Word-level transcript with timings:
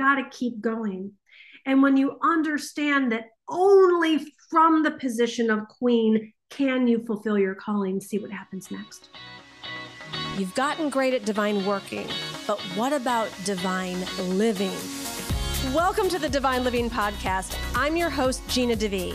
got 0.00 0.14
to 0.14 0.24
keep 0.30 0.60
going. 0.62 1.12
And 1.66 1.82
when 1.82 1.96
you 1.98 2.18
understand 2.24 3.12
that 3.12 3.24
only 3.50 4.26
from 4.48 4.82
the 4.82 4.92
position 4.92 5.50
of 5.50 5.68
queen 5.68 6.32
can 6.48 6.88
you 6.88 7.04
fulfill 7.04 7.38
your 7.38 7.54
calling, 7.54 8.00
see 8.00 8.18
what 8.18 8.30
happens 8.30 8.70
next. 8.70 9.10
You've 10.38 10.54
gotten 10.54 10.88
great 10.88 11.12
at 11.12 11.26
divine 11.26 11.66
working, 11.66 12.08
but 12.46 12.58
what 12.76 12.94
about 12.94 13.28
divine 13.44 13.98
living? 14.38 14.72
Welcome 15.74 16.08
to 16.08 16.18
the 16.18 16.30
Divine 16.30 16.64
Living 16.64 16.88
Podcast. 16.88 17.54
I'm 17.74 17.94
your 17.94 18.08
host, 18.08 18.40
Gina 18.48 18.76
DeVee. 18.76 19.14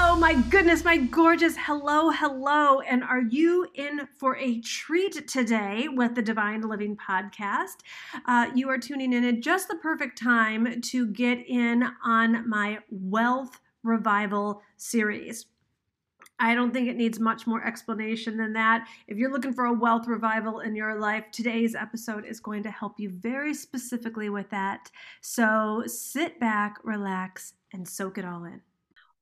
Oh 0.00 0.14
my 0.14 0.34
goodness, 0.34 0.84
my 0.84 0.96
gorgeous 0.96 1.56
hello, 1.58 2.10
hello. 2.10 2.80
And 2.80 3.02
are 3.02 3.20
you 3.20 3.66
in 3.74 4.06
for 4.16 4.36
a 4.36 4.60
treat 4.60 5.26
today 5.26 5.88
with 5.88 6.14
the 6.14 6.22
Divine 6.22 6.60
Living 6.60 6.96
Podcast? 6.96 7.78
Uh, 8.24 8.46
you 8.54 8.68
are 8.70 8.78
tuning 8.78 9.12
in 9.12 9.24
at 9.24 9.40
just 9.40 9.66
the 9.66 9.74
perfect 9.74 10.16
time 10.16 10.80
to 10.82 11.08
get 11.08 11.44
in 11.48 11.84
on 12.04 12.48
my 12.48 12.78
wealth 12.90 13.58
revival 13.82 14.62
series. 14.76 15.46
I 16.38 16.54
don't 16.54 16.72
think 16.72 16.88
it 16.88 16.96
needs 16.96 17.18
much 17.18 17.48
more 17.48 17.66
explanation 17.66 18.36
than 18.36 18.52
that. 18.52 18.86
If 19.08 19.18
you're 19.18 19.32
looking 19.32 19.52
for 19.52 19.64
a 19.64 19.72
wealth 19.72 20.06
revival 20.06 20.60
in 20.60 20.76
your 20.76 20.98
life, 21.00 21.24
today's 21.32 21.74
episode 21.74 22.24
is 22.24 22.38
going 22.38 22.62
to 22.62 22.70
help 22.70 23.00
you 23.00 23.10
very 23.10 23.52
specifically 23.52 24.28
with 24.28 24.48
that. 24.50 24.92
So 25.22 25.82
sit 25.86 26.38
back, 26.38 26.76
relax, 26.84 27.54
and 27.72 27.86
soak 27.86 28.16
it 28.16 28.24
all 28.24 28.44
in. 28.44 28.60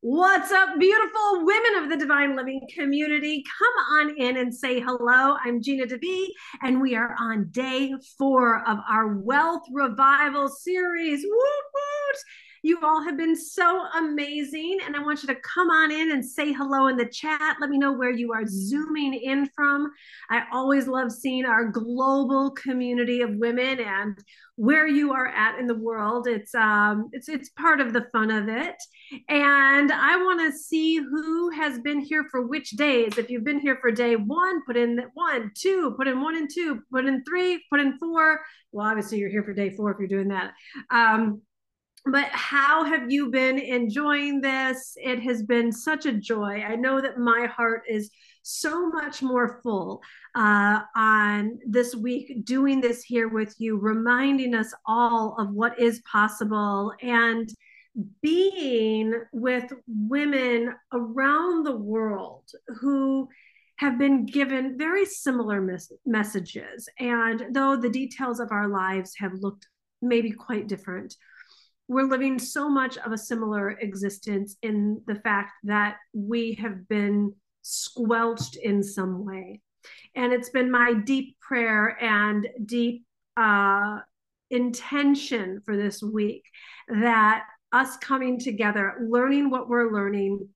What's 0.09 0.53
up, 0.53 0.79
beautiful 0.79 1.45
women 1.45 1.83
of 1.83 1.91
the 1.91 1.97
Divine 1.97 2.37
Living 2.37 2.61
community? 2.73 3.43
Come 3.59 3.99
on 3.99 4.17
in 4.17 4.37
and 4.37 4.55
say 4.55 4.79
hello. 4.79 5.37
I'm 5.45 5.61
Gina 5.61 5.85
DeVee, 5.85 6.29
and 6.63 6.81
we 6.81 6.95
are 6.95 7.17
on 7.19 7.49
day 7.51 7.93
four 8.17 8.65
of 8.69 8.79
our 8.89 9.17
Wealth 9.17 9.65
Revival 9.73 10.49
series. 10.49 11.25
Woot, 11.25 11.65
woot. 11.75 12.17
You 12.67 12.81
all 12.83 13.01
have 13.01 13.17
been 13.17 13.37
so 13.37 13.87
amazing. 13.97 14.79
And 14.85 14.97
I 14.97 14.99
want 14.99 15.23
you 15.23 15.29
to 15.29 15.41
come 15.41 15.71
on 15.71 15.93
in 15.93 16.11
and 16.11 16.25
say 16.25 16.53
hello 16.53 16.89
in 16.89 16.97
the 16.97 17.07
chat. 17.07 17.59
Let 17.61 17.71
me 17.71 17.79
know 17.79 17.93
where 17.93 18.11
you 18.11 18.33
are 18.33 18.45
zooming 18.45 19.15
in 19.15 19.49
from. 19.55 19.89
I 20.31 20.43
always 20.53 20.89
love 20.89 21.13
seeing 21.13 21.45
our 21.45 21.67
global 21.67 22.51
community 22.51 23.21
of 23.21 23.37
women 23.37 23.79
and 23.79 24.19
where 24.57 24.89
you 24.89 25.13
are 25.13 25.29
at 25.29 25.61
in 25.61 25.69
the 25.69 25.79
world. 25.79 26.27
It's 26.27 26.57
um 26.57 27.09
it's 27.13 27.29
it's 27.29 27.51
part 27.51 27.81
of 27.81 27.93
the 27.93 28.09
fun 28.11 28.33
of 28.33 28.49
it. 28.49 28.75
And 29.29 29.93
I 29.93 30.17
want 30.17 30.41
to 30.41 30.59
see 30.59 30.97
who 30.97 31.51
has 31.51 31.79
been 31.79 32.01
here 32.01 32.27
for 32.33 32.49
which 32.49 32.71
days. 32.71 33.17
If 33.17 33.31
you've 33.31 33.45
been 33.45 33.61
here 33.61 33.79
for 33.81 33.93
day 33.93 34.17
one, 34.17 34.65
put 34.67 34.77
in 34.77 35.05
one, 35.15 35.53
two, 35.55 35.95
put 35.97 36.09
in 36.09 36.21
one 36.21 36.35
and 36.35 36.51
two, 36.53 36.81
put 36.93 37.07
in 37.07 37.23
three, 37.23 37.63
put 37.71 37.79
in 37.79 37.97
four. 37.99 38.41
Well, 38.73 38.89
obviously 38.89 39.19
you're 39.19 39.31
here 39.31 39.45
for 39.45 39.55
day 39.55 39.71
four 39.71 39.93
if 39.93 40.01
you're 40.01 40.09
doing 40.09 40.31
that. 40.31 40.51
Um, 40.91 41.43
but 42.07 42.27
how 42.31 42.85
have 42.85 43.11
you 43.11 43.31
been 43.31 43.59
enjoying 43.59 44.41
this? 44.41 44.97
It 44.97 45.21
has 45.23 45.43
been 45.43 45.73
such 45.73 46.07
a 46.07 46.13
joy. 46.13 46.63
I 46.63 46.77
know 46.77 47.01
that 47.01 47.19
my 47.19 47.47
heart 47.47 47.83
is 47.89 48.11
so 48.43 48.89
much 48.89 49.23
more 49.23 49.61
full 49.63 50.03
uh, 50.37 50.83
on 50.95 51.59
this 51.67 51.97
week 51.97 52.45
doing 52.45 52.81
this 52.81 53.03
here 53.03 53.29
with 53.29 53.55
you, 53.59 53.77
reminding 53.77 54.55
us 54.55 54.73
all 54.87 55.35
of 55.39 55.51
what 55.51 55.81
is 55.81 56.01
possible 56.11 56.93
and 57.03 57.49
being 58.23 59.13
with 59.33 59.73
women 59.89 60.75
around 60.93 61.65
the 61.65 61.77
world 61.77 62.45
who 62.81 63.29
have 63.79 63.99
been 63.99 64.27
given 64.27 64.79
very 64.79 65.05
similar 65.05 65.61
mes- 65.61 65.93
messages. 66.05 66.89
And 67.01 67.47
though 67.51 67.77
the 67.77 67.91
details 67.91 68.39
of 68.39 68.53
our 68.53 68.69
lives 68.69 69.15
have 69.19 69.33
looked 69.35 69.67
maybe 70.01 70.31
quite 70.31 70.69
different, 70.69 71.17
we're 71.89 72.09
living 72.09 72.39
so 72.39 72.69
much 72.69 72.99
of 72.99 73.13
a 73.13 73.19
similar 73.19 73.71
existence 73.71 74.57
in 74.63 75.01
the 75.07 75.15
fact 75.17 75.53
that 75.65 75.97
we 76.13 76.55
have 76.55 76.89
been 76.89 77.33
squelched 77.63 78.57
in 78.57 78.83
some 78.83 79.25
way. 79.25 79.61
And 80.15 80.33
it's 80.33 80.51
been 80.51 80.71
my 80.71 80.95
deep 80.95 81.39
prayer 81.41 81.97
and 82.03 82.49
deep 82.65 83.05
uh, 83.37 83.99
intention 84.51 85.63
for 85.65 85.77
this 85.77 86.03
week 86.03 86.45
that 86.89 87.45
us 87.73 87.97
coming 87.99 88.39
together, 88.39 88.95
learning 89.09 89.51
what 89.51 89.69
we're 89.69 89.93
learning, 89.93 90.49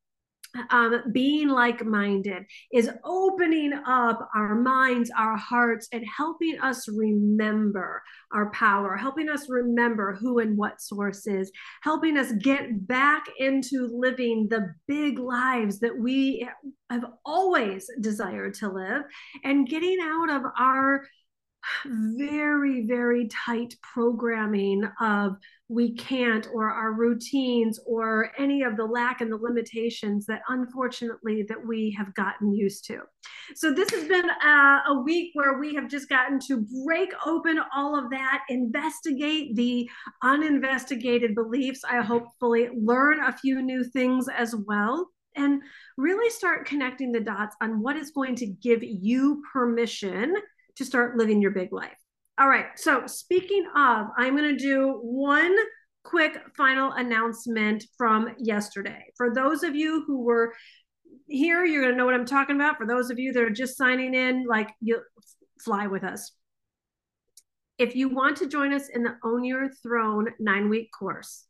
um, 0.70 1.02
being 1.12 1.48
like 1.48 1.84
minded 1.84 2.44
is 2.72 2.90
opening 3.04 3.72
up 3.86 4.28
our 4.34 4.54
minds, 4.54 5.10
our 5.16 5.36
hearts, 5.36 5.88
and 5.92 6.04
helping 6.04 6.58
us 6.60 6.88
remember 6.88 8.02
our 8.32 8.50
power, 8.50 8.96
helping 8.96 9.28
us 9.28 9.48
remember 9.48 10.14
who 10.14 10.38
and 10.38 10.56
what 10.56 10.80
source 10.80 11.26
is, 11.26 11.50
helping 11.82 12.16
us 12.16 12.32
get 12.32 12.86
back 12.86 13.24
into 13.38 13.88
living 13.92 14.48
the 14.48 14.74
big 14.86 15.18
lives 15.18 15.78
that 15.80 15.96
we 15.96 16.46
have 16.90 17.04
always 17.24 17.88
desired 18.00 18.54
to 18.54 18.68
live 18.68 19.02
and 19.44 19.68
getting 19.68 19.98
out 20.02 20.30
of 20.30 20.42
our 20.58 21.04
very, 21.86 22.86
very 22.86 23.28
tight 23.28 23.74
programming 23.82 24.84
of 25.00 25.36
we 25.70 25.94
can't 25.94 26.48
or 26.52 26.68
our 26.68 26.92
routines 26.92 27.78
or 27.86 28.32
any 28.36 28.62
of 28.62 28.76
the 28.76 28.84
lack 28.84 29.20
and 29.20 29.30
the 29.30 29.36
limitations 29.36 30.26
that 30.26 30.42
unfortunately 30.48 31.44
that 31.48 31.64
we 31.64 31.94
have 31.96 32.12
gotten 32.14 32.52
used 32.52 32.84
to. 32.84 32.98
So 33.54 33.72
this 33.72 33.88
has 33.90 34.08
been 34.08 34.28
a, 34.28 34.82
a, 34.88 35.02
week 35.04 35.30
where 35.34 35.60
we 35.60 35.72
have 35.76 35.88
just 35.88 36.08
gotten 36.08 36.40
to 36.40 36.66
break 36.84 37.12
open 37.24 37.60
all 37.74 37.96
of 37.96 38.10
that 38.10 38.42
investigate 38.48 39.54
the 39.54 39.88
uninvestigated 40.24 41.36
beliefs. 41.36 41.82
I 41.88 42.02
hopefully 42.02 42.68
learn 42.76 43.20
a 43.20 43.36
few 43.36 43.62
new 43.62 43.84
things 43.84 44.26
as 44.28 44.56
well 44.66 45.08
and 45.36 45.62
really 45.96 46.30
start 46.30 46.66
connecting 46.66 47.12
the 47.12 47.20
dots 47.20 47.54
on 47.60 47.80
what 47.80 47.96
is 47.96 48.10
going 48.10 48.34
to 48.36 48.46
give 48.46 48.82
you 48.82 49.40
permission 49.52 50.34
to 50.74 50.84
start 50.84 51.16
living 51.16 51.40
your 51.40 51.52
big 51.52 51.72
life 51.72 51.99
all 52.40 52.48
right. 52.48 52.66
So, 52.76 53.06
speaking 53.06 53.66
of, 53.76 54.06
I'm 54.16 54.34
going 54.34 54.56
to 54.56 54.56
do 54.56 54.98
one 55.02 55.54
quick 56.04 56.38
final 56.56 56.92
announcement 56.92 57.84
from 57.98 58.34
yesterday. 58.38 59.04
For 59.18 59.34
those 59.34 59.62
of 59.62 59.76
you 59.76 60.04
who 60.06 60.22
were 60.22 60.54
here, 61.26 61.66
you're 61.66 61.82
going 61.82 61.92
to 61.92 61.98
know 61.98 62.06
what 62.06 62.14
I'm 62.14 62.24
talking 62.24 62.56
about. 62.56 62.78
For 62.78 62.86
those 62.86 63.10
of 63.10 63.18
you 63.18 63.34
that 63.34 63.42
are 63.42 63.50
just 63.50 63.76
signing 63.76 64.14
in, 64.14 64.46
like 64.46 64.70
you 64.80 65.02
fly 65.62 65.86
with 65.86 66.02
us. 66.02 66.32
If 67.76 67.94
you 67.94 68.08
want 68.08 68.38
to 68.38 68.48
join 68.48 68.72
us 68.72 68.88
in 68.88 69.02
the 69.02 69.16
Own 69.22 69.44
Your 69.44 69.68
Throne 69.82 70.28
nine 70.38 70.70
week 70.70 70.88
course 70.98 71.44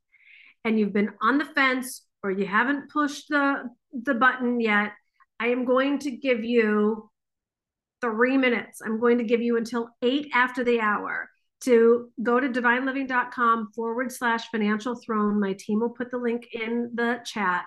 and 0.64 0.78
you've 0.78 0.92
been 0.92 1.10
on 1.22 1.38
the 1.38 1.44
fence 1.44 2.02
or 2.24 2.32
you 2.32 2.46
haven't 2.46 2.90
pushed 2.90 3.28
the, 3.28 3.70
the 3.92 4.14
button 4.14 4.60
yet, 4.60 4.90
I 5.38 5.48
am 5.48 5.64
going 5.64 6.00
to 6.00 6.10
give 6.10 6.42
you 6.42 7.09
three 8.00 8.36
minutes. 8.36 8.80
I'm 8.84 9.00
going 9.00 9.18
to 9.18 9.24
give 9.24 9.40
you 9.40 9.56
until 9.56 9.90
eight 10.02 10.30
after 10.34 10.64
the 10.64 10.80
hour 10.80 11.28
to 11.62 12.10
go 12.22 12.40
to 12.40 12.48
divineliving.com 12.48 13.72
forward 13.74 14.10
slash 14.10 14.48
financial 14.50 14.94
throne. 14.94 15.38
My 15.38 15.52
team 15.52 15.80
will 15.80 15.90
put 15.90 16.10
the 16.10 16.18
link 16.18 16.48
in 16.52 16.90
the 16.94 17.20
chat 17.24 17.66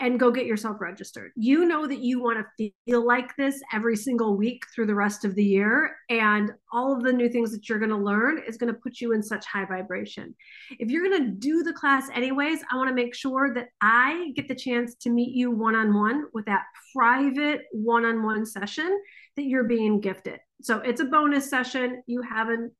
and 0.00 0.18
go 0.18 0.30
get 0.30 0.46
yourself 0.46 0.80
registered. 0.80 1.30
You 1.36 1.66
know 1.66 1.86
that 1.86 1.98
you 1.98 2.22
want 2.22 2.44
to 2.58 2.72
feel 2.86 3.06
like 3.06 3.36
this 3.36 3.60
every 3.72 3.96
single 3.96 4.36
week 4.36 4.64
through 4.74 4.86
the 4.86 4.94
rest 4.94 5.26
of 5.26 5.34
the 5.34 5.44
year. 5.44 5.94
And 6.08 6.52
all 6.72 6.96
of 6.96 7.02
the 7.02 7.12
new 7.12 7.28
things 7.28 7.52
that 7.52 7.68
you're 7.68 7.78
going 7.78 7.90
to 7.90 7.96
learn 7.96 8.40
is 8.48 8.56
going 8.56 8.72
to 8.72 8.80
put 8.80 9.00
you 9.00 9.12
in 9.12 9.22
such 9.22 9.44
high 9.44 9.66
vibration. 9.66 10.34
If 10.78 10.90
you're 10.90 11.06
going 11.08 11.22
to 11.22 11.30
do 11.32 11.62
the 11.62 11.74
class 11.74 12.08
anyways, 12.14 12.60
I 12.72 12.76
want 12.76 12.88
to 12.88 12.94
make 12.94 13.14
sure 13.14 13.52
that 13.54 13.68
I 13.82 14.32
get 14.34 14.48
the 14.48 14.54
chance 14.54 14.94
to 15.02 15.10
meet 15.10 15.34
you 15.34 15.50
one 15.50 15.76
on 15.76 15.94
one 15.94 16.24
with 16.32 16.46
that 16.46 16.62
private 16.96 17.60
one 17.72 18.06
on 18.06 18.22
one 18.22 18.46
session 18.46 18.98
that 19.36 19.44
you're 19.44 19.64
being 19.64 20.00
gifted. 20.00 20.40
So 20.62 20.78
it's 20.78 21.00
a 21.00 21.04
bonus 21.04 21.50
session. 21.50 22.02
You 22.06 22.22
haven't, 22.22 22.72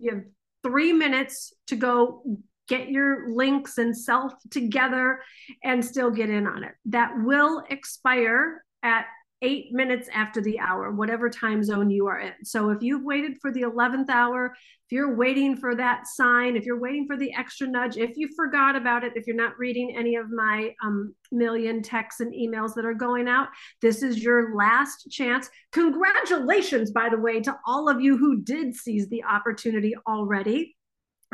you 0.00 0.10
have 0.10 0.24
three 0.64 0.92
minutes 0.92 1.52
to 1.68 1.76
go 1.76 2.22
get 2.68 2.88
your 2.88 3.34
links 3.34 3.78
and 3.78 3.96
self 3.96 4.32
together 4.50 5.20
and 5.62 5.84
still 5.84 6.10
get 6.10 6.30
in 6.30 6.46
on 6.46 6.64
it. 6.64 6.72
That 6.86 7.12
will 7.24 7.62
expire 7.70 8.64
at 8.82 9.06
eight 9.42 9.72
minutes 9.72 10.08
after 10.12 10.40
the 10.40 10.58
hour, 10.58 10.90
whatever 10.90 11.28
time 11.28 11.62
zone 11.62 11.90
you 11.90 12.06
are 12.06 12.18
in. 12.18 12.32
So 12.44 12.70
if 12.70 12.82
you've 12.82 13.04
waited 13.04 13.36
for 13.42 13.52
the 13.52 13.62
11th 13.62 14.08
hour, 14.08 14.54
if 14.86 14.92
you're 14.92 15.16
waiting 15.16 15.56
for 15.56 15.74
that 15.76 16.06
sign, 16.06 16.56
if 16.56 16.64
you're 16.64 16.80
waiting 16.80 17.06
for 17.06 17.16
the 17.16 17.32
extra 17.34 17.66
nudge, 17.66 17.98
if 17.98 18.16
you 18.16 18.28
forgot 18.34 18.74
about 18.74 19.04
it, 19.04 19.12
if 19.16 19.26
you're 19.26 19.36
not 19.36 19.58
reading 19.58 19.94
any 19.96 20.16
of 20.16 20.30
my 20.30 20.74
um, 20.82 21.14
million 21.30 21.82
texts 21.82 22.20
and 22.20 22.32
emails 22.32 22.74
that 22.74 22.86
are 22.86 22.94
going 22.94 23.28
out, 23.28 23.48
this 23.82 24.02
is 24.02 24.22
your 24.22 24.54
last 24.56 25.10
chance. 25.10 25.50
Congratulations, 25.72 26.90
by 26.90 27.08
the 27.10 27.18
way, 27.18 27.40
to 27.40 27.54
all 27.66 27.88
of 27.88 28.00
you 28.00 28.16
who 28.16 28.40
did 28.42 28.74
seize 28.74 29.08
the 29.08 29.24
opportunity 29.24 29.94
already 30.06 30.73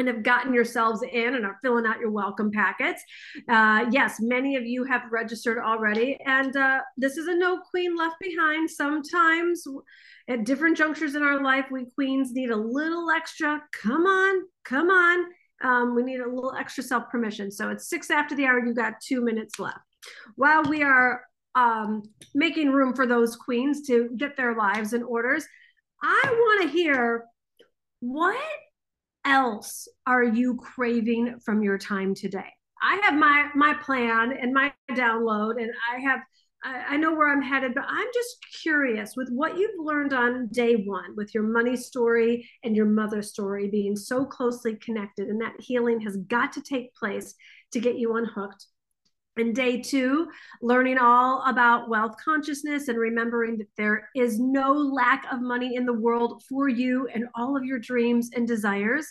and 0.00 0.08
have 0.08 0.23
gotten 0.23 0.52
yourselves 0.52 1.02
in 1.02 1.35
and 1.35 1.44
are 1.44 1.58
filling 1.62 1.87
out 1.87 2.00
your 2.00 2.11
welcome 2.11 2.50
packets. 2.50 3.02
Uh, 3.49 3.87
yes, 3.91 4.17
many 4.20 4.56
of 4.56 4.64
you 4.64 4.85
have 4.85 5.02
registered 5.12 5.58
already. 5.58 6.19
And 6.26 6.56
uh, 6.56 6.81
this 6.97 7.17
is 7.17 7.29
a 7.29 7.35
no 7.35 7.61
queen 7.70 7.97
left 7.97 8.17
behind. 8.20 8.69
Sometimes 8.69 9.64
at 10.29 10.44
different 10.44 10.76
junctures 10.76 11.14
in 11.14 11.23
our 11.23 11.43
life, 11.43 11.67
we 11.70 11.87
queens 11.94 12.32
need 12.32 12.50
a 12.50 12.56
little 12.56 13.11
extra. 13.11 13.62
Come 13.73 14.06
on, 14.06 14.43
come 14.64 14.91
on. 14.91 15.26
Um, 15.62 15.94
we 15.94 16.03
need 16.03 16.20
a 16.20 16.29
little 16.29 16.55
extra 16.58 16.82
self 16.82 17.08
permission. 17.11 17.50
So 17.50 17.69
it's 17.70 17.88
six 17.88 18.11
after 18.11 18.35
the 18.35 18.46
hour. 18.46 18.64
You 18.64 18.75
got 18.75 18.94
two 19.00 19.20
minutes 19.20 19.58
left. 19.58 19.79
While 20.37 20.64
we 20.64 20.82
are 20.82 21.23
um, 21.55 22.03
making 22.35 22.73
room 22.73 22.94
for 22.94 23.06
those 23.06 23.37
queens 23.37 23.87
to 23.88 24.08
get 24.17 24.37
their 24.37 24.56
lives 24.56 24.94
in 24.94 25.03
orders, 25.03 25.44
I 26.03 26.23
want 26.25 26.62
to 26.62 26.69
hear 26.69 27.25
what 28.00 28.41
else 29.25 29.88
are 30.06 30.25
you 30.25 30.56
craving 30.56 31.38
from 31.44 31.62
your 31.62 31.78
time 31.78 32.14
today? 32.14 32.52
I 32.82 33.00
have 33.05 33.14
my 33.14 33.49
my 33.55 33.75
plan 33.75 34.32
and 34.40 34.52
my 34.52 34.72
download, 34.93 35.61
and 35.61 35.70
I 35.93 36.00
have 36.00 36.20
I, 36.64 36.94
I 36.94 36.96
know 36.96 37.14
where 37.14 37.31
I'm 37.31 37.43
headed, 37.43 37.75
but 37.75 37.84
I'm 37.87 38.08
just 38.14 38.37
curious 38.62 39.14
with 39.17 39.28
what 39.31 39.56
you've 39.56 39.84
learned 39.84 40.12
on 40.12 40.49
day 40.49 40.76
one 40.76 41.14
with 41.17 41.34
your 41.34 41.44
money 41.44 41.76
story 41.76 42.49
and 42.64 42.75
your 42.75 42.87
mother 42.87 43.22
story 43.22 43.69
being 43.69 43.96
so 43.96 44.25
closely 44.25 44.76
connected, 44.76 45.28
and 45.28 45.40
that 45.40 45.61
healing 45.61 46.00
has 46.00 46.17
got 46.17 46.52
to 46.55 46.62
take 46.62 46.94
place 46.94 47.34
to 47.72 47.81
get 47.81 47.96
you 47.96 48.17
unhooked 48.17 48.67
and 49.37 49.55
day 49.55 49.81
two, 49.81 50.29
learning 50.61 50.99
all 50.99 51.43
about 51.47 51.88
wealth 51.88 52.15
consciousness 52.23 52.88
and 52.88 52.99
remembering 52.99 53.59
that 53.59 53.69
there 53.77 54.09
is 54.15 54.38
no 54.38 54.73
lack 54.73 55.25
of 55.32 55.41
money 55.41 55.77
in 55.77 55.87
the 55.87 55.93
world 55.93 56.43
for 56.49 56.69
you 56.69 57.09
and 57.15 57.27
all 57.35 57.56
of 57.56 57.65
your 57.65 57.79
dreams 57.79 58.31
and 58.35 58.47
desires. 58.47 59.06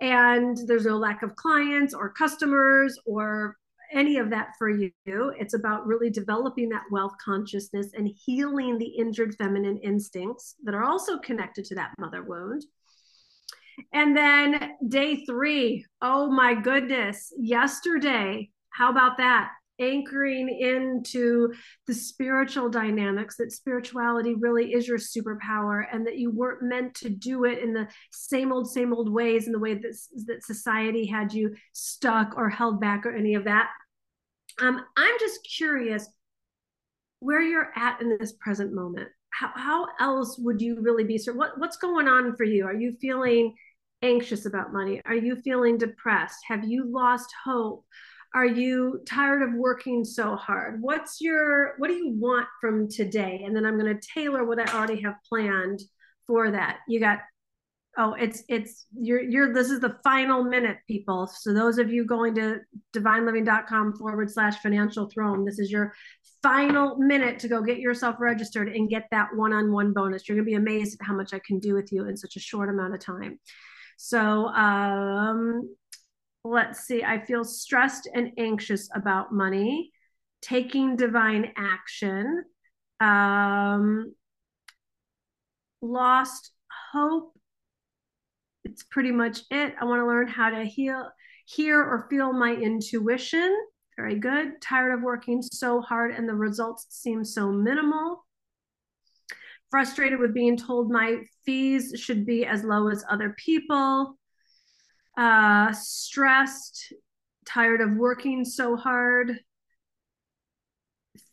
And 0.00 0.58
there's 0.66 0.86
no 0.86 0.96
lack 0.96 1.22
of 1.22 1.36
clients 1.36 1.94
or 1.94 2.12
customers 2.12 2.98
or 3.06 3.56
any 3.92 4.18
of 4.18 4.30
that 4.30 4.48
for 4.58 4.70
you. 4.70 4.92
It's 5.06 5.54
about 5.54 5.86
really 5.86 6.10
developing 6.10 6.68
that 6.70 6.84
wealth 6.90 7.14
consciousness 7.24 7.88
and 7.94 8.08
healing 8.24 8.78
the 8.78 8.86
injured 8.86 9.34
feminine 9.36 9.78
instincts 9.78 10.54
that 10.64 10.74
are 10.74 10.84
also 10.84 11.18
connected 11.18 11.64
to 11.66 11.74
that 11.76 11.92
mother 11.98 12.22
wound. 12.22 12.64
And 13.92 14.16
then 14.16 14.72
day 14.86 15.24
three, 15.24 15.86
oh 16.02 16.30
my 16.30 16.54
goodness, 16.54 17.32
yesterday, 17.38 18.50
how 18.70 18.90
about 18.90 19.16
that? 19.18 19.50
Anchoring 19.80 20.48
into 20.48 21.52
the 21.86 21.94
spiritual 21.94 22.68
dynamics 22.68 23.36
that 23.36 23.52
spirituality 23.52 24.34
really 24.34 24.72
is 24.72 24.86
your 24.86 24.98
superpower 24.98 25.84
and 25.92 26.06
that 26.06 26.18
you 26.18 26.30
weren't 26.30 26.62
meant 26.62 26.94
to 26.94 27.08
do 27.08 27.44
it 27.44 27.58
in 27.58 27.72
the 27.72 27.88
same 28.12 28.52
old 28.52 28.70
same 28.70 28.92
old 28.92 29.12
ways 29.12 29.46
in 29.46 29.52
the 29.52 29.58
way 29.58 29.74
that, 29.74 29.96
that 30.26 30.44
society 30.44 31.06
had 31.06 31.32
you 31.32 31.54
stuck 31.72 32.34
or 32.36 32.48
held 32.48 32.80
back 32.80 33.06
or 33.06 33.14
any 33.14 33.34
of 33.34 33.44
that. 33.44 33.70
Um, 34.60 34.84
i'm 34.96 35.14
just 35.18 35.40
curious 35.56 36.08
where 37.20 37.42
you're 37.42 37.70
at 37.76 38.00
in 38.00 38.16
this 38.18 38.32
present 38.32 38.72
moment. 38.72 39.08
How, 39.30 39.52
how 39.54 39.86
else 40.00 40.38
would 40.38 40.60
you 40.60 40.80
really 40.80 41.04
be 41.04 41.16
so 41.16 41.32
what, 41.32 41.58
what's 41.58 41.76
going 41.76 42.08
on 42.08 42.34
for 42.36 42.44
you? 42.44 42.66
Are 42.66 42.74
you 42.74 42.92
feeling 43.00 43.54
anxious 44.02 44.46
about 44.46 44.72
money? 44.72 45.00
Are 45.04 45.14
you 45.14 45.36
feeling 45.36 45.78
depressed? 45.78 46.38
Have 46.48 46.64
you 46.64 46.90
lost 46.90 47.32
hope 47.44 47.84
are 48.34 48.46
you 48.46 49.00
tired 49.06 49.42
of 49.42 49.54
working 49.54 50.04
so 50.04 50.36
hard? 50.36 50.80
What's 50.80 51.20
your 51.20 51.74
what 51.78 51.88
do 51.88 51.94
you 51.94 52.10
want 52.10 52.46
from 52.60 52.88
today? 52.88 53.42
And 53.44 53.54
then 53.56 53.66
i'm 53.66 53.78
going 53.78 53.98
to 53.98 54.08
tailor 54.14 54.44
what 54.44 54.60
i 54.60 54.76
already 54.76 55.02
have 55.02 55.14
planned 55.28 55.80
for 56.26 56.50
that. 56.50 56.78
You 56.86 57.00
got 57.00 57.18
oh 57.98 58.14
it's 58.14 58.44
it's 58.48 58.86
you're 58.96 59.20
you're 59.20 59.52
this 59.52 59.70
is 59.70 59.80
the 59.80 59.96
final 60.04 60.44
minute 60.44 60.78
people. 60.86 61.26
So 61.26 61.52
those 61.52 61.78
of 61.78 61.90
you 61.90 62.04
going 62.04 62.36
to 62.36 62.60
divineliving.com 62.94 63.96
forward 63.96 64.30
slash 64.30 64.58
financial 64.58 65.10
throne 65.10 65.44
this 65.44 65.58
is 65.58 65.70
your 65.70 65.92
final 66.40 66.96
minute 66.98 67.40
to 67.40 67.48
go 67.48 67.60
get 67.62 67.78
yourself 67.78 68.16
registered 68.20 68.68
and 68.68 68.88
get 68.88 69.06
that 69.10 69.28
one-on-one 69.34 69.92
bonus. 69.92 70.26
You're 70.26 70.36
going 70.36 70.46
to 70.46 70.50
be 70.50 70.54
amazed 70.54 70.98
at 70.98 71.06
how 71.06 71.14
much 71.14 71.34
i 71.34 71.40
can 71.40 71.58
do 71.58 71.74
with 71.74 71.92
you 71.92 72.06
in 72.06 72.16
such 72.16 72.36
a 72.36 72.40
short 72.40 72.68
amount 72.68 72.94
of 72.94 73.00
time. 73.00 73.40
So 73.96 74.46
um 74.46 75.68
let's 76.44 76.80
see, 76.80 77.02
I 77.02 77.24
feel 77.24 77.44
stressed 77.44 78.08
and 78.12 78.32
anxious 78.38 78.88
about 78.94 79.32
money, 79.32 79.92
taking 80.40 80.96
divine 80.96 81.52
action, 81.56 82.44
um, 83.00 84.14
lost 85.82 86.52
hope. 86.92 87.32
It's 88.64 88.82
pretty 88.82 89.10
much 89.10 89.40
it. 89.50 89.74
I 89.80 89.84
want 89.84 90.00
to 90.00 90.06
learn 90.06 90.28
how 90.28 90.50
to 90.50 90.64
heal, 90.64 91.10
hear 91.46 91.80
or 91.82 92.06
feel 92.10 92.32
my 92.32 92.54
intuition. 92.54 93.54
Very 93.96 94.18
good. 94.18 94.60
Tired 94.62 94.94
of 94.94 95.02
working 95.02 95.42
so 95.42 95.80
hard 95.80 96.12
and 96.14 96.28
the 96.28 96.34
results 96.34 96.86
seem 96.88 97.24
so 97.24 97.50
minimal. 97.50 98.24
Frustrated 99.70 100.18
with 100.18 100.34
being 100.34 100.56
told 100.56 100.90
my 100.90 101.18
fees 101.44 101.94
should 101.96 102.26
be 102.26 102.44
as 102.44 102.64
low 102.64 102.88
as 102.88 103.04
other 103.08 103.34
people 103.38 104.18
uh, 105.20 105.70
stressed, 105.72 106.94
tired 107.44 107.82
of 107.82 107.94
working 107.96 108.42
so 108.42 108.74
hard. 108.74 109.38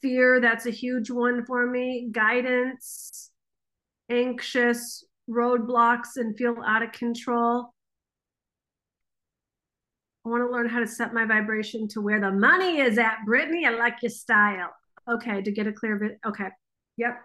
Fear, 0.02 0.42
that's 0.42 0.66
a 0.66 0.72
huge 0.72 1.10
one 1.10 1.46
for 1.46 1.66
me. 1.66 2.10
Guidance, 2.12 3.32
anxious, 4.12 5.06
roadblocks, 5.30 6.18
and 6.18 6.38
feel 6.38 6.58
out 6.66 6.84
of 6.84 6.92
control. 6.92 7.74
I 10.26 10.30
want 10.30 10.44
to 10.44 10.52
learn 10.52 10.68
how 10.68 10.80
to 10.80 10.88
set 10.88 11.14
my 11.14 11.24
vibration 11.24 11.88
to 11.90 12.02
where 12.02 12.20
the 12.20 12.32
money 12.32 12.80
is 12.80 12.98
at. 12.98 13.20
Brittany, 13.26 13.66
I 13.66 13.70
like 13.70 14.02
your 14.02 14.10
style. 14.10 14.72
Okay, 15.10 15.42
to 15.42 15.52
get 15.52 15.66
a 15.66 15.72
clear 15.72 15.96
bit. 15.96 16.20
Okay. 16.28 16.50
Yep. 16.98 17.22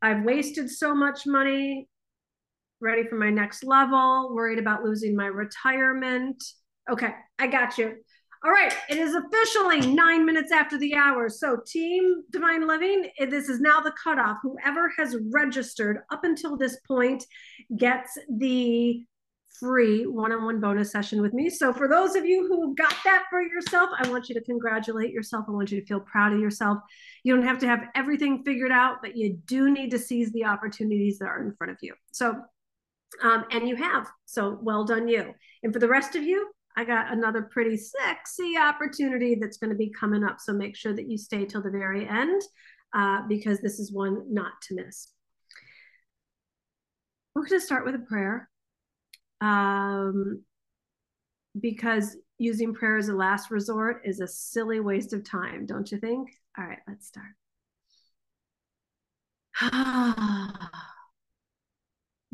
I've 0.00 0.24
wasted 0.24 0.70
so 0.70 0.94
much 0.94 1.26
money 1.26 1.86
ready 2.80 3.04
for 3.04 3.16
my 3.16 3.30
next 3.30 3.64
level, 3.64 4.34
worried 4.34 4.58
about 4.58 4.84
losing 4.84 5.16
my 5.16 5.26
retirement. 5.26 6.42
Okay, 6.90 7.10
I 7.38 7.46
got 7.46 7.78
you. 7.78 7.96
All 8.44 8.52
right, 8.52 8.72
it 8.88 8.98
is 8.98 9.16
officially 9.16 9.80
nine 9.92 10.24
minutes 10.24 10.52
after 10.52 10.78
the 10.78 10.94
hour. 10.94 11.28
So, 11.28 11.58
Team 11.66 12.22
Divine 12.30 12.68
Living, 12.68 13.10
this 13.18 13.48
is 13.48 13.60
now 13.60 13.80
the 13.80 13.92
cutoff. 14.02 14.36
Whoever 14.42 14.92
has 14.96 15.16
registered 15.32 16.00
up 16.12 16.22
until 16.22 16.56
this 16.56 16.78
point 16.86 17.24
gets 17.76 18.16
the 18.28 19.04
free 19.58 20.06
one 20.06 20.30
on 20.30 20.44
one 20.44 20.60
bonus 20.60 20.92
session 20.92 21.20
with 21.20 21.32
me. 21.32 21.50
So, 21.50 21.72
for 21.72 21.88
those 21.88 22.14
of 22.14 22.24
you 22.24 22.46
who 22.46 22.76
got 22.76 22.94
that 23.04 23.24
for 23.28 23.42
yourself, 23.42 23.90
I 23.98 24.08
want 24.08 24.28
you 24.28 24.36
to 24.36 24.40
congratulate 24.42 25.10
yourself. 25.10 25.46
I 25.48 25.50
want 25.50 25.72
you 25.72 25.80
to 25.80 25.86
feel 25.86 26.00
proud 26.00 26.32
of 26.32 26.38
yourself. 26.38 26.78
You 27.24 27.34
don't 27.34 27.44
have 27.44 27.58
to 27.58 27.66
have 27.66 27.86
everything 27.96 28.44
figured 28.44 28.70
out, 28.70 28.98
but 29.02 29.16
you 29.16 29.36
do 29.46 29.68
need 29.68 29.90
to 29.90 29.98
seize 29.98 30.30
the 30.30 30.44
opportunities 30.44 31.18
that 31.18 31.26
are 31.26 31.42
in 31.42 31.54
front 31.56 31.72
of 31.72 31.78
you. 31.82 31.94
So, 32.12 32.40
um, 33.22 33.44
and 33.50 33.68
you 33.68 33.76
have. 33.76 34.08
So 34.26 34.58
well 34.62 34.84
done, 34.84 35.08
you. 35.08 35.34
And 35.62 35.72
for 35.72 35.78
the 35.78 35.88
rest 35.88 36.14
of 36.14 36.22
you, 36.22 36.50
I 36.76 36.84
got 36.84 37.12
another 37.12 37.42
pretty 37.42 37.76
sexy 37.76 38.56
opportunity 38.56 39.34
that's 39.34 39.56
going 39.56 39.70
to 39.70 39.76
be 39.76 39.90
coming 39.90 40.22
up. 40.22 40.38
So 40.38 40.52
make 40.52 40.76
sure 40.76 40.94
that 40.94 41.10
you 41.10 41.18
stay 41.18 41.44
till 41.44 41.62
the 41.62 41.70
very 41.70 42.08
end 42.08 42.40
uh, 42.94 43.22
because 43.28 43.60
this 43.60 43.80
is 43.80 43.92
one 43.92 44.32
not 44.32 44.52
to 44.68 44.76
miss. 44.76 45.08
We're 47.34 47.46
going 47.46 47.60
to 47.60 47.66
start 47.66 47.84
with 47.84 47.96
a 47.96 47.98
prayer 47.98 48.48
um, 49.40 50.42
because 51.60 52.16
using 52.38 52.74
prayer 52.74 52.96
as 52.96 53.08
a 53.08 53.14
last 53.14 53.50
resort 53.50 54.02
is 54.04 54.20
a 54.20 54.28
silly 54.28 54.80
waste 54.80 55.12
of 55.12 55.28
time, 55.28 55.66
don't 55.66 55.90
you 55.90 55.98
think? 55.98 56.28
All 56.56 56.64
right, 56.64 56.78
let's 56.86 57.08
start. 57.08 57.26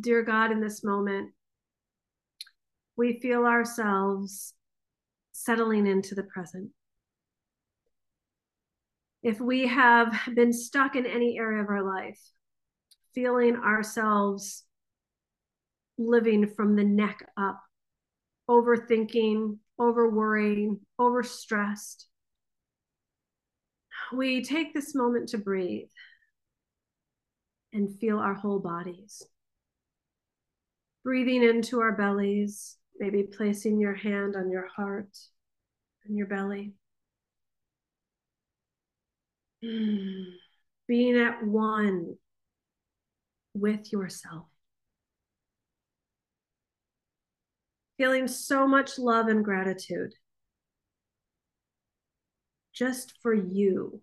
Dear 0.01 0.23
God, 0.23 0.51
in 0.51 0.61
this 0.61 0.83
moment, 0.83 1.31
we 2.97 3.21
feel 3.21 3.45
ourselves 3.45 4.55
settling 5.33 5.87
into 5.87 6.15
the 6.15 6.23
present. 6.25 6.71
If 9.23 9.41
we 9.41 9.67
have 9.67 10.15
been 10.35 10.53
stuck 10.53 10.97
in 10.97 11.07
any 11.07 11.39
area 11.39 11.63
of 11.63 11.69
our 11.69 11.83
life, 11.83 12.21
feeling 13.15 13.57
ourselves 13.57 14.65
living 15.97 16.49
from 16.49 16.77
the 16.77 16.85
neck 16.85 17.27
up, 17.37 17.63
overthinking, 18.51 19.59
over 19.79 20.11
worrying, 20.11 20.81
overstressed, 21.01 22.05
we 24.13 24.43
take 24.43 24.75
this 24.75 24.95
moment 24.95 25.31
to 25.31 25.39
breathe 25.39 25.89
and 27.73 27.99
feel 27.99 28.19
our 28.19 28.35
whole 28.35 28.61
bodies. 28.61 29.23
Breathing 31.05 31.45
into 31.45 31.81
our 31.81 31.93
bellies, 31.93 32.77
maybe 32.99 33.25
placing 33.25 33.79
your 33.79 33.95
hand 33.95 34.37
on 34.37 34.51
your 34.51 34.69
heart 34.75 35.17
and 36.07 36.17
your 36.17 36.27
belly. 36.27 36.73
Being 39.63 41.17
at 41.17 41.47
one 41.47 42.17
with 43.55 43.93
yourself. 43.93 44.47
Feeling 47.97 48.27
so 48.27 48.67
much 48.67 48.99
love 48.99 49.29
and 49.29 49.45
gratitude 49.45 50.15
just 52.75 53.15
for 53.23 53.33
you 53.33 54.01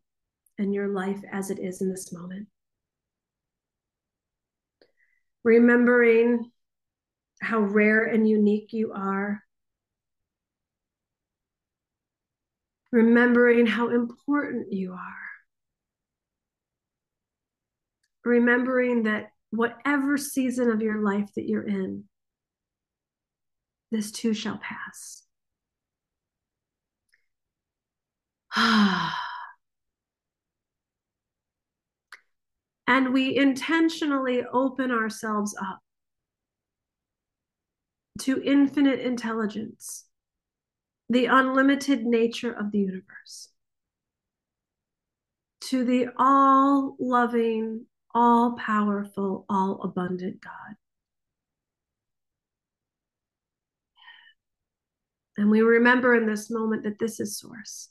and 0.58 0.74
your 0.74 0.88
life 0.88 1.20
as 1.32 1.50
it 1.50 1.60
is 1.60 1.82
in 1.82 1.90
this 1.90 2.14
moment. 2.14 2.48
Remembering 5.44 6.51
how 7.42 7.60
rare 7.60 8.06
and 8.06 8.30
unique 8.30 8.72
you 8.72 8.94
are. 8.94 9.44
Remembering 12.92 13.66
how 13.66 13.90
important 13.90 14.72
you 14.72 14.94
are. 14.94 15.00
Remembering 18.24 19.04
that 19.04 19.32
whatever 19.50 20.18
season 20.18 20.70
of 20.70 20.82
your 20.82 21.02
life 21.02 21.30
that 21.36 21.48
you're 21.48 21.68
in, 21.68 22.04
this 23.92 24.12
too 24.12 24.34
shall 24.34 24.60
pass. 24.60 25.24
and 32.88 33.14
we 33.14 33.36
intentionally 33.36 34.44
open 34.54 34.92
ourselves 34.92 35.56
up 35.60 35.81
to 38.22 38.42
infinite 38.44 39.00
intelligence, 39.00 40.06
the 41.10 41.26
unlimited 41.26 42.06
nature 42.06 42.52
of 42.52 42.72
the 42.72 42.80
universe, 42.80 43.50
to 45.62 45.84
the 45.84 46.08
all 46.18 46.96
loving, 47.00 47.86
all 48.14 48.56
powerful, 48.58 49.46
all 49.50 49.82
abundant 49.84 50.42
God. 50.42 50.76
And 55.38 55.50
we 55.50 55.62
remember 55.62 56.14
in 56.14 56.28
this 56.28 56.52
moment 56.52 56.84
that 56.84 57.00
this 57.00 57.20
is 57.20 57.40
source. 57.40 57.90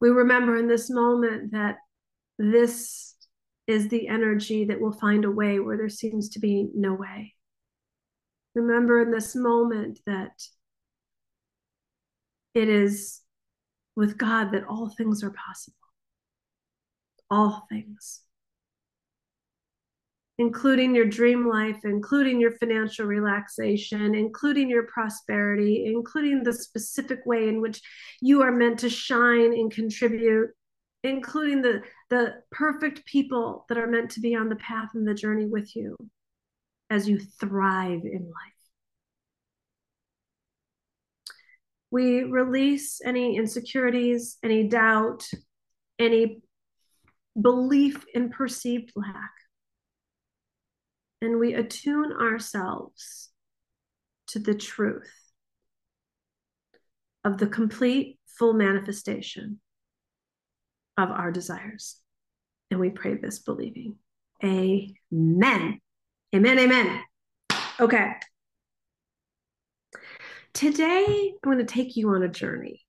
We 0.00 0.08
remember 0.08 0.56
in 0.56 0.66
this 0.66 0.90
moment 0.90 1.52
that 1.52 1.76
this 2.38 3.14
is 3.66 3.88
the 3.88 4.08
energy 4.08 4.64
that 4.64 4.80
will 4.80 4.92
find 4.92 5.24
a 5.24 5.30
way 5.30 5.60
where 5.60 5.76
there 5.76 5.88
seems 5.88 6.30
to 6.30 6.40
be 6.40 6.68
no 6.74 6.94
way. 6.94 7.34
Remember 8.54 9.00
in 9.02 9.10
this 9.10 9.34
moment 9.34 10.00
that 10.06 10.42
it 12.54 12.68
is 12.68 13.20
with 13.96 14.16
God 14.16 14.52
that 14.52 14.64
all 14.64 14.88
things 14.88 15.24
are 15.24 15.30
possible. 15.30 15.76
All 17.30 17.66
things 17.68 18.24
including 20.38 20.94
your 20.94 21.04
dream 21.04 21.48
life, 21.48 21.78
including 21.84 22.40
your 22.40 22.52
financial 22.52 23.06
relaxation, 23.06 24.14
including 24.14 24.68
your 24.68 24.84
prosperity, 24.84 25.86
including 25.86 26.42
the 26.42 26.52
specific 26.52 27.20
way 27.24 27.48
in 27.48 27.60
which 27.60 27.80
you 28.20 28.42
are 28.42 28.52
meant 28.52 28.78
to 28.80 28.90
shine 28.90 29.52
and 29.52 29.70
contribute, 29.70 30.50
including 31.04 31.62
the, 31.62 31.82
the 32.10 32.34
perfect 32.50 33.04
people 33.06 33.64
that 33.68 33.78
are 33.78 33.86
meant 33.86 34.10
to 34.10 34.20
be 34.20 34.34
on 34.34 34.48
the 34.48 34.56
path 34.56 34.88
and 34.94 35.06
the 35.06 35.14
journey 35.14 35.46
with 35.46 35.74
you 35.76 35.96
as 36.94 37.08
you 37.08 37.18
thrive 37.18 38.02
in 38.04 38.22
life. 38.22 38.62
We 41.90 42.22
release 42.22 43.00
any 43.04 43.36
insecurities, 43.36 44.38
any 44.44 44.68
doubt, 44.68 45.28
any 45.98 46.40
belief 47.40 48.04
in 48.14 48.30
perceived 48.30 48.92
lack 48.94 49.32
and 51.20 51.38
we 51.38 51.54
attune 51.54 52.12
ourselves 52.12 53.30
to 54.28 54.38
the 54.38 54.54
truth 54.54 55.10
of 57.24 57.38
the 57.38 57.46
complete, 57.46 58.18
full 58.38 58.52
manifestation 58.52 59.58
of 60.96 61.10
our 61.10 61.32
desires. 61.32 61.98
And 62.70 62.78
we 62.78 62.90
pray 62.90 63.14
this 63.14 63.38
believing. 63.38 63.96
Amen. 64.44 65.80
Amen. 66.34 66.58
Amen. 66.58 67.00
Okay. 67.78 68.14
Today, 70.52 71.32
I'm 71.32 71.38
going 71.44 71.58
to 71.58 71.72
take 71.72 71.94
you 71.94 72.10
on 72.10 72.24
a 72.24 72.28
journey 72.28 72.84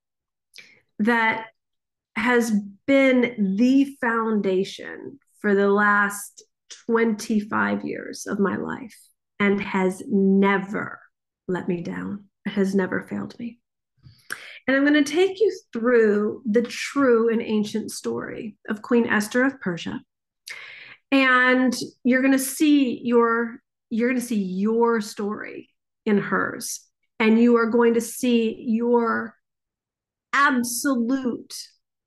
that 0.98 1.46
has 2.16 2.52
been 2.88 3.56
the 3.58 3.96
foundation 4.02 5.20
for 5.42 5.54
the 5.54 5.70
last 5.70 6.44
25 6.88 7.86
years 7.86 8.26
of 8.26 8.40
my 8.40 8.56
life 8.56 8.98
and 9.40 9.62
has 9.62 10.02
never 10.08 11.00
let 11.48 11.68
me 11.68 11.84
down. 11.84 12.26
It 12.48 12.52
has 12.52 12.74
never 12.74 13.04
failed 13.04 13.38
me. 13.38 13.60
And 14.68 14.76
I'm 14.76 14.86
going 14.86 15.04
to 15.04 15.12
take 15.12 15.40
you 15.40 15.56
through 15.72 16.42
the 16.50 16.64
true 16.64 17.32
and 17.32 17.44
ancient 17.44 17.92
story 17.92 18.56
of 18.70 18.82
Queen 18.82 19.06
Esther 19.06 19.44
of 19.44 19.62
Persia. 19.62 20.02
And 21.16 21.74
you're 22.04 22.22
going 22.22 22.34
to 22.34 22.38
see 22.40 23.00
your 23.02 23.62
you're 23.90 24.10
going 24.10 24.20
to 24.20 24.28
see 24.28 24.42
your 24.42 25.00
story 25.00 25.70
in 26.06 26.18
hers 26.18 26.82
and 27.22 27.40
you 27.40 27.56
are 27.56 27.68
going 27.68 27.94
to 27.94 28.02
see 28.02 28.66
your 28.68 29.34
absolute 30.34 31.54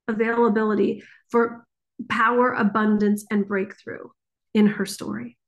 availability 0.08 1.02
for 1.30 1.64
power, 2.10 2.52
abundance 2.52 3.24
and 3.30 3.48
breakthrough 3.48 4.08
in 4.52 4.66
her 4.66 4.84
story. 4.84 5.38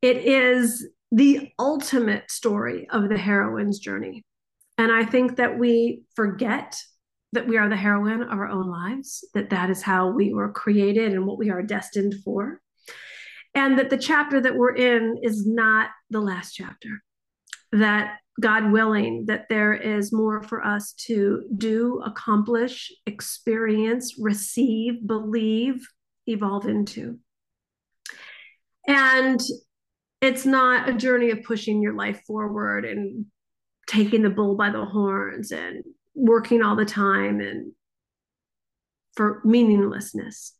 It 0.00 0.24
is 0.24 0.88
the 1.12 1.52
ultimate 1.58 2.30
story 2.30 2.88
of 2.88 3.10
the 3.10 3.18
heroine's 3.18 3.78
journey. 3.78 4.24
And 4.78 4.90
I 4.90 5.04
think 5.04 5.36
that 5.36 5.58
we 5.58 6.04
forget 6.16 6.80
that 7.34 7.46
we 7.46 7.56
are 7.56 7.68
the 7.68 7.76
heroine 7.76 8.22
of 8.22 8.30
our 8.30 8.48
own 8.48 8.68
lives, 8.68 9.24
that 9.34 9.50
that 9.50 9.70
is 9.70 9.82
how 9.82 10.08
we 10.08 10.32
were 10.32 10.52
created 10.52 11.12
and 11.12 11.26
what 11.26 11.38
we 11.38 11.50
are 11.50 11.62
destined 11.62 12.14
for. 12.24 12.60
And 13.54 13.78
that 13.78 13.90
the 13.90 13.98
chapter 13.98 14.40
that 14.40 14.56
we're 14.56 14.74
in 14.74 15.18
is 15.22 15.46
not 15.46 15.90
the 16.10 16.20
last 16.20 16.54
chapter. 16.54 17.02
That 17.72 18.16
God 18.40 18.72
willing, 18.72 19.26
that 19.26 19.48
there 19.48 19.72
is 19.72 20.12
more 20.12 20.42
for 20.42 20.64
us 20.64 20.92
to 21.06 21.44
do, 21.56 22.02
accomplish, 22.04 22.92
experience, 23.06 24.16
receive, 24.18 25.06
believe, 25.06 25.86
evolve 26.26 26.66
into. 26.66 27.18
And 28.88 29.40
it's 30.20 30.46
not 30.46 30.88
a 30.88 30.94
journey 30.94 31.30
of 31.30 31.42
pushing 31.42 31.82
your 31.82 31.94
life 31.94 32.22
forward 32.26 32.84
and 32.84 33.26
taking 33.86 34.22
the 34.22 34.30
bull 34.30 34.56
by 34.56 34.70
the 34.70 34.84
horns 34.84 35.52
and 35.52 35.84
working 36.14 36.62
all 36.62 36.76
the 36.76 36.84
time 36.84 37.40
and 37.40 37.72
for 39.16 39.40
meaninglessness. 39.44 40.54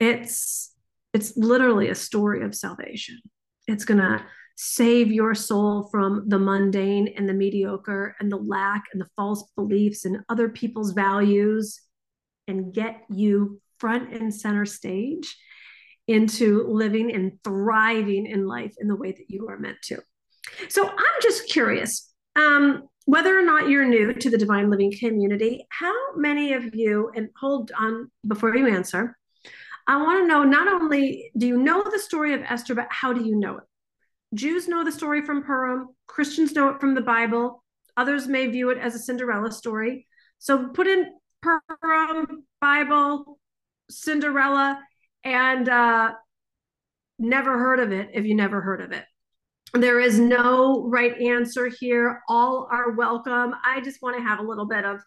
It's 0.00 0.72
it's 1.14 1.36
literally 1.36 1.88
a 1.88 1.94
story 1.94 2.44
of 2.44 2.54
salvation. 2.54 3.18
It's 3.66 3.84
going 3.84 4.00
to 4.00 4.24
save 4.56 5.10
your 5.10 5.34
soul 5.34 5.88
from 5.90 6.28
the 6.28 6.38
mundane 6.38 7.08
and 7.16 7.28
the 7.28 7.32
mediocre 7.32 8.16
and 8.20 8.30
the 8.30 8.36
lack 8.36 8.84
and 8.92 9.00
the 9.00 9.08
false 9.16 9.50
beliefs 9.56 10.04
and 10.04 10.18
other 10.28 10.48
people's 10.48 10.92
values 10.92 11.80
and 12.46 12.74
get 12.74 13.02
you 13.08 13.60
front 13.78 14.12
and 14.12 14.34
center 14.34 14.66
stage 14.66 15.36
into 16.08 16.66
living 16.66 17.12
and 17.12 17.38
thriving 17.44 18.26
in 18.26 18.46
life 18.46 18.74
in 18.80 18.88
the 18.88 18.96
way 18.96 19.12
that 19.12 19.28
you 19.28 19.48
are 19.48 19.58
meant 19.58 19.78
to. 19.82 20.02
So 20.68 20.88
I'm 20.88 21.20
just 21.22 21.48
curious 21.48 22.12
um, 22.34 22.88
whether 23.08 23.38
or 23.38 23.42
not 23.42 23.70
you're 23.70 23.86
new 23.86 24.12
to 24.12 24.28
the 24.28 24.36
Divine 24.36 24.68
Living 24.68 24.92
community, 24.92 25.66
how 25.70 25.94
many 26.14 26.52
of 26.52 26.74
you, 26.74 27.10
and 27.16 27.30
hold 27.40 27.72
on 27.74 28.10
before 28.26 28.54
you 28.54 28.68
answer, 28.68 29.16
I 29.86 29.96
want 29.96 30.20
to 30.20 30.26
know 30.26 30.44
not 30.44 30.68
only 30.68 31.30
do 31.34 31.46
you 31.46 31.56
know 31.56 31.82
the 31.82 31.98
story 31.98 32.34
of 32.34 32.42
Esther, 32.42 32.74
but 32.74 32.88
how 32.90 33.14
do 33.14 33.24
you 33.24 33.34
know 33.34 33.56
it? 33.56 33.64
Jews 34.34 34.68
know 34.68 34.84
the 34.84 34.92
story 34.92 35.24
from 35.24 35.42
Purim, 35.42 35.88
Christians 36.06 36.52
know 36.52 36.68
it 36.68 36.80
from 36.82 36.94
the 36.94 37.00
Bible, 37.00 37.64
others 37.96 38.28
may 38.28 38.46
view 38.46 38.68
it 38.68 38.76
as 38.76 38.94
a 38.94 38.98
Cinderella 38.98 39.52
story. 39.52 40.06
So 40.38 40.68
put 40.68 40.86
in 40.86 41.06
Purim, 41.40 42.44
Bible, 42.60 43.38
Cinderella, 43.88 44.82
and 45.24 45.66
uh, 45.66 46.12
never 47.18 47.58
heard 47.58 47.80
of 47.80 47.90
it 47.90 48.10
if 48.12 48.26
you 48.26 48.34
never 48.34 48.60
heard 48.60 48.82
of 48.82 48.92
it. 48.92 49.06
There 49.74 50.00
is 50.00 50.18
no 50.18 50.86
right 50.88 51.20
answer 51.20 51.68
here. 51.68 52.22
All 52.28 52.68
are 52.70 52.92
welcome. 52.92 53.54
I 53.64 53.80
just 53.80 54.00
want 54.02 54.16
to 54.16 54.22
have 54.22 54.38
a 54.38 54.42
little 54.42 54.66
bit 54.66 54.84
of 54.84 55.00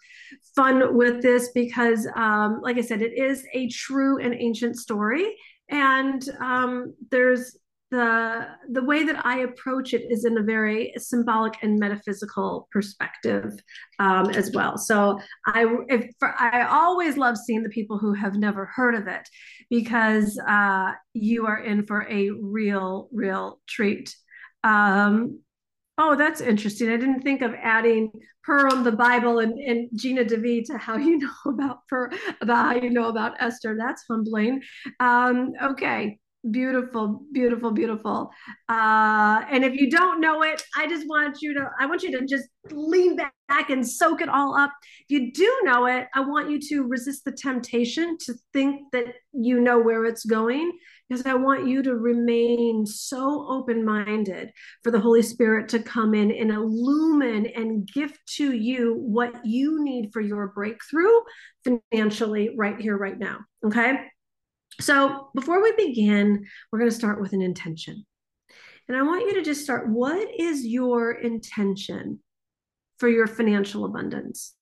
fun 0.55 0.95
with 0.95 1.21
this 1.21 1.49
because, 1.53 2.07
um, 2.15 2.59
like 2.61 2.77
I 2.77 2.81
said, 2.81 3.01
it 3.01 3.17
is 3.17 3.45
a 3.53 3.67
true 3.69 4.19
and 4.19 4.33
ancient 4.33 4.77
story. 4.77 5.35
And 5.69 6.27
um, 6.39 6.93
there's 7.09 7.57
the 7.91 8.47
the 8.69 8.83
way 8.83 9.03
that 9.03 9.25
I 9.25 9.39
approach 9.39 9.93
it 9.93 10.03
is 10.09 10.23
in 10.23 10.37
a 10.37 10.41
very 10.41 10.93
symbolic 10.97 11.61
and 11.61 11.77
metaphysical 11.77 12.69
perspective 12.71 13.53
um, 13.99 14.29
as 14.29 14.51
well. 14.53 14.77
So 14.77 15.19
I 15.45 15.65
if 15.89 16.09
I 16.21 16.67
always 16.69 17.17
love 17.17 17.37
seeing 17.37 17.63
the 17.63 17.69
people 17.69 17.97
who 17.97 18.13
have 18.13 18.35
never 18.35 18.65
heard 18.65 18.95
of 18.95 19.07
it 19.07 19.27
because 19.69 20.39
uh, 20.47 20.93
you 21.13 21.45
are 21.45 21.59
in 21.59 21.85
for 21.85 22.07
a 22.09 22.29
real 22.29 23.09
real 23.11 23.59
treat. 23.67 24.15
Um, 24.63 25.39
oh, 25.97 26.15
that's 26.15 26.41
interesting. 26.41 26.89
I 26.89 26.97
didn't 26.97 27.21
think 27.21 27.41
of 27.41 27.53
adding 27.53 28.11
Purim, 28.43 28.83
the 28.83 28.91
Bible, 28.91 29.39
and, 29.39 29.57
and 29.59 29.89
Gina 29.95 30.25
DeVee 30.25 30.65
to 30.65 30.77
how 30.77 30.97
you 30.97 31.17
know 31.19 31.29
about 31.45 31.87
per, 31.87 32.09
about 32.41 32.65
how 32.65 32.75
you 32.75 32.89
know 32.89 33.09
about 33.09 33.41
Esther. 33.41 33.75
That's 33.77 34.03
humbling. 34.09 34.61
Um, 34.99 35.53
okay, 35.61 36.19
beautiful, 36.49 37.21
beautiful, 37.31 37.71
beautiful. 37.71 38.31
Uh, 38.67 39.43
and 39.51 39.63
if 39.63 39.73
you 39.73 39.89
don't 39.89 40.19
know 40.19 40.41
it, 40.41 40.63
I 40.75 40.87
just 40.87 41.07
want 41.07 41.41
you 41.41 41.53
to 41.53 41.69
I 41.79 41.85
want 41.85 42.03
you 42.03 42.17
to 42.19 42.25
just 42.25 42.47
lean 42.71 43.15
back 43.15 43.69
and 43.69 43.87
soak 43.87 44.21
it 44.21 44.29
all 44.29 44.55
up. 44.55 44.71
If 45.07 45.19
you 45.19 45.31
do 45.31 45.59
know 45.63 45.85
it, 45.85 46.07
I 46.15 46.21
want 46.21 46.49
you 46.49 46.59
to 46.69 46.87
resist 46.87 47.25
the 47.25 47.31
temptation 47.31 48.17
to 48.25 48.33
think 48.53 48.91
that 48.91 49.05
you 49.33 49.59
know 49.59 49.79
where 49.79 50.05
it's 50.05 50.25
going 50.25 50.71
because 51.09 51.25
I 51.25 51.33
want 51.33 51.67
you 51.67 51.83
to 51.83 51.95
remain 51.95 52.85
so 52.85 53.45
open 53.49 53.83
minded 53.83 54.51
for 54.83 54.91
the 54.91 54.99
Holy 54.99 55.21
Spirit 55.21 55.67
to 55.69 55.79
come 55.79 56.13
in 56.13 56.31
and 56.31 56.51
illumine 56.51 57.47
and 57.47 57.87
gift 57.93 58.19
to 58.37 58.53
you 58.53 58.95
what 58.95 59.45
you 59.45 59.83
need 59.83 60.11
for 60.13 60.21
your 60.21 60.47
breakthrough 60.47 61.19
financially 61.65 62.55
right 62.57 62.79
here, 62.79 62.97
right 62.97 63.19
now. 63.19 63.39
Okay. 63.65 63.97
So 64.79 65.29
before 65.35 65.61
we 65.61 65.73
begin, 65.73 66.45
we're 66.71 66.79
going 66.79 66.91
to 66.91 66.95
start 66.95 67.21
with 67.21 67.33
an 67.33 67.41
intention. 67.41 68.05
And 68.87 68.97
I 68.97 69.03
want 69.03 69.25
you 69.25 69.35
to 69.35 69.41
just 69.41 69.63
start 69.63 69.89
what 69.89 70.27
is 70.37 70.65
your 70.65 71.11
intention 71.11 72.19
for 72.97 73.07
your 73.07 73.27
financial 73.27 73.85
abundance? 73.85 74.53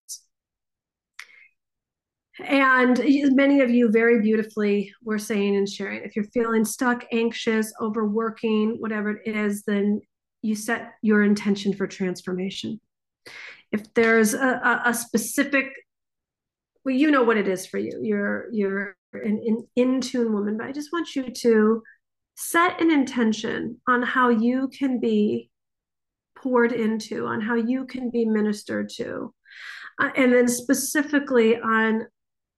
And 2.46 3.00
many 3.36 3.62
of 3.62 3.70
you 3.70 3.92
very 3.92 4.22
beautifully 4.22 4.94
were 5.04 5.20
saying 5.20 5.58
and 5.58 5.68
sharing 5.68 6.04
if 6.04 6.16
you're 6.16 6.26
feeling 6.26 6.64
stuck, 6.64 7.06
anxious, 7.12 7.74
overworking, 7.82 8.78
whatever 8.80 9.22
it 9.26 9.36
is, 9.36 9.64
then 9.64 10.00
you 10.42 10.56
set 10.56 10.94
your 11.02 11.24
intention 11.24 11.74
for 11.74 11.86
transformation. 11.86 12.80
If 13.72 13.94
there's 13.94 14.34
a, 14.34 14.82
a 14.86 14.94
specific, 14.94 15.66
well, 16.86 16.96
you 16.96 17.12
know 17.12 17.24
what 17.24 17.38
it 17.38 17.48
is 17.48 17.66
for 17.66 17.78
you. 17.78 18.00
You're 18.02 18.48
you're 18.52 18.96
an, 19.14 19.42
an 19.46 19.68
in 19.76 20.02
tune 20.02 20.34
woman, 20.34 20.58
but 20.58 20.68
I 20.68 20.72
just 20.72 20.92
want 20.92 21.16
you 21.16 21.32
to 21.32 21.84
set 22.36 22.82
an 22.82 22.92
intention 22.92 23.78
on 23.88 24.02
how 24.02 24.30
you 24.30 24.70
can 24.70 25.00
be 25.00 25.50
poured 26.38 26.72
into, 26.72 27.26
on 27.26 27.42
how 27.42 27.56
you 27.56 27.86
can 27.86 28.10
be 28.10 28.26
ministered 28.26 28.90
to, 28.96 29.34
uh, 30.00 30.10
and 30.16 30.32
then 30.32 30.48
specifically 30.48 31.60
on 31.60 32.06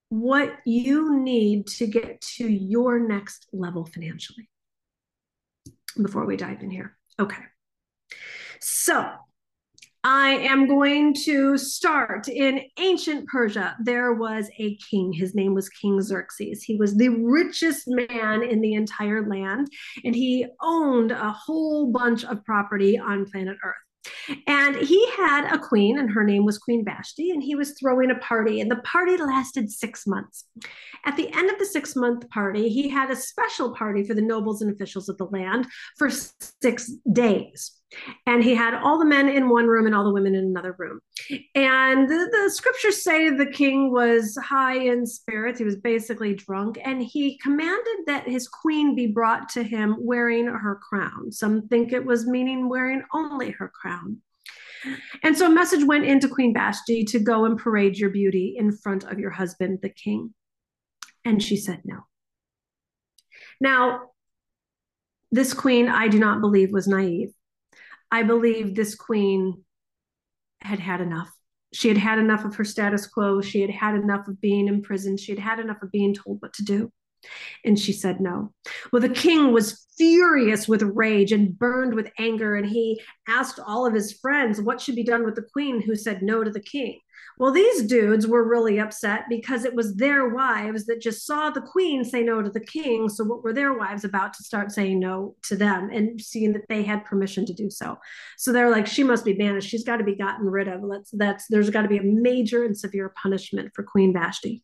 what 0.10 0.58
you 0.66 1.18
need 1.20 1.66
to 1.66 1.88
get 1.88 2.22
to 2.22 2.48
your 2.48 3.00
next 3.00 3.48
level 3.54 3.86
financially 3.86 4.50
before 6.02 6.26
we 6.26 6.38
dive 6.38 6.62
in 6.62 6.70
here. 6.70 6.98
Okay. 7.18 7.44
So 8.60 9.10
I 10.04 10.32
am 10.32 10.68
going 10.68 11.14
to 11.26 11.60
start 11.60 12.28
in 12.28 12.62
ancient 12.80 13.28
Persia. 13.28 13.76
There 13.84 14.14
was 14.14 14.50
a 14.58 14.76
king. 14.78 15.14
His 15.14 15.36
name 15.36 15.54
was 15.54 15.70
King 15.70 16.02
Xerxes. 16.02 16.64
He 16.64 16.76
was 16.76 16.96
the 16.96 17.10
richest 17.10 17.84
man 17.88 18.42
in 18.42 18.62
the 18.62 18.74
entire 18.74 19.28
land, 19.28 19.68
and 20.04 20.16
he 20.16 20.48
owned 20.60 21.12
a 21.12 21.32
whole 21.32 21.92
bunch 21.92 22.26
of 22.26 22.44
property 22.46 22.98
on 22.98 23.30
planet 23.30 23.58
Earth. 23.64 23.76
And 24.48 24.76
he 24.76 25.08
had 25.12 25.54
a 25.54 25.60
queen, 25.60 26.00
and 26.00 26.10
her 26.10 26.24
name 26.24 26.46
was 26.46 26.58
Queen 26.58 26.84
Vashti, 26.84 27.30
and 27.30 27.44
he 27.44 27.54
was 27.54 27.78
throwing 27.80 28.10
a 28.10 28.16
party, 28.16 28.60
and 28.60 28.72
the 28.72 28.78
party 28.78 29.18
lasted 29.18 29.70
six 29.70 30.08
months. 30.08 30.46
At 31.06 31.16
the 31.16 31.32
end 31.36 31.52
of 31.52 31.60
the 31.60 31.66
six 31.66 31.96
month 31.96 32.28
party, 32.32 32.70
he 32.70 32.90
had 32.90 33.12
a 33.12 33.16
special 33.16 33.76
party 33.76 34.04
for 34.04 34.16
the 34.16 34.22
nobles 34.24 34.64
and 34.64 34.72
officials 34.72 35.10
of 35.10 35.18
the 35.18 35.26
land 35.26 35.68
for 36.00 36.10
six 36.10 36.92
days. 37.14 37.81
And 38.26 38.44
he 38.44 38.56
had 38.56 38.74
all 38.74 38.98
the 38.98 39.06
men 39.06 39.28
in 39.28 39.50
one 39.50 39.68
room 39.68 39.86
and 39.86 39.94
all 39.94 40.04
the 40.04 40.14
women 40.14 40.36
in 40.36 40.46
another 40.46 40.76
room. 40.78 41.02
And 41.56 42.10
the, 42.10 42.30
the, 42.32 42.50
scriptures 42.50 43.04
say 43.04 43.30
the 43.30 43.46
king 43.46 43.92
was 43.92 44.38
high 44.42 44.78
in 44.78 45.06
spirits. 45.06 45.60
He 45.60 45.66
was 45.66 45.76
basically 45.76 46.34
drunk. 46.34 46.80
And 46.84 47.02
he 47.02 47.38
commanded 47.40 48.06
that 48.08 48.28
his 48.28 48.48
queen 48.48 48.96
be 48.96 49.08
brought 49.08 49.50
to 49.50 49.64
him 49.64 49.98
wearing 50.00 50.46
her 50.48 50.80
crown. 50.88 51.32
Some 51.32 51.68
think 51.68 51.92
it 51.92 52.06
was 52.06 52.28
meaning 52.28 52.70
wearing 52.70 53.04
only 53.14 53.52
her 53.52 53.70
crown. 53.70 54.22
And 55.24 55.38
so 55.38 55.48
a 55.48 55.54
message 55.54 55.84
went 55.84 56.06
into 56.06 56.28
Queen 56.28 56.54
Vashti 56.54 57.04
to 57.06 57.20
go 57.20 57.46
and 57.46 57.58
parade 57.58 57.98
your 57.98 58.10
beauty 58.10 58.56
in 58.58 58.72
front 58.72 59.04
of 59.04 59.20
your 59.20 59.30
husband, 59.30 59.80
the 59.82 59.90
king. 59.90 60.34
And 61.24 61.42
she 61.42 61.56
said 61.56 61.82
no. 61.86 62.00
Now, 63.60 64.10
this 65.32 65.54
queen, 65.54 65.88
I 65.88 66.08
do 66.08 66.20
not 66.20 66.42
believe, 66.42 66.72
was 66.72 66.88
naive. 66.88 67.32
I 68.12 68.24
believe 68.24 68.76
this 68.76 68.96
queen 68.96 69.64
had 70.62 70.80
had 70.80 71.02
enough. 71.02 71.30
She 71.74 71.88
had 71.88 71.98
had 71.98 72.20
enough 72.20 72.44
of 72.44 72.56
her 72.56 72.66
status 72.66 73.08
quo. 73.08 73.42
She 73.42 73.62
had 73.62 73.70
had 73.70 73.96
enough 73.96 74.28
of 74.28 74.42
being 74.42 74.68
imprisoned. 74.68 75.20
She 75.20 75.32
had 75.32 75.40
had 75.40 75.60
enough 75.60 75.82
of 75.82 75.92
being 75.92 76.14
told 76.14 76.42
what 76.42 76.54
to 76.56 76.64
do. 76.64 76.92
And 77.64 77.80
she 77.80 77.94
said 77.94 78.20
no. 78.20 78.52
Well, 78.92 79.02
the 79.02 79.10
king 79.10 79.54
was 79.54 79.88
furious 79.98 80.68
with 80.68 80.82
rage 80.82 81.32
and 81.32 81.58
burned 81.58 81.94
with 81.94 82.12
anger. 82.18 82.56
And 82.56 82.68
he 82.68 83.00
asked 83.28 83.60
all 83.66 83.86
of 83.86 83.94
his 83.94 84.12
friends 84.14 84.60
what 84.60 84.82
should 84.82 84.96
be 84.96 85.04
done 85.04 85.24
with 85.24 85.36
the 85.36 85.48
queen, 85.54 85.82
who 85.82 85.96
said 85.96 86.22
no 86.22 86.44
to 86.44 86.52
the 86.52 86.60
king. 86.60 87.00
Well, 87.42 87.52
these 87.52 87.82
dudes 87.88 88.28
were 88.28 88.48
really 88.48 88.80
upset 88.80 89.24
because 89.28 89.66
it 89.66 89.74
was 89.74 89.96
their 89.96 90.30
wives 90.30 90.86
that 90.86 91.02
just 91.02 91.26
saw 91.26 91.50
the 91.50 91.60
queen 91.60 92.06
say 92.06 92.22
no 92.22 92.40
to 92.40 92.52
the 92.52 92.64
king. 92.64 93.10
So, 93.10 93.24
what 93.24 93.44
were 93.44 93.52
their 93.52 93.74
wives 93.74 94.04
about 94.04 94.36
to 94.36 94.44
start 94.44 94.72
saying 94.72 95.00
no 95.00 95.36
to 95.46 95.56
them 95.56 95.90
and 95.92 96.22
seeing 96.22 96.54
that 96.54 96.68
they 96.70 96.84
had 96.84 97.04
permission 97.04 97.48
to 97.48 97.54
do 97.54 97.72
so? 97.72 97.98
So 98.38 98.54
they're 98.54 98.70
like, 98.70 98.86
she 98.86 99.04
must 99.04 99.26
be 99.26 99.34
banished. 99.34 99.68
She's 99.68 99.84
got 99.84 99.98
to 99.98 100.04
be 100.04 100.16
gotten 100.16 100.46
rid 100.46 100.68
of. 100.68 100.84
Let's 100.84 101.10
that's 101.14 101.48
there's 101.50 101.72
got 101.72 101.82
to 101.82 101.88
be 101.88 101.98
a 101.98 102.04
major 102.04 102.64
and 102.64 102.78
severe 102.78 103.12
punishment 103.20 103.72
for 103.74 103.82
Queen 103.82 104.14
Vashti. 104.14 104.62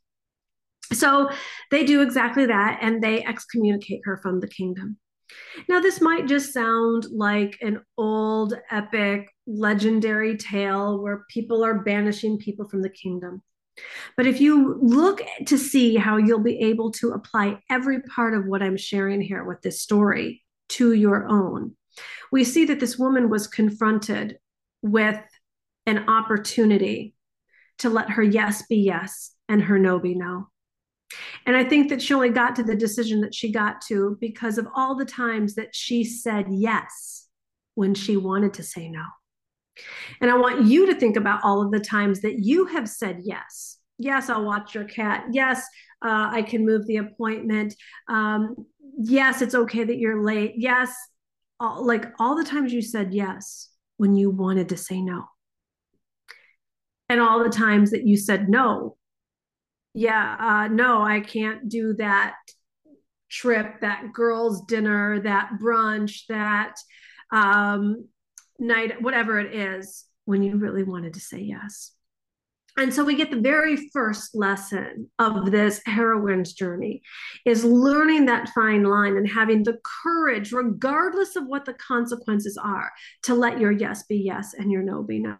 So 0.93 1.31
they 1.71 1.83
do 1.83 2.03
exactly 2.03 2.45
that 2.45 2.77
and 2.83 3.01
they 3.01 3.25
excommunicate 3.25 4.01
her 4.03 4.17
from 4.17 4.39
the 4.39 4.47
kingdom. 4.47 4.99
Now, 5.67 5.79
this 5.79 5.99
might 5.99 6.27
just 6.27 6.53
sound 6.53 7.07
like 7.11 7.57
an 7.61 7.81
old, 7.97 8.53
epic, 8.69 9.29
legendary 9.47 10.38
tale 10.38 11.01
where 11.01 11.25
people 11.29 11.63
are 11.63 11.79
banishing 11.79 12.38
people 12.38 12.67
from 12.67 12.81
the 12.81 12.89
kingdom. 12.89 13.41
But 14.15 14.27
if 14.27 14.41
you 14.41 14.79
look 14.81 15.21
to 15.45 15.57
see 15.57 15.95
how 15.95 16.17
you'll 16.17 16.39
be 16.39 16.60
able 16.60 16.91
to 16.93 17.12
apply 17.12 17.60
every 17.69 18.01
part 18.01 18.33
of 18.33 18.45
what 18.45 18.62
I'm 18.62 18.77
sharing 18.77 19.21
here 19.21 19.43
with 19.43 19.62
this 19.62 19.81
story 19.81 20.43
to 20.69 20.93
your 20.93 21.27
own, 21.27 21.75
we 22.31 22.43
see 22.43 22.65
that 22.65 22.79
this 22.79 22.97
woman 22.97 23.29
was 23.29 23.47
confronted 23.47 24.38
with 24.81 25.19
an 25.86 26.10
opportunity 26.10 27.15
to 27.79 27.89
let 27.89 28.10
her 28.12 28.23
yes 28.23 28.65
be 28.67 28.77
yes 28.77 29.31
and 29.47 29.62
her 29.63 29.79
no 29.79 29.99
be 29.99 30.15
no. 30.15 30.49
And 31.45 31.55
I 31.55 31.63
think 31.63 31.89
that 31.89 32.01
she 32.01 32.13
only 32.13 32.29
got 32.29 32.55
to 32.57 32.63
the 32.63 32.75
decision 32.75 33.21
that 33.21 33.33
she 33.33 33.51
got 33.51 33.81
to 33.88 34.17
because 34.19 34.57
of 34.57 34.67
all 34.75 34.95
the 34.95 35.05
times 35.05 35.55
that 35.55 35.73
she 35.73 36.03
said 36.03 36.47
yes 36.49 37.27
when 37.75 37.93
she 37.93 38.17
wanted 38.17 38.55
to 38.55 38.63
say 38.63 38.89
no. 38.89 39.03
And 40.21 40.31
I 40.31 40.37
want 40.37 40.65
you 40.65 40.87
to 40.87 40.95
think 40.95 41.15
about 41.15 41.41
all 41.43 41.61
of 41.61 41.71
the 41.71 41.79
times 41.79 42.21
that 42.21 42.39
you 42.39 42.65
have 42.65 42.89
said 42.89 43.21
yes. 43.23 43.77
Yes, 43.97 44.29
I'll 44.29 44.45
watch 44.45 44.75
your 44.75 44.83
cat. 44.83 45.25
Yes, 45.31 45.61
uh, 46.01 46.29
I 46.31 46.43
can 46.43 46.65
move 46.65 46.85
the 46.85 46.97
appointment. 46.97 47.73
Um, 48.07 48.55
yes, 48.97 49.41
it's 49.41 49.55
okay 49.55 49.83
that 49.83 49.97
you're 49.97 50.23
late. 50.23 50.53
Yes, 50.55 50.95
all, 51.59 51.85
like 51.85 52.05
all 52.19 52.35
the 52.35 52.43
times 52.43 52.71
you 52.71 52.81
said 52.81 53.13
yes 53.13 53.69
when 53.97 54.15
you 54.15 54.29
wanted 54.29 54.69
to 54.69 54.77
say 54.77 55.01
no. 55.01 55.25
And 57.09 57.19
all 57.19 57.43
the 57.43 57.49
times 57.49 57.91
that 57.91 58.05
you 58.05 58.17
said 58.17 58.49
no 58.49 58.97
yeah, 59.97 60.35
uh, 60.39 60.67
no, 60.67 61.01
I 61.01 61.21
can't 61.21 61.67
do 61.67 61.95
that 61.95 62.35
trip, 63.31 63.81
that 63.81 64.13
girls' 64.13 64.63
dinner, 64.67 65.19
that 65.21 65.53
brunch, 65.59 66.27
that 66.29 66.75
um, 67.31 68.07
night, 68.59 69.01
whatever 69.01 69.39
it 69.39 69.53
is, 69.53 70.05
when 70.25 70.43
you 70.43 70.57
really 70.57 70.83
wanted 70.83 71.13
to 71.13 71.19
say 71.19 71.39
yes. 71.39 71.93
and 72.77 72.93
so 72.93 73.03
we 73.03 73.15
get 73.15 73.31
the 73.31 73.39
very 73.39 73.89
first 73.91 74.35
lesson 74.35 75.09
of 75.17 75.51
this 75.51 75.81
heroine's 75.85 76.53
journey 76.53 77.01
is 77.45 77.63
learning 77.63 78.25
that 78.25 78.49
fine 78.49 78.83
line 78.83 79.17
and 79.17 79.27
having 79.27 79.63
the 79.63 79.79
courage 80.03 80.51
regardless 80.51 81.35
of 81.35 81.47
what 81.47 81.65
the 81.65 81.73
consequences 81.75 82.57
are 82.61 82.91
to 83.23 83.33
let 83.33 83.59
your 83.59 83.71
yes 83.71 84.03
be 84.03 84.17
yes 84.17 84.53
and 84.53 84.71
your 84.71 84.83
no 84.83 85.01
be 85.01 85.19
no 85.19 85.37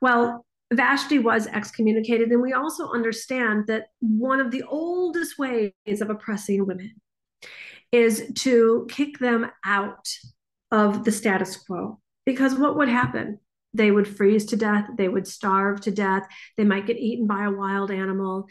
well 0.00 0.44
Vashti 0.72 1.20
was 1.20 1.46
excommunicated, 1.46 2.30
and 2.32 2.42
we 2.42 2.52
also 2.52 2.90
understand 2.90 3.68
that 3.68 3.86
one 4.00 4.40
of 4.40 4.50
the 4.50 4.64
oldest 4.64 5.38
ways 5.38 5.72
of 6.00 6.10
oppressing 6.10 6.66
women 6.66 6.92
is 7.92 8.32
to 8.38 8.86
kick 8.90 9.18
them 9.20 9.48
out 9.64 10.08
of 10.70 11.04
the 11.04 11.12
status 11.12 11.56
quo. 11.56 12.00
Because 12.24 12.54
what 12.54 12.76
would 12.76 12.88
happen? 12.88 13.38
They 13.72 13.90
would 13.90 14.08
freeze 14.08 14.46
to 14.46 14.56
death, 14.56 14.88
they 14.96 15.08
would 15.08 15.26
starve 15.26 15.80
to 15.82 15.90
death, 15.90 16.26
they 16.56 16.64
might 16.64 16.86
get 16.86 16.96
eaten 16.96 17.26
by 17.26 17.44
a 17.44 17.50
wild 17.50 17.90
animal. 17.90 18.48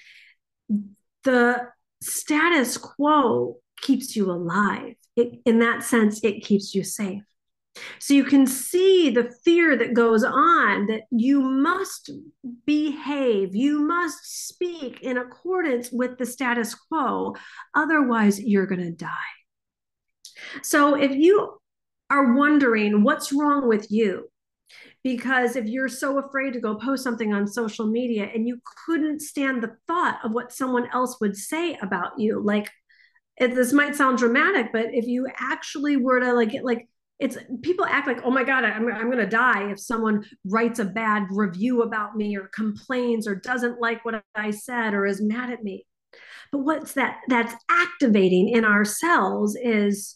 The 1.23 1.67
status 2.01 2.77
quo 2.77 3.57
keeps 3.81 4.15
you 4.15 4.31
alive. 4.31 4.95
It, 5.15 5.39
in 5.45 5.59
that 5.59 5.83
sense, 5.83 6.23
it 6.23 6.43
keeps 6.43 6.75
you 6.75 6.83
safe. 6.83 7.23
So 7.99 8.13
you 8.13 8.23
can 8.23 8.47
see 8.47 9.09
the 9.09 9.33
fear 9.43 9.75
that 9.75 9.93
goes 9.93 10.23
on 10.23 10.87
that 10.87 11.01
you 11.11 11.41
must 11.41 12.09
behave, 12.65 13.55
you 13.55 13.81
must 13.81 14.47
speak 14.47 15.01
in 15.01 15.17
accordance 15.17 15.91
with 15.91 16.17
the 16.17 16.25
status 16.25 16.73
quo, 16.73 17.35
otherwise, 17.73 18.39
you're 18.39 18.65
going 18.67 18.81
to 18.81 18.91
die. 18.91 19.09
So 20.61 20.95
if 20.95 21.11
you 21.11 21.57
are 22.09 22.35
wondering 22.35 23.03
what's 23.03 23.33
wrong 23.33 23.67
with 23.67 23.87
you, 23.89 24.29
because 25.03 25.55
if 25.55 25.65
you're 25.65 25.87
so 25.87 26.19
afraid 26.19 26.53
to 26.53 26.59
go 26.59 26.75
post 26.75 27.03
something 27.03 27.33
on 27.33 27.47
social 27.47 27.85
media 27.85 28.29
and 28.33 28.47
you 28.47 28.59
couldn't 28.85 29.21
stand 29.21 29.61
the 29.61 29.75
thought 29.87 30.19
of 30.23 30.31
what 30.31 30.51
someone 30.51 30.89
else 30.91 31.19
would 31.21 31.37
say 31.37 31.77
about 31.81 32.17
you 32.17 32.41
like 32.43 32.69
it, 33.37 33.53
this 33.53 33.71
might 33.71 33.95
sound 33.95 34.17
dramatic 34.17 34.71
but 34.73 34.87
if 34.93 35.05
you 35.05 35.27
actually 35.37 35.95
were 35.97 36.19
to 36.19 36.33
like 36.33 36.49
get 36.49 36.65
like 36.65 36.87
it's 37.19 37.37
people 37.61 37.85
act 37.85 38.07
like 38.07 38.21
oh 38.23 38.31
my 38.31 38.43
god 38.43 38.63
I'm, 38.63 38.91
I'm 38.91 39.09
gonna 39.11 39.29
die 39.29 39.69
if 39.71 39.79
someone 39.79 40.25
writes 40.43 40.79
a 40.79 40.85
bad 40.85 41.27
review 41.29 41.83
about 41.83 42.15
me 42.15 42.35
or 42.35 42.49
complains 42.53 43.27
or 43.27 43.35
doesn't 43.35 43.79
like 43.79 44.03
what 44.03 44.23
i 44.33 44.51
said 44.51 44.93
or 44.93 45.05
is 45.05 45.21
mad 45.21 45.51
at 45.51 45.63
me. 45.63 45.85
But 46.51 46.59
what's 46.59 46.93
that 46.93 47.17
that's 47.27 47.53
activating 47.69 48.49
in 48.49 48.65
ourselves 48.65 49.55
is 49.61 50.15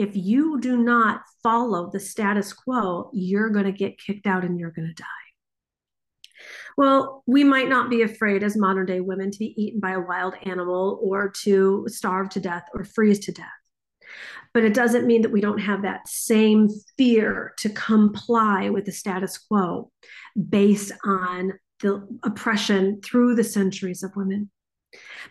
if 0.00 0.16
you 0.16 0.58
do 0.60 0.78
not 0.78 1.22
follow 1.42 1.90
the 1.90 2.00
status 2.00 2.52
quo, 2.52 3.10
you're 3.12 3.50
going 3.50 3.66
to 3.66 3.72
get 3.72 3.98
kicked 3.98 4.26
out 4.26 4.44
and 4.44 4.58
you're 4.58 4.70
going 4.70 4.88
to 4.88 4.94
die. 4.94 5.06
Well, 6.78 7.22
we 7.26 7.44
might 7.44 7.68
not 7.68 7.90
be 7.90 8.00
afraid 8.00 8.42
as 8.42 8.56
modern 8.56 8.86
day 8.86 9.00
women 9.00 9.30
to 9.30 9.38
be 9.38 9.54
eaten 9.62 9.80
by 9.80 9.92
a 9.92 10.00
wild 10.00 10.34
animal 10.44 10.98
or 11.02 11.30
to 11.42 11.84
starve 11.88 12.30
to 12.30 12.40
death 12.40 12.64
or 12.72 12.84
freeze 12.84 13.18
to 13.26 13.32
death. 13.32 13.46
But 14.54 14.64
it 14.64 14.72
doesn't 14.72 15.06
mean 15.06 15.22
that 15.22 15.32
we 15.32 15.42
don't 15.42 15.58
have 15.58 15.82
that 15.82 16.08
same 16.08 16.68
fear 16.96 17.52
to 17.58 17.68
comply 17.68 18.70
with 18.70 18.86
the 18.86 18.92
status 18.92 19.36
quo 19.36 19.92
based 20.48 20.92
on 21.04 21.52
the 21.80 22.06
oppression 22.24 23.00
through 23.02 23.34
the 23.34 23.44
centuries 23.44 24.02
of 24.02 24.16
women. 24.16 24.50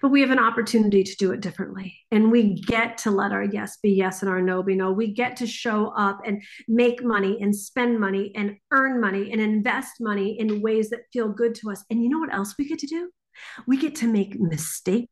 But 0.02 0.10
we 0.10 0.22
have 0.22 0.32
an 0.32 0.40
opportunity 0.40 1.04
to 1.04 1.16
do 1.18 1.32
it 1.32 1.42
differently. 1.42 1.98
And 2.12 2.32
we 2.32 2.62
get 2.62 2.98
to 3.00 3.12
let 3.12 3.32
our 3.32 3.44
yes 3.44 3.78
be 3.82 3.92
yes 3.92 4.22
and 4.22 4.32
our 4.32 4.42
no 4.42 4.64
be 4.64 4.76
no. 4.76 4.92
We 4.92 5.14
get 5.14 5.36
to 5.38 5.48
show 5.48 5.88
up 5.98 6.22
and 6.26 6.42
make 6.68 7.04
money 7.04 7.38
and 7.42 7.56
spend 7.56 8.00
money 8.00 8.32
and 8.36 8.56
earn 8.72 9.02
money 9.02 9.32
and 9.32 9.42
invest 9.42 9.94
money 10.00 10.40
in 10.40 10.62
ways 10.62 10.90
that 10.92 11.02
feel 11.12 11.30
good 11.30 11.56
to 11.56 11.72
us. 11.72 11.84
And 11.90 12.04
you 12.04 12.10
know 12.10 12.20
what 12.20 12.34
else 12.34 12.56
we 12.58 12.68
get 12.68 12.80
to 12.80 12.88
do? 12.88 13.10
We 13.68 13.78
get 13.78 13.96
to 13.96 14.08
make 14.08 14.40
mistakes 14.40 15.08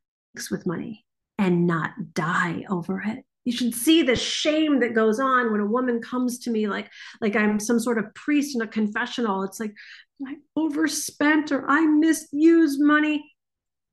with 0.50 0.66
money 0.66 1.06
and 1.38 1.68
not 1.68 1.92
die 2.14 2.64
over 2.70 3.02
it 3.02 3.24
you 3.48 3.54
should 3.54 3.74
see 3.74 4.04
the 4.04 4.16
shame 4.16 4.82
that 4.82 4.94
goes 4.94 5.22
on 5.22 5.54
when 5.54 5.62
a 5.62 5.66
woman 5.66 6.02
comes 6.02 6.38
to 6.38 6.52
me 6.52 6.68
like 6.68 6.92
like 7.22 7.34
i'm 7.36 7.62
some 7.62 7.80
sort 7.80 7.98
of 7.98 8.14
priest 8.14 8.56
in 8.56 8.62
a 8.62 8.68
confessional 8.68 9.44
it's 9.44 9.60
like 9.60 9.74
i 10.28 10.36
overspent 10.58 11.54
or 11.54 11.66
i 11.70 11.86
misused 11.86 12.82
money 12.82 13.24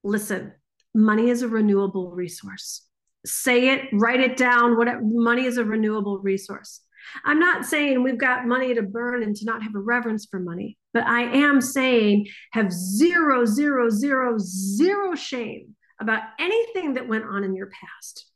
listen, 0.04 0.52
money 0.94 1.30
is 1.30 1.42
a 1.42 1.48
renewable 1.48 2.12
resource. 2.12 2.86
Say 3.26 3.70
it, 3.70 3.88
write 3.92 4.20
it 4.20 4.36
down. 4.36 4.76
What 4.76 4.88
money 5.02 5.46
is 5.46 5.56
a 5.56 5.64
renewable 5.64 6.18
resource. 6.18 6.82
I'm 7.24 7.38
not 7.38 7.64
saying 7.64 8.02
we've 8.02 8.18
got 8.18 8.46
money 8.46 8.74
to 8.74 8.82
burn 8.82 9.22
and 9.22 9.34
to 9.36 9.44
not 9.44 9.62
have 9.62 9.74
a 9.74 9.80
reverence 9.80 10.26
for 10.30 10.38
money, 10.38 10.78
but 10.92 11.04
I 11.04 11.22
am 11.22 11.60
saying 11.60 12.28
have 12.52 12.72
zero, 12.72 13.44
zero, 13.44 13.90
zero, 13.90 14.36
zero 14.38 15.14
shame 15.14 15.74
about 16.00 16.22
anything 16.38 16.94
that 16.94 17.08
went 17.08 17.24
on 17.24 17.44
in 17.44 17.54
your 17.54 17.68
past 17.68 18.26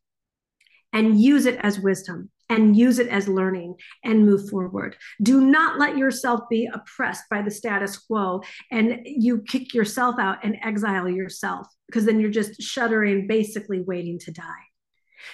and 0.92 1.20
use 1.20 1.46
it 1.46 1.58
as 1.62 1.80
wisdom 1.80 2.30
and 2.48 2.76
use 2.76 2.98
it 2.98 3.08
as 3.08 3.28
learning 3.28 3.74
and 4.04 4.24
move 4.24 4.48
forward. 4.48 4.96
Do 5.22 5.40
not 5.40 5.78
let 5.78 5.96
yourself 5.98 6.42
be 6.48 6.68
oppressed 6.72 7.24
by 7.30 7.42
the 7.42 7.50
status 7.50 7.98
quo 7.98 8.42
and 8.70 9.00
you 9.04 9.42
kick 9.42 9.74
yourself 9.74 10.16
out 10.18 10.44
and 10.44 10.56
exile 10.62 11.08
yourself 11.08 11.66
because 11.86 12.04
then 12.04 12.20
you're 12.20 12.30
just 12.30 12.60
shuddering, 12.60 13.26
basically 13.26 13.80
waiting 13.80 14.18
to 14.20 14.32
die. 14.32 14.44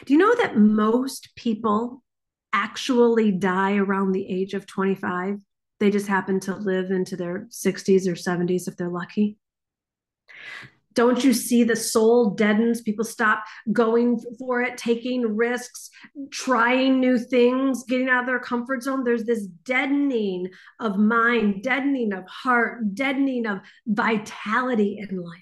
Do 0.07 0.13
you 0.13 0.19
know 0.19 0.35
that 0.37 0.57
most 0.57 1.35
people 1.37 2.03
actually 2.53 3.33
die 3.33 3.77
around 3.77 4.13
the 4.13 4.29
age 4.29 4.55
of 4.55 4.67
25? 4.67 5.39
They 5.81 5.91
just 5.91 6.07
happen 6.07 6.41
to 6.41 6.57
live 6.57 6.91
into 6.91 7.17
their 7.17 7.47
60s 7.51 8.07
or 8.07 8.15
70s 8.15 8.69
if 8.69 8.77
they're 8.77 8.89
lucky. 8.89 9.37
Don't 10.95 11.25
you 11.25 11.33
see 11.33 11.65
the 11.65 11.77
soul 11.77 12.31
deadens? 12.31 12.81
People 12.81 13.05
stop 13.05 13.45
going 13.73 14.21
for 14.39 14.63
it, 14.63 14.79
taking 14.79 15.37
risks, 15.37 15.91
trying 16.31 17.01
new 17.01 17.19
things, 17.19 17.85
getting 17.85 18.09
out 18.09 18.21
of 18.21 18.27
their 18.27 18.39
comfort 18.39 18.83
zone. 18.83 19.05
There's 19.05 19.25
this 19.25 19.47
deadening 19.65 20.49
of 20.81 20.97
mind, 20.97 21.63
deadening 21.63 22.13
of 22.13 22.25
heart, 22.29 22.95
deadening 22.95 23.47
of 23.47 23.59
vitality 23.87 24.99
in 24.99 25.17
life. 25.17 25.41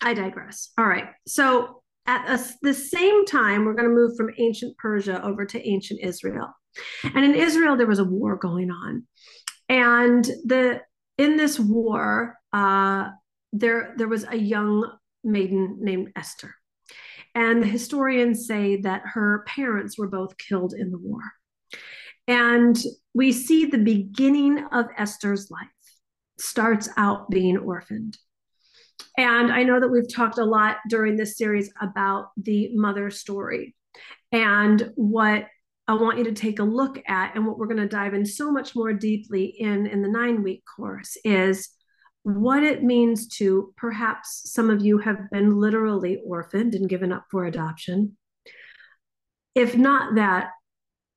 I 0.00 0.14
digress. 0.14 0.70
All 0.76 0.86
right. 0.86 1.08
So, 1.26 1.80
at 2.06 2.28
a, 2.28 2.44
the 2.60 2.74
same 2.74 3.24
time, 3.24 3.64
we're 3.64 3.72
going 3.72 3.88
to 3.88 3.94
move 3.94 4.14
from 4.14 4.30
ancient 4.36 4.76
Persia 4.76 5.24
over 5.24 5.46
to 5.46 5.68
ancient 5.68 6.00
Israel. 6.02 6.54
And 7.02 7.24
in 7.24 7.34
Israel, 7.34 7.76
there 7.76 7.86
was 7.86 7.98
a 7.98 8.04
war 8.04 8.36
going 8.36 8.70
on. 8.70 9.06
And 9.70 10.24
the 10.44 10.82
in 11.16 11.36
this 11.36 11.58
war, 11.58 12.36
uh, 12.52 13.08
there 13.54 13.94
there 13.96 14.08
was 14.08 14.24
a 14.28 14.36
young 14.36 14.90
maiden 15.22 15.78
named 15.80 16.12
Esther. 16.16 16.54
And 17.34 17.62
the 17.62 17.66
historians 17.66 18.46
say 18.46 18.80
that 18.82 19.02
her 19.04 19.44
parents 19.48 19.98
were 19.98 20.08
both 20.08 20.36
killed 20.38 20.74
in 20.74 20.90
the 20.90 20.98
war. 20.98 21.22
And 22.28 22.80
we 23.12 23.32
see 23.32 23.64
the 23.64 23.78
beginning 23.78 24.64
of 24.72 24.86
Esther's 24.96 25.50
life 25.50 25.68
starts 26.38 26.88
out 26.96 27.30
being 27.30 27.58
orphaned. 27.58 28.18
And 29.16 29.52
I 29.52 29.62
know 29.62 29.80
that 29.80 29.88
we've 29.88 30.12
talked 30.12 30.38
a 30.38 30.44
lot 30.44 30.78
during 30.88 31.16
this 31.16 31.36
series 31.36 31.72
about 31.80 32.28
the 32.36 32.70
mother 32.74 33.10
story. 33.10 33.74
And 34.32 34.92
what 34.96 35.46
I 35.86 35.94
want 35.94 36.18
you 36.18 36.24
to 36.24 36.32
take 36.32 36.58
a 36.58 36.64
look 36.64 37.00
at, 37.06 37.34
and 37.34 37.46
what 37.46 37.58
we're 37.58 37.66
going 37.66 37.76
to 37.76 37.88
dive 37.88 38.14
in 38.14 38.26
so 38.26 38.50
much 38.50 38.74
more 38.74 38.92
deeply 38.92 39.44
in 39.44 39.86
in 39.86 40.02
the 40.02 40.08
nine 40.08 40.42
week 40.42 40.62
course, 40.76 41.16
is 41.24 41.68
what 42.24 42.62
it 42.62 42.82
means 42.82 43.28
to 43.28 43.72
perhaps 43.76 44.50
some 44.50 44.70
of 44.70 44.84
you 44.84 44.98
have 44.98 45.30
been 45.30 45.58
literally 45.58 46.20
orphaned 46.26 46.74
and 46.74 46.88
given 46.88 47.12
up 47.12 47.26
for 47.30 47.44
adoption. 47.44 48.16
If 49.54 49.76
not 49.76 50.16
that, 50.16 50.48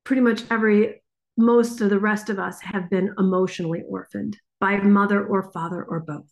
pretty 0.04 0.22
much 0.22 0.42
every, 0.50 1.02
most 1.36 1.80
of 1.80 1.88
the 1.90 1.98
rest 1.98 2.28
of 2.28 2.38
us 2.38 2.60
have 2.60 2.90
been 2.90 3.14
emotionally 3.18 3.82
orphaned 3.88 4.36
by 4.60 4.76
mother 4.78 5.26
or 5.26 5.50
father 5.50 5.82
or 5.82 6.00
both. 6.00 6.30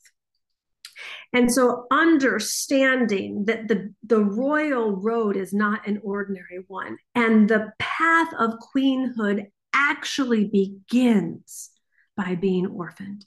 And 1.32 1.52
so 1.52 1.86
understanding 1.90 3.46
that 3.46 3.68
the, 3.68 3.94
the 4.02 4.22
royal 4.22 4.96
road 4.96 5.36
is 5.36 5.52
not 5.52 5.86
an 5.86 6.00
ordinary 6.02 6.64
one, 6.68 6.98
and 7.14 7.48
the 7.48 7.72
path 7.78 8.32
of 8.38 8.58
queenhood 8.74 9.46
actually 9.72 10.46
begins 10.46 11.70
by 12.16 12.34
being 12.34 12.66
orphaned. 12.66 13.24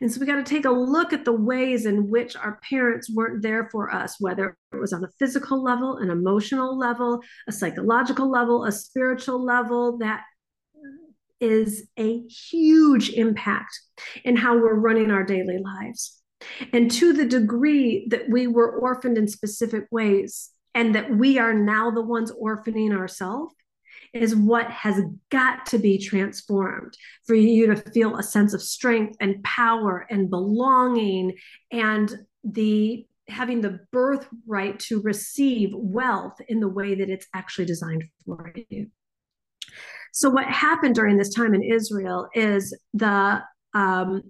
And 0.00 0.12
so 0.12 0.20
we 0.20 0.26
got 0.26 0.36
to 0.36 0.44
take 0.44 0.64
a 0.64 0.70
look 0.70 1.12
at 1.12 1.24
the 1.24 1.32
ways 1.32 1.86
in 1.86 2.10
which 2.10 2.36
our 2.36 2.60
parents 2.68 3.10
weren't 3.10 3.42
there 3.42 3.68
for 3.70 3.92
us, 3.92 4.16
whether 4.20 4.56
it 4.72 4.76
was 4.76 4.92
on 4.92 5.04
a 5.04 5.10
physical 5.18 5.62
level, 5.62 5.98
an 5.98 6.10
emotional 6.10 6.76
level, 6.78 7.20
a 7.48 7.52
psychological 7.52 8.30
level, 8.30 8.64
a 8.64 8.72
spiritual 8.72 9.42
level, 9.42 9.98
that 9.98 10.22
is 11.40 11.88
a 11.98 12.20
huge 12.22 13.10
impact 13.10 13.80
in 14.24 14.36
how 14.36 14.56
we're 14.56 14.74
running 14.74 15.10
our 15.10 15.24
daily 15.24 15.58
lives. 15.58 16.20
And 16.72 16.90
to 16.92 17.12
the 17.12 17.24
degree 17.24 18.06
that 18.10 18.28
we 18.28 18.46
were 18.46 18.78
orphaned 18.78 19.18
in 19.18 19.28
specific 19.28 19.86
ways 19.90 20.50
and 20.74 20.94
that 20.94 21.16
we 21.16 21.38
are 21.38 21.54
now 21.54 21.90
the 21.90 22.02
ones 22.02 22.32
orphaning 22.32 22.92
ourselves, 22.92 23.54
is 24.14 24.34
what 24.34 24.70
has 24.70 25.00
got 25.30 25.66
to 25.66 25.78
be 25.78 25.98
transformed 25.98 26.96
for 27.26 27.34
you 27.34 27.66
to 27.66 27.76
feel 27.90 28.16
a 28.16 28.22
sense 28.22 28.54
of 28.54 28.62
strength 28.62 29.16
and 29.20 29.42
power 29.42 30.06
and 30.08 30.30
belonging 30.30 31.34
and 31.72 32.14
the 32.44 33.06
having 33.28 33.60
the 33.60 33.80
birthright 33.90 34.78
to 34.78 35.00
receive 35.00 35.70
wealth 35.74 36.34
in 36.48 36.60
the 36.60 36.68
way 36.68 36.94
that 36.94 37.10
it's 37.10 37.26
actually 37.34 37.64
designed 37.64 38.04
for 38.24 38.52
you. 38.68 38.86
So, 40.12 40.30
what 40.30 40.46
happened 40.46 40.94
during 40.94 41.16
this 41.16 41.34
time 41.34 41.54
in 41.54 41.62
Israel 41.62 42.28
is 42.34 42.76
the 42.92 43.42
um, 43.74 44.22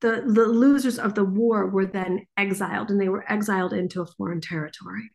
the, 0.00 0.22
the 0.26 0.46
losers 0.46 0.98
of 0.98 1.14
the 1.14 1.24
war 1.24 1.68
were 1.68 1.86
then 1.86 2.26
exiled, 2.36 2.90
and 2.90 3.00
they 3.00 3.08
were 3.08 3.30
exiled 3.30 3.72
into 3.72 4.02
a 4.02 4.06
foreign 4.06 4.40
territory. 4.40 5.10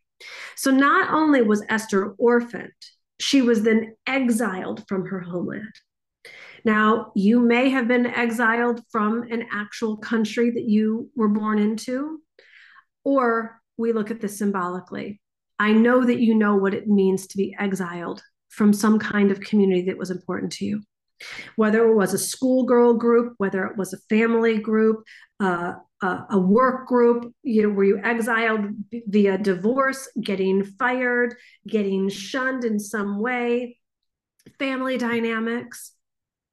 So, 0.56 0.70
not 0.70 1.12
only 1.12 1.42
was 1.42 1.62
Esther 1.68 2.14
orphaned, 2.18 2.72
she 3.18 3.42
was 3.42 3.62
then 3.62 3.94
exiled 4.06 4.84
from 4.88 5.06
her 5.06 5.20
homeland. 5.20 5.72
Now, 6.64 7.12
you 7.14 7.40
may 7.40 7.70
have 7.70 7.86
been 7.86 8.06
exiled 8.06 8.82
from 8.90 9.22
an 9.30 9.46
actual 9.52 9.96
country 9.98 10.50
that 10.50 10.64
you 10.64 11.10
were 11.14 11.28
born 11.28 11.58
into, 11.58 12.20
or 13.04 13.60
we 13.76 13.92
look 13.92 14.10
at 14.10 14.20
this 14.20 14.36
symbolically. 14.36 15.20
I 15.58 15.72
know 15.72 16.04
that 16.04 16.20
you 16.20 16.34
know 16.34 16.56
what 16.56 16.74
it 16.74 16.88
means 16.88 17.28
to 17.28 17.36
be 17.36 17.54
exiled 17.58 18.22
from 18.48 18.72
some 18.72 18.98
kind 18.98 19.30
of 19.30 19.40
community 19.40 19.82
that 19.82 19.98
was 19.98 20.10
important 20.10 20.52
to 20.52 20.64
you. 20.64 20.82
Whether 21.56 21.88
it 21.88 21.94
was 21.94 22.14
a 22.14 22.18
schoolgirl 22.18 22.94
group, 22.94 23.34
whether 23.38 23.64
it 23.64 23.76
was 23.76 23.92
a 23.92 23.98
family 24.08 24.58
group, 24.58 25.04
uh, 25.40 25.74
a, 26.02 26.24
a 26.30 26.38
work 26.38 26.86
group, 26.86 27.32
you 27.42 27.62
know, 27.62 27.68
were 27.70 27.84
you 27.84 28.00
exiled 28.02 28.66
via 29.08 29.38
divorce, 29.38 30.08
getting 30.22 30.64
fired, 30.64 31.34
getting 31.66 32.08
shunned 32.08 32.64
in 32.64 32.78
some 32.78 33.20
way, 33.20 33.78
family 34.58 34.98
dynamics. 34.98 35.92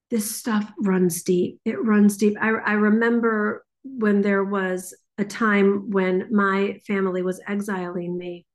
This 0.10 0.36
stuff 0.36 0.72
runs 0.80 1.24
deep. 1.24 1.60
It 1.66 1.84
runs 1.84 2.18
deep. 2.18 2.38
I, 2.40 2.50
I 2.50 2.74
remember 2.74 3.66
when 3.84 4.22
there 4.22 4.44
was 4.44 4.96
a 5.18 5.26
time 5.26 5.90
when 5.92 6.28
my 6.32 6.80
family 6.88 7.22
was 7.22 7.42
exiling 7.48 8.18
me. 8.18 8.46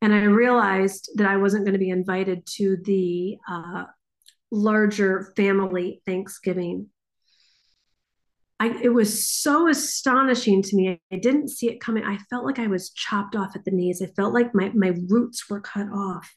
And 0.00 0.12
I 0.12 0.24
realized 0.24 1.10
that 1.16 1.26
I 1.26 1.36
wasn't 1.36 1.64
going 1.64 1.74
to 1.74 1.78
be 1.78 1.90
invited 1.90 2.44
to 2.56 2.76
the 2.84 3.36
uh, 3.48 3.84
larger 4.52 5.32
family 5.34 6.02
Thanksgiving. 6.06 6.88
I, 8.60 8.68
it 8.80 8.90
was 8.90 9.28
so 9.28 9.66
astonishing 9.68 10.62
to 10.62 10.76
me. 10.76 11.00
I 11.10 11.16
didn't 11.16 11.48
see 11.48 11.68
it 11.68 11.80
coming. 11.80 12.04
I 12.04 12.18
felt 12.30 12.44
like 12.44 12.60
I 12.60 12.68
was 12.68 12.90
chopped 12.90 13.34
off 13.34 13.56
at 13.56 13.64
the 13.64 13.72
knees. 13.72 14.00
I 14.00 14.06
felt 14.14 14.32
like 14.32 14.54
my, 14.54 14.70
my 14.72 14.92
roots 15.08 15.50
were 15.50 15.60
cut 15.60 15.88
off. 15.88 16.32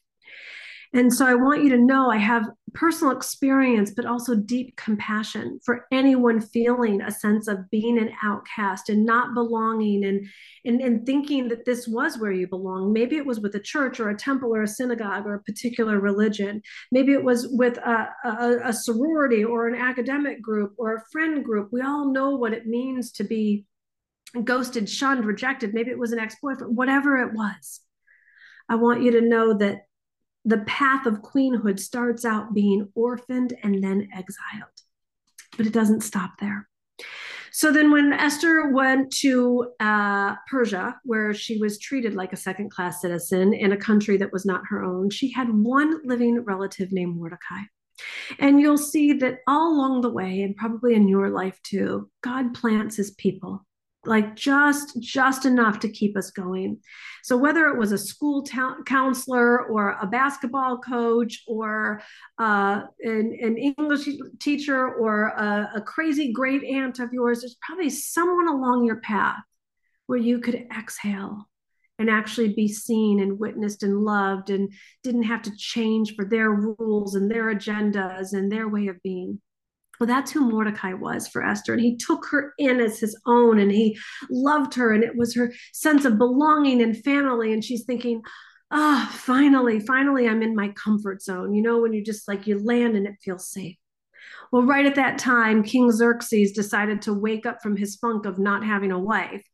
And 0.92 1.12
so 1.12 1.26
I 1.26 1.34
want 1.34 1.62
you 1.62 1.70
to 1.70 1.78
know 1.78 2.10
I 2.10 2.16
have 2.18 2.48
personal 2.74 3.16
experience, 3.16 3.90
but 3.90 4.06
also 4.06 4.34
deep 4.34 4.76
compassion 4.76 5.58
for 5.64 5.86
anyone 5.90 6.40
feeling 6.40 7.00
a 7.00 7.10
sense 7.10 7.48
of 7.48 7.70
being 7.70 7.98
an 7.98 8.12
outcast 8.22 8.88
and 8.88 9.04
not 9.04 9.34
belonging 9.34 10.04
and, 10.04 10.26
and, 10.64 10.80
and 10.80 11.06
thinking 11.06 11.48
that 11.48 11.64
this 11.64 11.88
was 11.88 12.18
where 12.18 12.32
you 12.32 12.46
belong. 12.46 12.92
Maybe 12.92 13.16
it 13.16 13.26
was 13.26 13.40
with 13.40 13.54
a 13.54 13.60
church 13.60 13.98
or 13.98 14.10
a 14.10 14.16
temple 14.16 14.54
or 14.54 14.62
a 14.62 14.68
synagogue 14.68 15.26
or 15.26 15.34
a 15.34 15.42
particular 15.42 15.98
religion. 15.98 16.62
Maybe 16.92 17.12
it 17.12 17.24
was 17.24 17.48
with 17.50 17.78
a, 17.78 18.08
a, 18.24 18.58
a 18.64 18.72
sorority 18.72 19.42
or 19.44 19.68
an 19.68 19.74
academic 19.74 20.42
group 20.42 20.74
or 20.76 20.94
a 20.94 21.04
friend 21.10 21.44
group. 21.44 21.70
We 21.72 21.80
all 21.80 22.12
know 22.12 22.36
what 22.36 22.52
it 22.52 22.66
means 22.66 23.12
to 23.12 23.24
be 23.24 23.64
ghosted, 24.44 24.88
shunned, 24.88 25.24
rejected. 25.24 25.72
Maybe 25.72 25.90
it 25.90 25.98
was 25.98 26.12
an 26.12 26.18
ex 26.18 26.36
boyfriend, 26.42 26.76
whatever 26.76 27.16
it 27.18 27.32
was. 27.32 27.80
I 28.68 28.74
want 28.74 29.02
you 29.02 29.12
to 29.12 29.20
know 29.20 29.56
that 29.58 29.85
the 30.46 30.58
path 30.58 31.06
of 31.06 31.22
queenhood 31.22 31.78
starts 31.78 32.24
out 32.24 32.54
being 32.54 32.88
orphaned 32.94 33.52
and 33.64 33.82
then 33.82 34.08
exiled. 34.14 34.70
But 35.56 35.66
it 35.66 35.72
doesn't 35.72 36.02
stop 36.02 36.38
there. 36.40 36.68
So 37.50 37.72
then, 37.72 37.90
when 37.90 38.12
Esther 38.12 38.68
went 38.68 39.10
to 39.20 39.72
uh, 39.80 40.34
Persia, 40.48 41.00
where 41.04 41.32
she 41.32 41.58
was 41.58 41.78
treated 41.78 42.14
like 42.14 42.32
a 42.32 42.36
second 42.36 42.70
class 42.70 43.00
citizen 43.00 43.54
in 43.54 43.72
a 43.72 43.76
country 43.78 44.18
that 44.18 44.32
was 44.32 44.44
not 44.44 44.62
her 44.68 44.84
own, 44.84 45.10
she 45.10 45.32
had 45.32 45.48
one 45.48 46.00
living 46.04 46.44
relative 46.44 46.92
named 46.92 47.16
Mordecai. 47.16 47.62
And 48.38 48.60
you'll 48.60 48.78
see 48.78 49.14
that 49.14 49.38
all 49.46 49.74
along 49.74 50.02
the 50.02 50.10
way, 50.10 50.42
and 50.42 50.54
probably 50.54 50.94
in 50.94 51.08
your 51.08 51.30
life 51.30 51.58
too, 51.62 52.10
God 52.22 52.52
plants 52.54 52.96
his 52.96 53.12
people 53.12 53.65
like 54.06 54.36
just 54.36 55.00
just 55.00 55.44
enough 55.44 55.80
to 55.80 55.88
keep 55.88 56.16
us 56.16 56.30
going. 56.30 56.78
So 57.22 57.36
whether 57.36 57.66
it 57.66 57.76
was 57.76 57.90
a 57.90 57.98
school 57.98 58.44
ta- 58.44 58.76
counselor 58.86 59.66
or 59.66 59.96
a 60.00 60.06
basketball 60.06 60.78
coach 60.78 61.42
or 61.48 62.00
uh, 62.38 62.82
an, 63.00 63.36
an, 63.42 63.56
english 63.58 64.08
teacher 64.38 64.94
or 64.94 65.28
a, 65.28 65.72
a 65.76 65.80
crazy 65.80 66.32
great 66.32 66.62
aunt 66.62 67.00
of 67.00 67.12
yours 67.12 67.40
there's 67.40 67.56
probably 67.60 67.90
someone 67.90 68.48
along 68.48 68.84
your 68.84 69.00
path 69.00 69.42
where 70.06 70.18
you 70.18 70.38
could 70.38 70.54
exhale 70.78 71.48
and 71.98 72.10
actually 72.10 72.52
be 72.52 72.68
seen 72.68 73.20
and 73.20 73.38
witnessed 73.38 73.82
and 73.82 74.04
loved 74.04 74.50
and 74.50 74.72
didn't 75.02 75.24
have 75.24 75.42
to 75.42 75.56
change 75.56 76.14
for 76.14 76.24
their 76.24 76.50
rules 76.50 77.14
and 77.14 77.30
their 77.30 77.54
agendas 77.54 78.34
and 78.34 78.52
their 78.52 78.68
way 78.68 78.86
of 78.88 79.02
being 79.02 79.40
well, 79.98 80.06
that's 80.06 80.30
who 80.30 80.50
Mordecai 80.50 80.92
was 80.92 81.28
for 81.28 81.42
Esther. 81.44 81.72
And 81.72 81.82
he 81.82 81.96
took 81.96 82.26
her 82.30 82.52
in 82.58 82.80
as 82.80 82.98
his 82.98 83.18
own 83.26 83.58
and 83.58 83.70
he 83.70 83.98
loved 84.30 84.74
her. 84.74 84.92
And 84.92 85.02
it 85.02 85.16
was 85.16 85.34
her 85.34 85.52
sense 85.72 86.04
of 86.04 86.18
belonging 86.18 86.82
and 86.82 86.96
family. 87.04 87.52
And 87.52 87.64
she's 87.64 87.84
thinking, 87.84 88.22
ah, 88.70 89.08
oh, 89.08 89.16
finally, 89.16 89.80
finally, 89.80 90.28
I'm 90.28 90.42
in 90.42 90.54
my 90.54 90.68
comfort 90.70 91.22
zone. 91.22 91.54
You 91.54 91.62
know, 91.62 91.80
when 91.80 91.92
you 91.92 92.02
just 92.02 92.28
like 92.28 92.46
you 92.46 92.62
land 92.62 92.96
and 92.96 93.06
it 93.06 93.14
feels 93.22 93.48
safe. 93.48 93.76
Well, 94.52 94.62
right 94.62 94.86
at 94.86 94.94
that 94.94 95.18
time, 95.18 95.62
King 95.62 95.90
Xerxes 95.90 96.52
decided 96.52 97.02
to 97.02 97.14
wake 97.14 97.46
up 97.46 97.62
from 97.62 97.76
his 97.76 97.96
funk 97.96 98.26
of 98.26 98.38
not 98.38 98.64
having 98.64 98.92
a 98.92 98.98
wife 98.98 99.44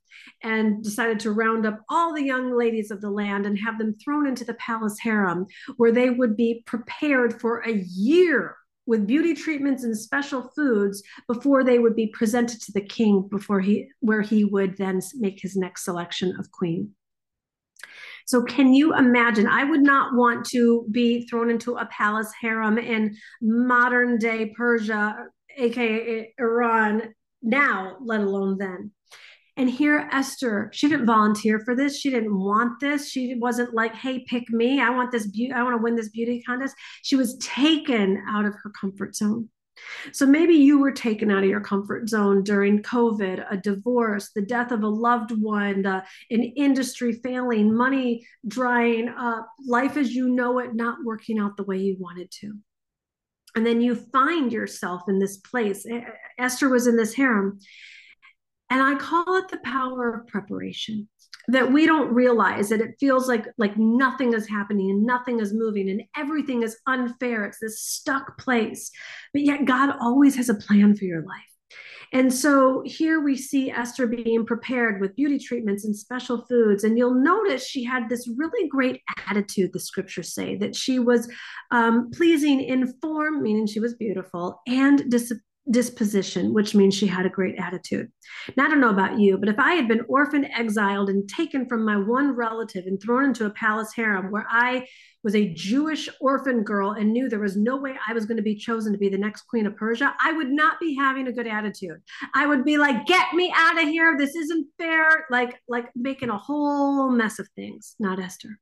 and 0.42 0.83
decided 0.83 1.20
to 1.20 1.33
round 1.33 1.66
up 1.66 1.81
all 1.88 2.14
the 2.14 2.24
young 2.24 2.57
ladies 2.57 2.90
of 2.90 3.00
the 3.00 3.11
land 3.11 3.46
and 3.46 3.59
have 3.59 3.78
them 3.78 3.94
thrown 4.02 4.26
into 4.26 4.44
the 4.44 4.55
palace 4.55 4.98
harem, 4.98 5.46
where 5.76 5.92
they 5.92 6.11
would 6.11 6.37
be 6.37 6.62
prepared 6.66 7.40
for 7.40 7.61
a 7.61 7.72
year 7.72 8.57
with 8.87 9.07
beauty 9.07 9.35
treatments 9.35 9.85
and 9.85 9.97
special 9.97 10.51
foods 10.55 11.03
before 11.29 11.64
they 11.64 11.79
would 11.79 11.95
be 11.95 12.09
presented 12.09 12.61
to 12.62 12.73
the 12.73 12.81
king 12.81 13.29
before 13.31 13.61
he 13.61 13.88
where 14.01 14.23
he 14.23 14.45
would 14.45 14.77
then 14.77 15.01
make 15.16 15.40
his 15.40 15.57
next 15.57 15.85
selection 15.85 16.35
of 16.38 16.51
queen. 16.51 16.92
So 18.27 18.42
can 18.42 18.73
you 18.73 18.95
imagine? 18.95 19.47
I 19.47 19.64
would 19.64 19.83
not 19.83 20.14
want 20.14 20.47
to 20.47 20.87
be 20.90 21.27
thrown 21.27 21.51
into 21.51 21.77
a 21.77 21.87
palace 21.87 22.33
harem 22.40 22.79
in 22.79 23.16
modern 23.40 24.18
day 24.18 24.53
persia 24.57 25.27
aka 25.57 26.33
iran 26.38 27.14
now 27.42 27.97
let 28.01 28.21
alone 28.21 28.57
then 28.59 28.90
and 29.57 29.69
here, 29.69 30.09
Esther, 30.11 30.71
she 30.73 30.88
didn't 30.88 31.07
volunteer 31.07 31.61
for 31.61 31.77
this. 31.77 31.99
She 31.99 32.09
didn't 32.09 32.38
want 32.38 32.81
this. 32.81 33.11
She 33.11 33.35
wasn't 33.35 33.75
like, 33.75 33.95
hey, 33.95 34.21
pick 34.21 34.49
me. 34.49 34.81
I 34.81 34.88
want 34.91 35.12
this 35.12 35.27
beauty. 35.27 35.53
I 35.53 35.62
want 35.62 35.75
to 35.77 35.83
win 35.83 35.95
this 35.95 36.09
beauty 36.09 36.43
contest. 36.43 36.75
She 37.03 37.17
was 37.17 37.37
taken 37.37 38.23
out 38.29 38.47
of 38.47 38.55
her 38.62 38.71
comfort 38.71 39.15
zone. 39.15 39.51
So 40.12 40.27
maybe 40.27 40.55
you 40.55 40.79
were 40.79 40.93
taken 40.93 41.31
out 41.31 41.43
of 41.43 41.51
your 41.51 41.61
comfort 41.61 42.09
zone 42.09 42.45
during 42.45 42.83
COVID, 42.83 43.45
a 43.51 43.57
divorce, 43.57 44.31
the 44.35 44.43
death 44.43 44.71
of 44.71 44.83
a 44.83 44.88
loved 44.88 45.33
one, 45.33 45.85
uh, 45.85 46.05
an 46.31 46.43
industry 46.43 47.12
failing, 47.12 47.75
money 47.75 48.27
drying 48.47 49.09
up, 49.09 49.49
life 49.67 49.97
as 49.97 50.15
you 50.15 50.29
know 50.29 50.59
it 50.61 50.75
not 50.75 50.99
working 51.05 51.38
out 51.38 51.57
the 51.57 51.65
way 51.65 51.79
you 51.79 51.97
wanted 51.99 52.31
to. 52.41 52.55
And 53.55 53.67
then 53.67 53.81
you 53.81 53.97
find 53.97 54.53
yourself 54.53 55.03
in 55.09 55.19
this 55.19 55.38
place. 55.38 55.85
Esther 56.38 56.69
was 56.71 56.87
in 56.87 56.97
this 56.97 57.15
harem 57.15 57.59
and 58.72 58.82
i 58.82 58.94
call 58.94 59.37
it 59.37 59.48
the 59.48 59.61
power 59.64 60.14
of 60.14 60.26
preparation 60.26 61.08
that 61.48 61.72
we 61.72 61.87
don't 61.87 62.12
realize 62.12 62.68
that 62.68 62.80
it 62.80 62.94
feels 63.00 63.28
like 63.28 63.46
like 63.58 63.76
nothing 63.76 64.32
is 64.32 64.48
happening 64.48 64.90
and 64.90 65.04
nothing 65.04 65.40
is 65.40 65.52
moving 65.52 65.90
and 65.90 66.02
everything 66.16 66.62
is 66.62 66.76
unfair. 66.87 67.44
It's 67.44 67.58
this 67.61 67.82
stuck 67.82 68.38
place. 68.38 68.90
But 69.32 69.42
yet 69.42 69.64
god 69.64 69.96
always 70.00 70.37
has 70.37 70.48
a 70.48 70.54
plan 70.54 70.94
for 70.96 71.04
your 71.04 71.22
life. 71.22 71.40
And 72.14 72.32
so 72.32 72.82
here 72.85 73.20
we 73.20 73.37
see 73.38 73.70
Esther 73.70 74.06
being 74.06 74.44
prepared 74.44 75.00
with 75.00 75.16
beauty 75.16 75.38
treatments 75.38 75.87
and 75.87 75.96
special 75.96 76.44
foods. 76.46 76.85
And 76.85 76.98
you'll 76.98 77.14
notice 77.14 77.66
she 77.66 77.82
had 77.82 78.11
this 78.11 78.28
really 78.37 78.68
great 78.68 79.00
attitude, 79.26 79.72
the 79.72 79.80
scriptures 79.80 80.35
say, 80.35 80.54
that 80.56 80.76
she 80.76 80.98
was 80.98 81.26
um, 81.70 82.11
pleasing 82.11 82.61
in 82.61 82.92
form, 83.00 83.42
meaning 83.42 83.66
she 83.66 83.80
was 83.80 83.94
beautiful, 83.94 84.61
and 84.66 85.11
dis- 85.11 85.32
disposition, 85.70 86.53
which 86.53 86.75
means 86.75 86.94
she 86.94 87.07
had 87.07 87.27
a 87.27 87.31
great 87.31 87.57
attitude. 87.59 88.11
Now, 88.57 88.66
I 88.66 88.68
don't 88.68 88.81
know 88.81 88.90
about 88.90 89.18
you, 89.18 89.38
but 89.38 89.48
if 89.48 89.59
I 89.59 89.75
had 89.75 89.87
been 89.87 90.05
orphaned, 90.09 90.48
exiled, 90.55 91.09
and 91.09 91.29
taken 91.29 91.66
from 91.66 91.85
my 91.85 91.96
one 91.96 92.35
relative 92.35 92.87
and 92.87 93.01
thrown 93.01 93.27
into 93.27 93.46
a 93.46 93.51
palace 93.51 93.92
harem 93.94 94.31
where 94.31 94.46
I 94.51 94.87
was 95.22 95.37
a 95.37 95.55
Jewish 95.55 96.09
orphan 96.20 96.64
girl 96.64 96.92
and 96.92 97.12
knew 97.12 97.29
there 97.29 97.38
was 97.38 97.57
no 97.57 97.77
way 97.77 97.94
I 98.09 98.12
was 98.12 98.27
going 98.27 98.38
to 98.38 98.42
be 98.42 98.57
chosen 98.57 98.92
to 98.92 98.98
be 98.98 99.09
the 99.09 99.18
next 99.18 99.42
queen 99.42 99.66
of 99.66 99.77
Persia, 99.77 100.14
I 100.20 100.33
would 100.33 100.51
not 100.51 100.81
be 100.81 100.96
having 100.96 101.29
a 101.29 101.33
good 101.33 101.46
attitude. 101.46 102.03
I 102.35 102.46
would 102.46 102.64
be 102.64 102.77
like, 102.77 103.07
"Get 103.07 103.33
me 103.33 103.53
out 103.57 103.81
of 103.81 103.88
here! 103.88 104.16
This 104.18 104.35
isn't 104.35 104.66
fair!" 104.79 105.27
Like, 105.31 105.61
like 105.68 105.90
making 105.94 106.31
a 106.31 106.38
whole 106.38 107.11
mess 107.11 107.38
of 107.38 107.48
things. 107.55 107.94
Not 108.01 108.18
Esther. 108.18 108.59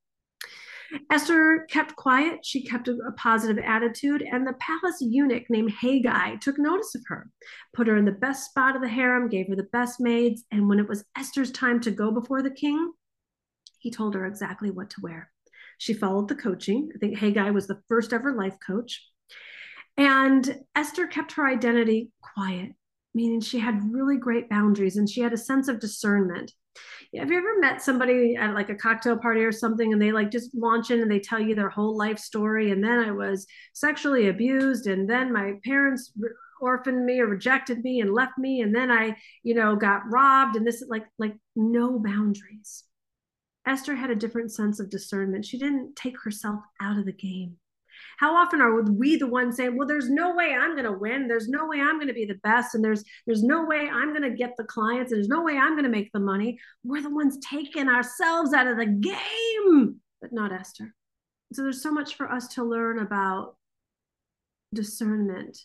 Esther 1.11 1.67
kept 1.71 1.97
quiet. 1.97 2.45
She 2.45 2.65
kept 2.65 2.89
a, 2.89 2.97
a, 3.07 3.13
positive 3.13 3.63
attitude, 3.65 4.23
and 4.23 4.47
the 4.47 4.55
palace 4.55 4.99
eunuch 5.01 5.49
named 5.49 5.73
Hegai 5.73 6.41
took 6.41 6.59
notice 6.59 6.95
of 6.95 7.03
her, 7.07 7.31
put 7.73 7.87
her 7.87 7.97
in 7.97 8.05
the 8.05 8.13
best 8.13 8.51
spot 8.51 8.77
of 8.77 8.83
the 8.83 8.89
harem, 8.89 9.29
gave 9.29 9.49
her 9.49 9.57
the 9.57 9.69
best 9.73 10.01
maids, 10.01 10.45
and 10.51 10.69
when 10.69 10.79
it 10.79 10.89
was 10.89 11.05
Esther's 11.17 11.53
time 11.53 11.81
to 11.81 11.91
go 11.91 12.11
before 12.11 12.43
the 12.43 12.51
king, 12.51 12.93
he 13.79 13.91
told 13.91 14.15
her 14.15 14.27
exactly 14.27 14.71
what 14.71 14.91
to 14.91 15.01
wear. 15.03 15.31
She 15.79 15.95
followed 15.95 16.29
the 16.29 16.35
coaching. 16.35 16.91
I 16.95 16.99
think 16.99 17.19
Hegai 17.19 17.55
was 17.55 17.67
the 17.67 17.81
first 17.89 18.13
ever 18.13 18.35
life 18.35 18.57
coach. 18.65 19.03
And 19.97 20.65
Esther 20.75 21.07
kept 21.07 21.33
her 21.33 21.47
identity 21.47 22.11
quiet, 22.35 22.73
meaning 23.15 23.41
she 23.41 23.59
had 23.59 23.93
really 23.93 24.19
great 24.19 24.49
boundaries 24.49 24.97
and 24.97 25.09
she 25.09 25.21
had 25.21 25.33
a 25.33 25.39
sense 25.39 25.69
of 25.69 25.81
discernment. 25.81 26.53
Have 27.17 27.31
you 27.31 27.39
ever 27.39 27.59
met 27.59 27.83
somebody 27.83 28.37
at 28.37 28.55
like 28.55 28.71
a 28.71 28.75
cocktail 28.75 29.17
party 29.17 29.41
or 29.41 29.51
something 29.51 29.93
and 29.93 30.01
they 30.01 30.13
like 30.13 30.31
just 30.31 30.55
launch 30.55 30.91
in 30.91 31.01
and 31.01 31.11
they 31.11 31.19
tell 31.19 31.41
you 31.41 31.55
their 31.55 31.69
whole 31.69 31.97
life 31.97 32.19
story? 32.19 32.71
And 32.71 32.83
then 32.83 32.99
I 33.01 33.11
was 33.11 33.47
sexually 33.73 34.29
abused, 34.29 34.87
and 34.87 35.09
then 35.11 35.33
my 35.33 35.55
parents 35.65 36.13
orphaned 36.61 37.05
me 37.05 37.21
or 37.21 37.27
rejected 37.27 37.83
me 37.83 38.01
and 38.01 38.13
left 38.15 38.39
me, 38.39 38.61
and 38.61 38.75
then 38.75 38.91
I, 38.91 39.17
you 39.43 39.55
know, 39.55 39.75
got 39.77 40.03
robbed, 40.11 40.57
and 40.57 40.67
this 40.67 40.85
like 40.89 41.07
like 41.19 41.35
no 41.57 41.99
boundaries. 41.99 42.85
Esther 43.67 43.95
had 43.95 44.11
a 44.11 44.17
different 44.17 44.53
sense 44.53 44.81
of 44.81 44.91
discernment. 44.91 45.45
She 45.45 45.59
didn't 45.59 45.97
take 45.97 46.19
herself 46.23 46.61
out 46.81 46.99
of 46.99 47.05
the 47.07 47.13
game. 47.13 47.57
How 48.21 48.37
often 48.37 48.61
are 48.61 48.83
we 48.83 49.17
the 49.17 49.27
ones 49.27 49.57
saying, 49.57 49.77
"Well, 49.77 49.89
there's 49.89 50.11
no 50.11 50.35
way 50.35 50.55
I'm 50.55 50.73
going 50.73 50.85
to 50.85 50.93
win. 50.93 51.27
There's 51.27 51.49
no 51.49 51.67
way 51.67 51.81
I'm 51.81 51.97
going 51.97 52.09
to 52.09 52.13
be 52.13 52.27
the 52.27 52.39
best, 52.43 52.75
and 52.75 52.85
there's 52.85 53.03
there's 53.27 53.43
no 53.43 53.65
way 53.65 53.89
I'm 53.91 54.11
going 54.11 54.31
to 54.31 54.37
get 54.37 54.53
the 54.59 54.65
clients, 54.65 55.11
and 55.11 55.19
there's 55.19 55.29
no 55.29 55.43
way 55.43 55.57
I'm 55.57 55.73
going 55.73 55.85
to 55.85 55.91
make 55.91 56.13
the 56.13 56.21
money." 56.21 56.59
We're 56.85 57.03
the 57.03 57.15
ones 57.15 57.39
taking 57.39 57.89
ourselves 57.89 58.53
out 58.53 58.67
of 58.67 58.77
the 58.77 58.85
game, 58.85 60.01
but 60.21 60.35
not 60.35 60.53
Esther. 60.53 60.95
So 61.55 61.63
there's 61.63 61.83
so 61.83 61.93
much 61.93 62.17
for 62.17 62.31
us 62.31 62.49
to 62.57 62.63
learn 62.63 62.99
about 62.99 63.57
discernment, 64.75 65.57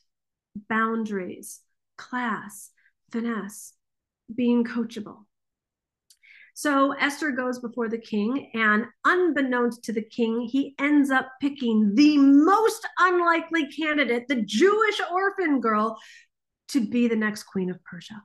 boundaries, 0.70 1.60
class, 1.98 2.72
finesse, 3.12 3.74
being 4.34 4.63
coachable. 4.63 5.26
So 6.58 6.94
Esther 6.94 7.32
goes 7.32 7.60
before 7.60 7.89
the 7.89 7.98
king, 7.98 8.50
and 8.54 8.86
unbeknownst 9.04 9.84
to 9.84 9.94
the 9.94 10.02
king, 10.02 10.39
he 10.39 10.74
ends 10.80 11.12
up 11.12 11.30
picking 11.41 11.94
the 11.96 12.18
most 12.18 12.88
unlikely 12.98 13.68
candidate, 13.68 14.30
the 14.30 14.41
Jewish 14.41 15.02
orphan 15.12 15.60
girl, 15.60 16.00
to 16.70 16.88
be 16.88 17.10
the 17.10 17.15
next 17.18 17.44
queen 17.44 17.70
of 17.70 17.84
Persia. 17.84 18.24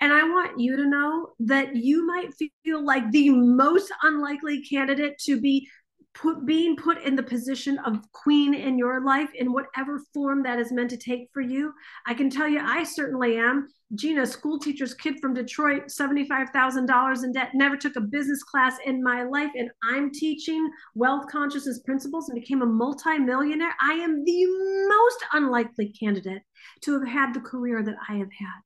And 0.00 0.10
I 0.10 0.22
want 0.22 0.58
you 0.58 0.76
to 0.76 0.88
know 0.88 1.34
that 1.40 1.76
you 1.76 2.06
might 2.06 2.32
feel 2.64 2.82
like 2.82 3.10
the 3.10 3.28
most 3.28 3.92
unlikely 4.02 4.62
candidate 4.62 5.18
to 5.24 5.38
be 5.38 5.68
put 6.14 6.44
being 6.46 6.76
put 6.76 7.00
in 7.02 7.14
the 7.14 7.22
position 7.22 7.78
of 7.78 8.00
queen 8.12 8.54
in 8.54 8.78
your 8.78 9.04
life 9.04 9.30
in 9.34 9.52
whatever 9.52 10.00
form 10.12 10.42
that 10.42 10.58
is 10.58 10.72
meant 10.72 10.90
to 10.90 10.96
take 10.96 11.28
for 11.32 11.40
you. 11.40 11.72
I 12.06 12.14
can 12.14 12.28
tell 12.28 12.48
you, 12.48 12.60
I 12.60 12.82
certainly 12.82 13.36
am. 13.36 13.68
Gina, 13.94 14.26
school 14.26 14.58
teacher's 14.58 14.94
kid 14.94 15.18
from 15.20 15.32
Detroit, 15.32 15.84
$75,000 15.86 17.24
in 17.24 17.32
debt, 17.32 17.50
never 17.54 17.76
took 17.76 17.96
a 17.96 18.02
business 18.02 18.42
class 18.42 18.76
in 18.84 19.02
my 19.02 19.22
life, 19.22 19.50
and 19.54 19.70
I'm 19.82 20.10
teaching 20.12 20.70
wealth 20.94 21.24
consciousness 21.30 21.80
principles 21.84 22.28
and 22.28 22.38
became 22.38 22.60
a 22.60 22.66
multimillionaire. 22.66 23.74
I 23.82 23.94
am 23.94 24.24
the 24.24 24.46
most 24.88 25.24
unlikely 25.32 25.94
candidate 25.98 26.42
to 26.82 26.98
have 26.98 27.08
had 27.08 27.32
the 27.32 27.40
career 27.40 27.82
that 27.82 27.96
I 28.08 28.16
have 28.16 28.32
had. 28.38 28.60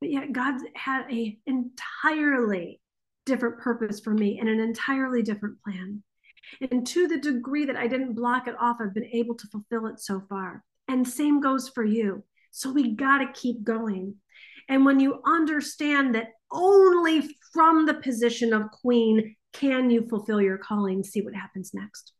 But 0.00 0.10
yet, 0.10 0.32
God 0.32 0.60
had 0.74 1.10
a 1.10 1.38
entirely 1.46 2.80
different 3.24 3.58
purpose 3.58 4.00
for 4.00 4.12
me 4.12 4.38
and 4.38 4.48
an 4.48 4.60
entirely 4.60 5.22
different 5.22 5.62
plan. 5.62 6.02
And 6.70 6.86
to 6.86 7.06
the 7.08 7.18
degree 7.18 7.64
that 7.66 7.76
I 7.76 7.86
didn't 7.86 8.14
block 8.14 8.48
it 8.48 8.54
off, 8.58 8.78
I've 8.80 8.94
been 8.94 9.10
able 9.12 9.34
to 9.36 9.46
fulfill 9.48 9.86
it 9.86 10.00
so 10.00 10.22
far. 10.28 10.64
And 10.88 11.06
same 11.06 11.40
goes 11.40 11.68
for 11.68 11.84
you. 11.84 12.24
So 12.50 12.72
we 12.72 12.94
got 12.94 13.18
to 13.18 13.32
keep 13.32 13.62
going. 13.62 14.16
And 14.68 14.84
when 14.84 15.00
you 15.00 15.20
understand 15.26 16.14
that 16.14 16.28
only 16.52 17.28
from 17.52 17.86
the 17.86 17.94
position 17.94 18.52
of 18.52 18.70
queen 18.70 19.36
can 19.52 19.90
you 19.90 20.06
fulfill 20.08 20.40
your 20.40 20.58
calling, 20.58 21.02
see 21.02 21.22
what 21.22 21.34
happens 21.34 21.72
next. 21.72 22.12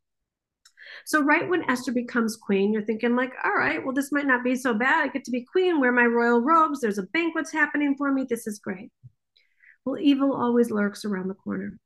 So, 1.04 1.22
right 1.22 1.46
when 1.46 1.68
Esther 1.68 1.92
becomes 1.92 2.36
queen, 2.36 2.72
you're 2.72 2.84
thinking, 2.84 3.14
like, 3.14 3.32
all 3.44 3.52
right, 3.52 3.84
well, 3.84 3.94
this 3.94 4.10
might 4.10 4.26
not 4.26 4.42
be 4.42 4.56
so 4.56 4.72
bad. 4.72 5.04
I 5.04 5.08
get 5.08 5.24
to 5.24 5.30
be 5.30 5.44
queen, 5.44 5.80
wear 5.80 5.92
my 5.92 6.04
royal 6.04 6.40
robes. 6.40 6.80
There's 6.80 6.98
a 6.98 7.02
banquet's 7.02 7.52
happening 7.52 7.94
for 7.96 8.10
me. 8.10 8.24
This 8.28 8.46
is 8.46 8.58
great. 8.58 8.90
Well, 9.84 9.98
evil 10.00 10.32
always 10.32 10.70
lurks 10.70 11.04
around 11.04 11.28
the 11.28 11.34
corner. 11.34 11.78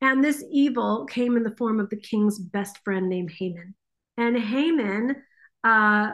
And 0.00 0.22
this 0.22 0.44
evil 0.50 1.06
came 1.06 1.36
in 1.36 1.42
the 1.42 1.56
form 1.56 1.80
of 1.80 1.90
the 1.90 2.00
king's 2.00 2.38
best 2.38 2.78
friend 2.84 3.08
named 3.08 3.32
Haman. 3.38 3.74
And 4.16 4.38
Haman, 4.38 5.16
uh, 5.64 6.10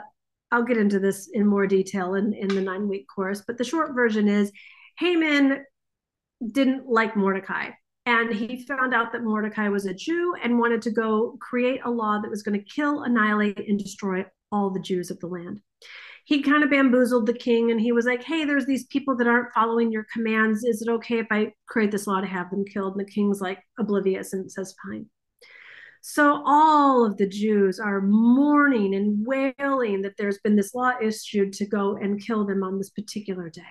I'll 0.50 0.64
get 0.64 0.78
into 0.78 0.98
this 0.98 1.28
in 1.32 1.46
more 1.46 1.66
detail 1.66 2.14
in, 2.14 2.32
in 2.32 2.48
the 2.48 2.60
nine 2.60 2.88
week 2.88 3.06
course, 3.14 3.42
but 3.46 3.58
the 3.58 3.64
short 3.64 3.94
version 3.94 4.28
is 4.28 4.52
Haman 4.98 5.64
didn't 6.52 6.88
like 6.88 7.16
Mordecai. 7.16 7.70
And 8.06 8.34
he 8.34 8.64
found 8.64 8.94
out 8.94 9.12
that 9.12 9.24
Mordecai 9.24 9.68
was 9.68 9.86
a 9.86 9.94
Jew 9.94 10.34
and 10.42 10.58
wanted 10.58 10.82
to 10.82 10.90
go 10.90 11.38
create 11.40 11.80
a 11.84 11.90
law 11.90 12.20
that 12.20 12.30
was 12.30 12.42
going 12.42 12.58
to 12.58 12.70
kill, 12.70 13.02
annihilate, 13.02 13.66
and 13.66 13.78
destroy 13.78 14.24
all 14.52 14.70
the 14.70 14.80
Jews 14.80 15.10
of 15.10 15.18
the 15.20 15.26
land 15.26 15.60
he 16.24 16.42
kind 16.42 16.64
of 16.64 16.70
bamboozled 16.70 17.26
the 17.26 17.34
king 17.34 17.70
and 17.70 17.80
he 17.80 17.92
was 17.92 18.06
like, 18.06 18.22
Hey, 18.22 18.44
there's 18.44 18.66
these 18.66 18.86
people 18.86 19.16
that 19.16 19.26
aren't 19.26 19.52
following 19.54 19.92
your 19.92 20.06
commands. 20.12 20.64
Is 20.64 20.82
it 20.82 20.90
okay 20.90 21.18
if 21.18 21.26
I 21.30 21.52
create 21.66 21.90
this 21.90 22.06
law 22.06 22.20
to 22.20 22.26
have 22.26 22.50
them 22.50 22.64
killed? 22.64 22.96
And 22.96 23.06
the 23.06 23.10
king's 23.10 23.40
like 23.40 23.58
oblivious 23.78 24.32
and 24.32 24.50
says, 24.50 24.74
Fine. 24.84 25.06
So 26.00 26.42
all 26.44 27.06
of 27.06 27.16
the 27.16 27.28
Jews 27.28 27.78
are 27.80 28.02
mourning 28.02 28.94
and 28.94 29.26
wailing 29.26 30.02
that 30.02 30.16
there's 30.18 30.38
been 30.38 30.56
this 30.56 30.74
law 30.74 30.92
issued 31.02 31.54
to 31.54 31.66
go 31.66 31.96
and 31.96 32.22
kill 32.22 32.46
them 32.46 32.62
on 32.62 32.76
this 32.76 32.90
particular 32.90 33.48
day. 33.48 33.62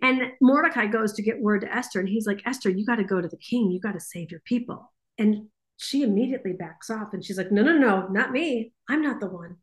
And 0.00 0.32
Mordecai 0.40 0.86
goes 0.86 1.12
to 1.14 1.22
get 1.22 1.40
word 1.40 1.60
to 1.60 1.74
Esther, 1.74 2.00
and 2.00 2.08
he's 2.08 2.26
like, 2.26 2.40
Esther, 2.46 2.70
you 2.70 2.86
got 2.86 2.96
to 2.96 3.04
go 3.04 3.20
to 3.20 3.28
the 3.28 3.36
king. 3.36 3.70
You 3.70 3.78
got 3.78 3.92
to 3.92 4.00
save 4.00 4.30
your 4.30 4.40
people. 4.46 4.90
And 5.18 5.48
she 5.76 6.02
immediately 6.02 6.52
backs 6.54 6.88
off 6.90 7.12
and 7.12 7.24
she's 7.24 7.38
like, 7.38 7.52
No, 7.52 7.62
no, 7.62 7.76
no, 7.76 8.08
not 8.08 8.32
me. 8.32 8.72
I'm 8.88 9.02
not 9.02 9.20
the 9.20 9.28
one. 9.28 9.56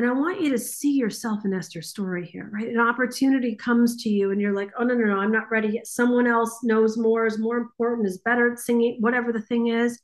And 0.00 0.08
I 0.08 0.14
want 0.14 0.40
you 0.40 0.48
to 0.52 0.58
see 0.58 0.92
yourself 0.92 1.44
in 1.44 1.52
Esther's 1.52 1.90
story 1.90 2.24
here, 2.24 2.48
right? 2.50 2.68
An 2.68 2.80
opportunity 2.80 3.54
comes 3.54 4.02
to 4.02 4.08
you 4.08 4.30
and 4.30 4.40
you're 4.40 4.54
like, 4.54 4.70
oh, 4.78 4.82
no, 4.82 4.94
no, 4.94 5.04
no, 5.04 5.18
I'm 5.18 5.30
not 5.30 5.50
ready 5.50 5.68
yet. 5.68 5.86
Someone 5.86 6.26
else 6.26 6.60
knows 6.62 6.96
more, 6.96 7.26
is 7.26 7.38
more 7.38 7.58
important, 7.58 8.08
is 8.08 8.16
better 8.16 8.50
at 8.50 8.58
singing, 8.58 8.96
whatever 9.00 9.30
the 9.30 9.42
thing 9.42 9.66
is. 9.66 10.00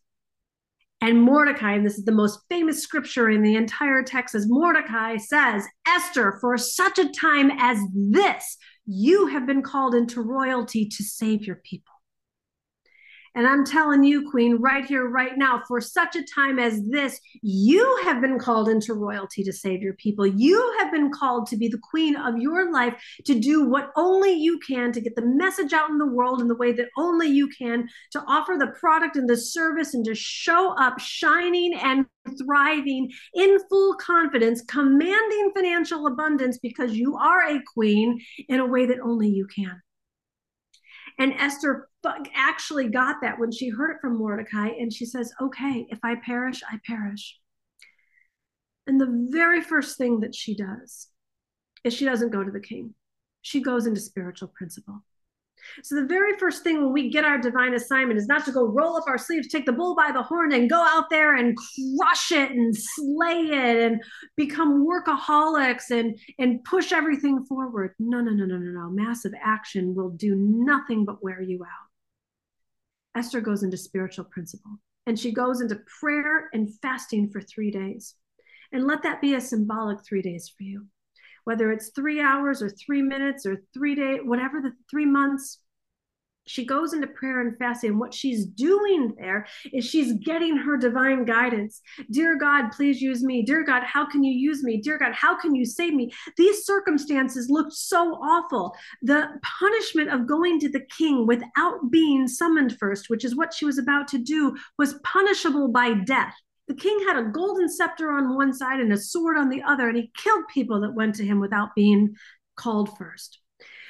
And 1.00 1.22
Mordecai, 1.22 1.76
and 1.76 1.86
this 1.86 1.96
is 1.96 2.04
the 2.04 2.12
most 2.12 2.40
famous 2.50 2.82
scripture 2.82 3.30
in 3.30 3.40
the 3.40 3.54
entire 3.54 4.02
text, 4.02 4.34
is 4.34 4.46
Mordecai 4.46 5.16
says, 5.16 5.64
Esther, 5.88 6.36
for 6.42 6.58
such 6.58 6.98
a 6.98 7.10
time 7.12 7.50
as 7.58 7.78
this, 7.94 8.58
you 8.84 9.28
have 9.28 9.46
been 9.46 9.62
called 9.62 9.94
into 9.94 10.20
royalty 10.20 10.86
to 10.90 11.02
save 11.02 11.46
your 11.46 11.56
people. 11.56 11.94
And 13.36 13.46
I'm 13.46 13.66
telling 13.66 14.02
you, 14.02 14.30
Queen, 14.30 14.56
right 14.56 14.86
here, 14.86 15.10
right 15.10 15.36
now, 15.36 15.62
for 15.68 15.78
such 15.78 16.16
a 16.16 16.24
time 16.24 16.58
as 16.58 16.82
this, 16.88 17.20
you 17.42 18.00
have 18.02 18.22
been 18.22 18.38
called 18.38 18.66
into 18.66 18.94
royalty 18.94 19.44
to 19.44 19.52
save 19.52 19.82
your 19.82 19.92
people. 19.92 20.26
You 20.26 20.74
have 20.80 20.90
been 20.90 21.12
called 21.12 21.46
to 21.48 21.56
be 21.58 21.68
the 21.68 21.80
queen 21.90 22.16
of 22.16 22.38
your 22.38 22.72
life, 22.72 22.94
to 23.26 23.38
do 23.38 23.68
what 23.68 23.90
only 23.94 24.32
you 24.32 24.58
can 24.66 24.90
to 24.92 25.02
get 25.02 25.16
the 25.16 25.26
message 25.26 25.74
out 25.74 25.90
in 25.90 25.98
the 25.98 26.06
world 26.06 26.40
in 26.40 26.48
the 26.48 26.56
way 26.56 26.72
that 26.72 26.88
only 26.96 27.26
you 27.26 27.46
can, 27.48 27.86
to 28.12 28.24
offer 28.26 28.56
the 28.58 28.72
product 28.80 29.16
and 29.16 29.28
the 29.28 29.36
service, 29.36 29.92
and 29.92 30.06
to 30.06 30.14
show 30.14 30.74
up 30.78 30.98
shining 30.98 31.74
and 31.74 32.06
thriving 32.38 33.12
in 33.34 33.58
full 33.68 33.96
confidence, 33.96 34.62
commanding 34.62 35.52
financial 35.54 36.06
abundance 36.06 36.56
because 36.56 36.92
you 36.92 37.14
are 37.16 37.42
a 37.50 37.60
queen 37.74 38.18
in 38.48 38.60
a 38.60 38.66
way 38.66 38.86
that 38.86 39.00
only 39.00 39.28
you 39.28 39.46
can. 39.54 39.82
And 41.18 41.32
Esther 41.32 41.88
actually 42.34 42.88
got 42.88 43.16
that 43.22 43.38
when 43.38 43.50
she 43.50 43.70
heard 43.70 43.92
it 43.92 44.00
from 44.00 44.18
Mordecai. 44.18 44.68
And 44.68 44.92
she 44.92 45.06
says, 45.06 45.32
Okay, 45.40 45.86
if 45.88 45.98
I 46.02 46.16
perish, 46.16 46.62
I 46.70 46.78
perish. 46.86 47.38
And 48.86 49.00
the 49.00 49.28
very 49.30 49.60
first 49.60 49.98
thing 49.98 50.20
that 50.20 50.34
she 50.34 50.54
does 50.54 51.08
is 51.84 51.94
she 51.94 52.04
doesn't 52.04 52.32
go 52.32 52.44
to 52.44 52.50
the 52.50 52.60
king, 52.60 52.94
she 53.42 53.60
goes 53.60 53.86
into 53.86 54.00
spiritual 54.00 54.48
principle. 54.48 55.02
So, 55.82 55.94
the 55.94 56.06
very 56.06 56.36
first 56.38 56.62
thing 56.62 56.82
when 56.82 56.92
we 56.92 57.10
get 57.10 57.24
our 57.24 57.38
divine 57.38 57.74
assignment 57.74 58.18
is 58.18 58.26
not 58.26 58.44
to 58.44 58.52
go 58.52 58.64
roll 58.64 58.96
up 58.96 59.04
our 59.06 59.18
sleeves, 59.18 59.48
take 59.48 59.66
the 59.66 59.72
bull 59.72 59.94
by 59.94 60.10
the 60.12 60.22
horn, 60.22 60.52
and 60.52 60.70
go 60.70 60.80
out 60.80 61.10
there 61.10 61.36
and 61.36 61.56
crush 61.98 62.32
it 62.32 62.50
and 62.50 62.74
slay 62.76 63.40
it 63.40 63.76
and 63.82 64.02
become 64.36 64.86
workaholics 64.86 65.90
and, 65.90 66.18
and 66.38 66.62
push 66.64 66.92
everything 66.92 67.44
forward. 67.44 67.94
No, 67.98 68.20
no, 68.20 68.32
no, 68.32 68.44
no, 68.44 68.58
no, 68.58 68.80
no. 68.80 68.90
Massive 68.90 69.32
action 69.42 69.94
will 69.94 70.10
do 70.10 70.34
nothing 70.36 71.04
but 71.04 71.22
wear 71.22 71.40
you 71.40 71.64
out. 71.64 73.18
Esther 73.18 73.40
goes 73.40 73.62
into 73.62 73.76
spiritual 73.76 74.24
principle 74.26 74.78
and 75.06 75.18
she 75.18 75.32
goes 75.32 75.60
into 75.60 75.80
prayer 76.00 76.50
and 76.52 76.74
fasting 76.82 77.30
for 77.30 77.40
three 77.40 77.70
days. 77.70 78.14
And 78.72 78.84
let 78.84 79.02
that 79.04 79.20
be 79.20 79.34
a 79.34 79.40
symbolic 79.40 80.04
three 80.04 80.22
days 80.22 80.52
for 80.54 80.64
you 80.64 80.86
whether 81.46 81.70
it's 81.70 81.90
three 81.90 82.20
hours 82.20 82.60
or 82.60 82.68
three 82.68 83.02
minutes 83.02 83.46
or 83.46 83.62
three 83.72 83.94
days, 83.94 84.18
whatever 84.24 84.60
the 84.60 84.72
three 84.90 85.06
months, 85.06 85.60
she 86.48 86.66
goes 86.66 86.92
into 86.92 87.06
prayer 87.06 87.40
and 87.40 87.56
fasting. 87.56 87.90
And 87.90 88.00
what 88.00 88.12
she's 88.12 88.46
doing 88.46 89.14
there 89.16 89.46
is 89.72 89.84
she's 89.84 90.12
getting 90.24 90.56
her 90.56 90.76
divine 90.76 91.24
guidance. 91.24 91.80
Dear 92.10 92.36
God, 92.36 92.70
please 92.70 93.00
use 93.00 93.22
me. 93.22 93.44
Dear 93.44 93.64
God, 93.64 93.84
how 93.84 94.08
can 94.08 94.24
you 94.24 94.32
use 94.32 94.64
me? 94.64 94.80
Dear 94.80 94.98
God, 94.98 95.12
how 95.12 95.38
can 95.38 95.54
you 95.54 95.64
save 95.64 95.94
me? 95.94 96.12
These 96.36 96.64
circumstances 96.64 97.48
looked 97.48 97.74
so 97.74 98.14
awful. 98.14 98.74
The 99.02 99.28
punishment 99.60 100.10
of 100.10 100.26
going 100.26 100.58
to 100.60 100.68
the 100.68 100.84
king 100.98 101.28
without 101.28 101.90
being 101.92 102.26
summoned 102.26 102.76
first, 102.78 103.08
which 103.08 103.24
is 103.24 103.36
what 103.36 103.54
she 103.54 103.64
was 103.64 103.78
about 103.78 104.08
to 104.08 104.18
do, 104.18 104.56
was 104.78 104.94
punishable 105.04 105.68
by 105.68 105.94
death. 105.94 106.34
The 106.68 106.74
king 106.74 106.98
had 107.06 107.16
a 107.16 107.30
golden 107.30 107.68
scepter 107.68 108.10
on 108.10 108.34
one 108.34 108.52
side 108.52 108.80
and 108.80 108.92
a 108.92 108.98
sword 108.98 109.38
on 109.38 109.48
the 109.48 109.62
other, 109.62 109.88
and 109.88 109.96
he 109.96 110.10
killed 110.16 110.44
people 110.52 110.80
that 110.80 110.94
went 110.94 111.14
to 111.16 111.24
him 111.24 111.40
without 111.40 111.74
being 111.74 112.16
called 112.56 112.96
first. 112.96 113.38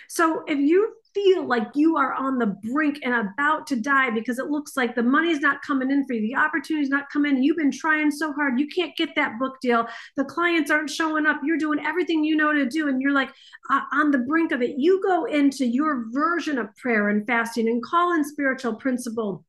So 0.08 0.44
if 0.46 0.58
you 0.58 0.94
feel 1.16 1.46
like 1.46 1.68
you 1.74 1.96
are 1.96 2.12
on 2.12 2.38
the 2.38 2.54
brink 2.70 2.98
and 3.02 3.14
about 3.14 3.66
to 3.66 3.76
die 3.76 4.10
because 4.10 4.38
it 4.38 4.50
looks 4.50 4.76
like 4.76 4.94
the 4.94 5.02
money's 5.02 5.40
not 5.40 5.62
coming 5.62 5.90
in 5.90 6.06
for 6.06 6.12
you, 6.12 6.20
the 6.20 6.36
opportunity's 6.36 6.90
not 6.90 7.08
coming, 7.10 7.42
you've 7.42 7.56
been 7.56 7.72
trying 7.72 8.10
so 8.10 8.34
hard, 8.34 8.60
you 8.60 8.68
can't 8.68 8.94
get 8.96 9.08
that 9.16 9.38
book 9.38 9.56
deal, 9.62 9.86
the 10.16 10.24
clients 10.24 10.70
aren't 10.70 10.90
showing 10.90 11.24
up, 11.24 11.40
you're 11.42 11.56
doing 11.56 11.80
everything 11.80 12.22
you 12.22 12.36
know 12.36 12.52
to 12.52 12.66
do, 12.66 12.88
and 12.88 13.00
you're 13.00 13.12
like 13.12 13.30
uh, 13.70 13.80
on 13.92 14.10
the 14.10 14.18
brink 14.18 14.52
of 14.52 14.60
it, 14.60 14.74
you 14.76 15.02
go 15.02 15.24
into 15.24 15.64
your 15.64 16.04
version 16.10 16.58
of 16.58 16.74
prayer 16.76 17.08
and 17.08 17.26
fasting 17.26 17.66
and 17.66 17.82
call 17.82 18.12
in 18.12 18.22
spiritual 18.22 18.74
principle 18.74 19.45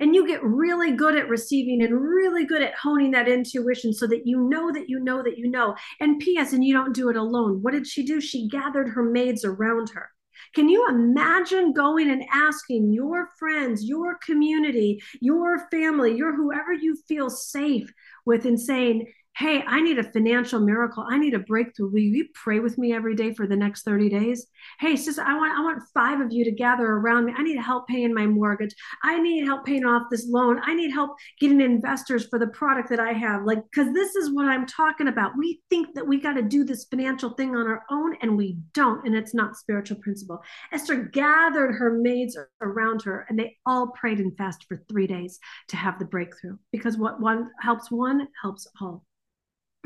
and 0.00 0.14
you 0.14 0.26
get 0.26 0.42
really 0.42 0.92
good 0.92 1.16
at 1.16 1.28
receiving 1.28 1.82
and 1.82 2.00
really 2.00 2.44
good 2.44 2.62
at 2.62 2.74
honing 2.74 3.10
that 3.12 3.28
intuition 3.28 3.92
so 3.92 4.06
that 4.06 4.26
you 4.26 4.48
know 4.48 4.72
that 4.72 4.88
you 4.88 5.00
know 5.00 5.22
that 5.22 5.38
you 5.38 5.50
know. 5.50 5.74
And 6.00 6.20
P.S., 6.20 6.52
and 6.52 6.64
you 6.64 6.74
don't 6.74 6.94
do 6.94 7.08
it 7.08 7.16
alone. 7.16 7.62
What 7.62 7.72
did 7.72 7.86
she 7.86 8.04
do? 8.04 8.20
She 8.20 8.48
gathered 8.48 8.88
her 8.88 9.02
maids 9.02 9.44
around 9.44 9.90
her. 9.94 10.10
Can 10.54 10.68
you 10.68 10.86
imagine 10.88 11.72
going 11.72 12.10
and 12.10 12.24
asking 12.32 12.92
your 12.92 13.30
friends, 13.38 13.84
your 13.84 14.18
community, 14.24 15.02
your 15.20 15.68
family, 15.70 16.16
your 16.16 16.34
whoever 16.34 16.72
you 16.72 16.96
feel 17.08 17.30
safe 17.30 17.92
with 18.24 18.44
and 18.44 18.60
saying, 18.60 19.06
hey, 19.36 19.64
I 19.66 19.80
need 19.80 19.98
a 19.98 20.12
financial 20.12 20.60
miracle. 20.60 21.04
I 21.08 21.18
need 21.18 21.34
a 21.34 21.40
breakthrough. 21.40 21.90
Will 21.90 21.98
you 21.98 22.28
pray 22.34 22.60
with 22.60 22.78
me 22.78 22.92
every 22.92 23.16
day 23.16 23.34
for 23.34 23.48
the 23.48 23.56
next 23.56 23.82
30 23.82 24.08
days? 24.08 24.46
Hey, 24.78 24.94
sister, 24.94 25.22
I 25.22 25.36
want 25.36 25.58
I 25.58 25.62
want 25.62 25.82
five 25.92 26.20
of 26.20 26.32
you 26.32 26.44
to 26.44 26.52
gather 26.52 26.86
around 26.86 27.26
me. 27.26 27.34
I 27.36 27.42
need 27.42 27.58
help 27.58 27.88
paying 27.88 28.14
my 28.14 28.26
mortgage. 28.26 28.74
I 29.02 29.20
need 29.20 29.44
help 29.44 29.66
paying 29.66 29.84
off 29.84 30.04
this 30.08 30.26
loan. 30.28 30.60
I 30.62 30.74
need 30.74 30.92
help 30.92 31.16
getting 31.40 31.60
investors 31.60 32.26
for 32.28 32.38
the 32.38 32.46
product 32.48 32.88
that 32.90 33.00
I 33.00 33.12
have. 33.12 33.44
Like, 33.44 33.62
because 33.64 33.92
this 33.92 34.14
is 34.14 34.32
what 34.32 34.46
I'm 34.46 34.66
talking 34.66 35.08
about. 35.08 35.32
We 35.36 35.60
think 35.68 35.94
that 35.94 36.06
we 36.06 36.20
got 36.20 36.34
to 36.34 36.42
do 36.42 36.64
this 36.64 36.84
financial 36.84 37.30
thing 37.30 37.56
on 37.56 37.66
our 37.66 37.82
own, 37.90 38.16
and 38.22 38.36
we 38.36 38.58
don't, 38.72 39.04
and 39.04 39.16
it's 39.16 39.34
not 39.34 39.56
spiritual 39.56 39.98
principle. 39.98 40.40
Esther 40.72 40.96
gathered 40.96 41.72
her 41.72 41.92
maids 41.92 42.36
around 42.60 43.02
her, 43.02 43.26
and 43.28 43.38
they 43.38 43.56
all 43.66 43.88
prayed 43.88 44.20
and 44.20 44.36
fasted 44.36 44.66
for 44.68 44.84
three 44.88 45.08
days 45.08 45.40
to 45.68 45.76
have 45.76 45.98
the 45.98 46.04
breakthrough. 46.04 46.56
Because 46.70 46.96
what 46.96 47.20
one 47.20 47.50
helps 47.60 47.90
one 47.90 48.28
helps 48.40 48.68
all. 48.80 49.04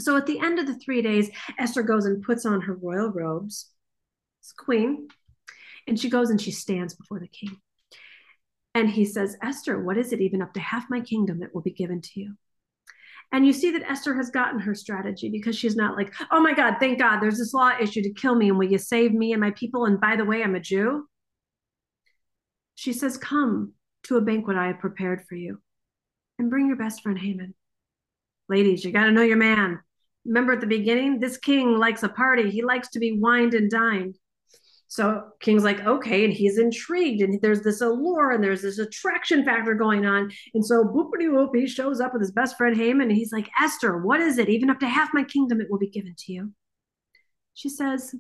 So 0.01 0.17
at 0.17 0.27
the 0.27 0.39
end 0.39 0.59
of 0.59 0.67
the 0.67 0.79
three 0.79 1.03
days, 1.03 1.31
Esther 1.59 1.83
goes 1.83 2.05
and 2.05 2.23
puts 2.23 2.47
on 2.47 2.61
her 2.63 2.75
royal 2.75 3.11
robes, 3.11 3.71
it's 4.41 4.53
queen, 4.53 5.09
and 5.87 5.99
she 5.99 6.09
goes 6.09 6.31
and 6.31 6.41
she 6.41 6.53
stands 6.53 6.95
before 6.95 7.19
the 7.19 7.29
king. 7.29 7.57
And 8.75 8.89
he 8.89 9.05
says, 9.05 9.37
Esther, 9.43 9.83
what 9.83 9.99
is 9.99 10.13
it? 10.13 10.21
Even 10.21 10.43
up 10.43 10.55
to 10.55 10.61
half 10.61 10.85
my 10.89 11.01
kingdom 11.01 11.41
that 11.41 11.55
will 11.55 11.63
be 11.63 11.73
given 11.73 12.01
to 12.01 12.21
you. 12.21 12.35
And 13.33 13.45
you 13.45 13.53
see 13.53 13.73
that 13.73 13.83
Esther 13.83 14.15
has 14.15 14.31
gotten 14.31 14.61
her 14.61 14.75
strategy 14.75 15.29
because 15.31 15.57
she's 15.57 15.77
not 15.77 15.97
like, 15.97 16.15
oh 16.31 16.41
my 16.41 16.55
God, 16.55 16.77
thank 16.79 16.99
God, 16.99 17.21
there's 17.21 17.39
this 17.39 17.53
law 17.53 17.73
issue 17.79 18.03
to 18.03 18.13
kill 18.13 18.35
me. 18.35 18.49
And 18.49 18.59
will 18.59 18.71
you 18.71 18.79
save 18.79 19.13
me 19.13 19.33
and 19.33 19.41
my 19.41 19.51
people? 19.51 19.85
And 19.85 20.01
by 20.01 20.17
the 20.17 20.25
way, 20.25 20.43
I'm 20.43 20.55
a 20.55 20.61
Jew. 20.61 21.09
She 22.75 22.93
says, 22.93 23.17
come 23.17 23.73
to 24.05 24.17
a 24.17 24.21
banquet 24.21 24.57
I 24.57 24.69
have 24.69 24.79
prepared 24.79 25.25
for 25.29 25.35
you 25.35 25.61
and 26.39 26.49
bring 26.49 26.69
your 26.69 26.77
best 26.77 27.03
friend 27.03 27.19
Haman. 27.19 27.55
Ladies, 28.49 28.85
you 28.85 28.93
got 28.93 29.05
to 29.05 29.13
know 29.13 29.23
your 29.23 29.37
man 29.37 29.81
remember 30.29 30.53
at 30.53 30.61
the 30.61 30.67
beginning, 30.67 31.19
this 31.19 31.39
king 31.39 31.79
likes 31.79 32.03
a 32.03 32.09
party. 32.09 32.51
He 32.51 32.63
likes 32.63 32.91
to 32.91 33.01
be 33.01 33.19
wined 33.19 33.55
and 33.55 33.71
dined. 33.71 34.17
So 34.91 35.23
King's 35.41 35.65
like, 35.65 35.81
okay, 35.81 36.25
and 36.25 36.33
he's 36.33 36.59
intrigued, 36.59 37.21
and 37.21 37.39
there's 37.43 37.61
this 37.61 37.83
allure 37.83 38.31
and 38.31 38.43
there's 38.43 38.63
this 38.63 38.79
attraction 38.79 39.45
factor 39.45 39.75
going 39.75 40.07
on. 40.07 40.31
And 40.55 40.65
so 40.65 40.83
boopity 40.83 41.31
whoop, 41.31 41.51
he 41.55 41.67
shows 41.67 42.01
up 42.01 42.15
with 42.15 42.23
his 42.23 42.33
best 42.33 42.57
friend 42.57 42.75
Haman, 42.75 43.09
and 43.09 43.17
he's 43.17 43.33
like, 43.33 43.51
Esther, 43.61 43.99
what 43.99 44.21
is 44.21 44.39
it? 44.39 44.49
Even 44.49 44.71
up 44.71 44.81
to 44.81 44.89
half 44.89 45.11
my 45.13 45.25
kingdom, 45.25 45.61
it 45.61 45.67
will 45.71 45.79
be 45.79 45.91
given 45.91 46.15
to 46.17 46.33
you. 46.33 46.53
She 47.53 47.69
says, 47.69 48.15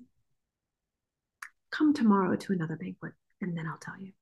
Come 1.70 1.94
tomorrow 1.94 2.36
to 2.36 2.52
another 2.52 2.76
banquet, 2.76 3.12
and 3.40 3.56
then 3.56 3.66
I'll 3.66 3.78
tell 3.78 3.98
you. 3.98 4.12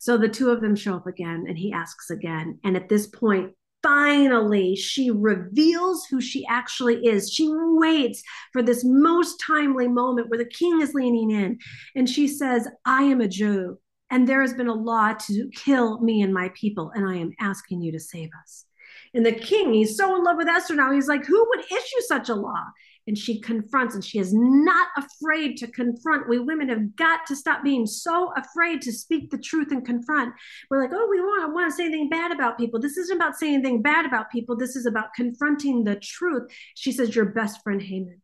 So 0.00 0.16
the 0.18 0.28
two 0.28 0.50
of 0.50 0.60
them 0.60 0.74
show 0.74 0.96
up 0.96 1.06
again, 1.06 1.44
and 1.48 1.56
he 1.56 1.72
asks 1.72 2.10
again. 2.10 2.58
And 2.64 2.76
at 2.76 2.88
this 2.88 3.06
point, 3.06 3.52
finally 3.84 4.74
she 4.74 5.10
reveals 5.10 6.06
who 6.06 6.20
she 6.20 6.44
actually 6.46 7.06
is. 7.06 7.30
She 7.30 7.46
waits 7.48 8.22
for 8.52 8.62
this 8.62 8.82
most 8.84 9.40
timely 9.46 9.86
moment 9.86 10.30
where 10.30 10.38
the 10.38 10.44
king 10.44 10.80
is 10.80 10.94
leaning 10.94 11.30
in 11.30 11.58
and 11.94 12.08
she 12.08 12.26
says, 12.26 12.66
I 12.84 13.02
am 13.02 13.20
a 13.20 13.28
Jew 13.28 13.78
and 14.10 14.28
there 14.28 14.40
has 14.40 14.54
been 14.54 14.68
a 14.68 14.74
law 14.74 15.12
to 15.12 15.50
kill 15.54 16.00
me 16.00 16.22
and 16.22 16.32
my 16.32 16.50
people, 16.54 16.92
and 16.94 17.04
I 17.04 17.16
am 17.16 17.32
asking 17.40 17.82
you 17.82 17.90
to 17.92 17.98
save 18.00 18.30
us. 18.42 18.64
And 19.12 19.26
the 19.26 19.32
king, 19.32 19.72
he's 19.74 19.96
so 19.96 20.14
in 20.16 20.22
love 20.22 20.36
with 20.36 20.48
Esther 20.48 20.76
now, 20.76 20.92
he's 20.92 21.08
like, 21.08 21.24
Who 21.24 21.46
would 21.48 21.64
issue 21.66 22.00
such 22.06 22.28
a 22.28 22.34
law? 22.34 22.64
And 23.06 23.18
she 23.18 23.40
confronts 23.40 23.94
and 23.94 24.04
she 24.04 24.18
is 24.18 24.32
not 24.32 24.88
afraid 24.96 25.56
to 25.56 25.66
confront 25.66 26.28
we 26.28 26.38
women 26.38 26.68
have 26.68 26.96
got 26.96 27.26
to 27.26 27.36
stop 27.36 27.62
being 27.62 27.86
so 27.86 28.32
afraid 28.36 28.80
to 28.82 28.92
speak 28.92 29.30
the 29.30 29.38
truth 29.38 29.70
and 29.70 29.84
confront 29.84 30.34
we're 30.70 30.80
like 30.80 30.92
oh 30.92 31.08
we 31.10 31.20
want 31.20 31.52
want 31.54 31.70
to 31.70 31.76
say 31.76 31.84
anything 31.84 32.08
bad 32.08 32.32
about 32.32 32.58
people 32.58 32.80
this 32.80 32.96
isn't 32.96 33.16
about 33.16 33.36
saying 33.36 33.54
anything 33.54 33.82
bad 33.82 34.06
about 34.06 34.30
people 34.30 34.56
this 34.56 34.76
is 34.76 34.86
about 34.86 35.12
confronting 35.14 35.84
the 35.84 35.96
truth 35.96 36.50
she 36.74 36.92
says 36.92 37.14
your 37.14 37.26
best 37.26 37.62
friend 37.62 37.82
haman 37.82 38.20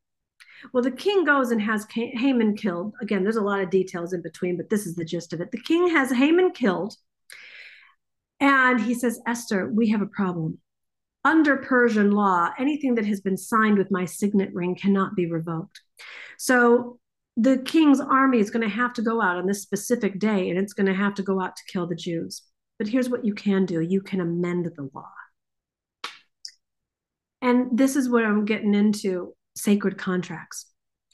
well, 0.73 0.83
the 0.83 0.91
king 0.91 1.25
goes 1.25 1.51
and 1.51 1.63
has 1.63 1.87
Haman 1.91 2.55
killed. 2.55 2.93
Again, 3.01 3.23
there's 3.23 3.37
a 3.37 3.43
lot 3.43 3.63
of 3.63 3.71
details 3.71 4.13
in 4.13 4.21
between, 4.21 4.59
but 4.59 4.69
this 4.69 4.87
is 4.87 4.95
the 4.95 5.07
gist 5.07 5.33
of 5.33 5.41
it. 5.41 5.51
The 5.53 5.63
king 5.63 5.89
has 5.89 6.11
Haman 6.11 6.53
killed. 6.53 6.97
And 8.41 8.81
he 8.81 8.95
says, 8.95 9.21
Esther, 9.27 9.69
we 9.69 9.89
have 9.89 10.03
a 10.03 10.07
problem 10.07 10.59
under 11.25 11.59
Persian 11.59 12.13
law, 12.13 12.51
anything 12.59 12.95
that 12.95 13.07
has 13.07 13.21
been 13.21 13.37
signed 13.37 13.79
with 13.79 13.91
my 13.91 14.05
signet 14.05 14.53
ring 14.55 14.75
cannot 14.75 15.15
be 15.15 15.31
revoked. 15.31 15.81
So 16.39 16.99
the 17.37 17.59
king's 17.59 18.01
army 18.01 18.39
is 18.39 18.51
going 18.51 18.69
to 18.69 18.75
have 18.75 18.93
to 18.95 19.03
go 19.03 19.21
out 19.21 19.37
on 19.37 19.47
this 19.47 19.63
specific 19.63 20.19
day 20.19 20.51
and 20.51 20.59
it's 20.59 20.73
going 20.73 20.87
to 20.87 20.95
have 20.95 21.15
to 21.15 21.23
go 21.23 21.41
out 21.41 21.57
to 21.57 21.63
kill 21.73 21.87
the 21.87 21.95
Jews. 21.95 22.43
But 22.79 22.89
here's 22.89 23.11
what 23.11 23.25
you 23.25 23.35
can 23.35 23.67
do 23.67 23.81
you 23.81 24.01
can 24.01 24.21
amend 24.21 24.67
the 24.75 24.89
law. 24.95 25.11
And 27.43 27.79
this 27.79 27.97
is 27.97 28.09
what 28.09 28.25
I'm 28.25 28.45
getting 28.45 28.75
into 28.75 29.35
sacred 29.57 29.99
contracts. 29.99 30.67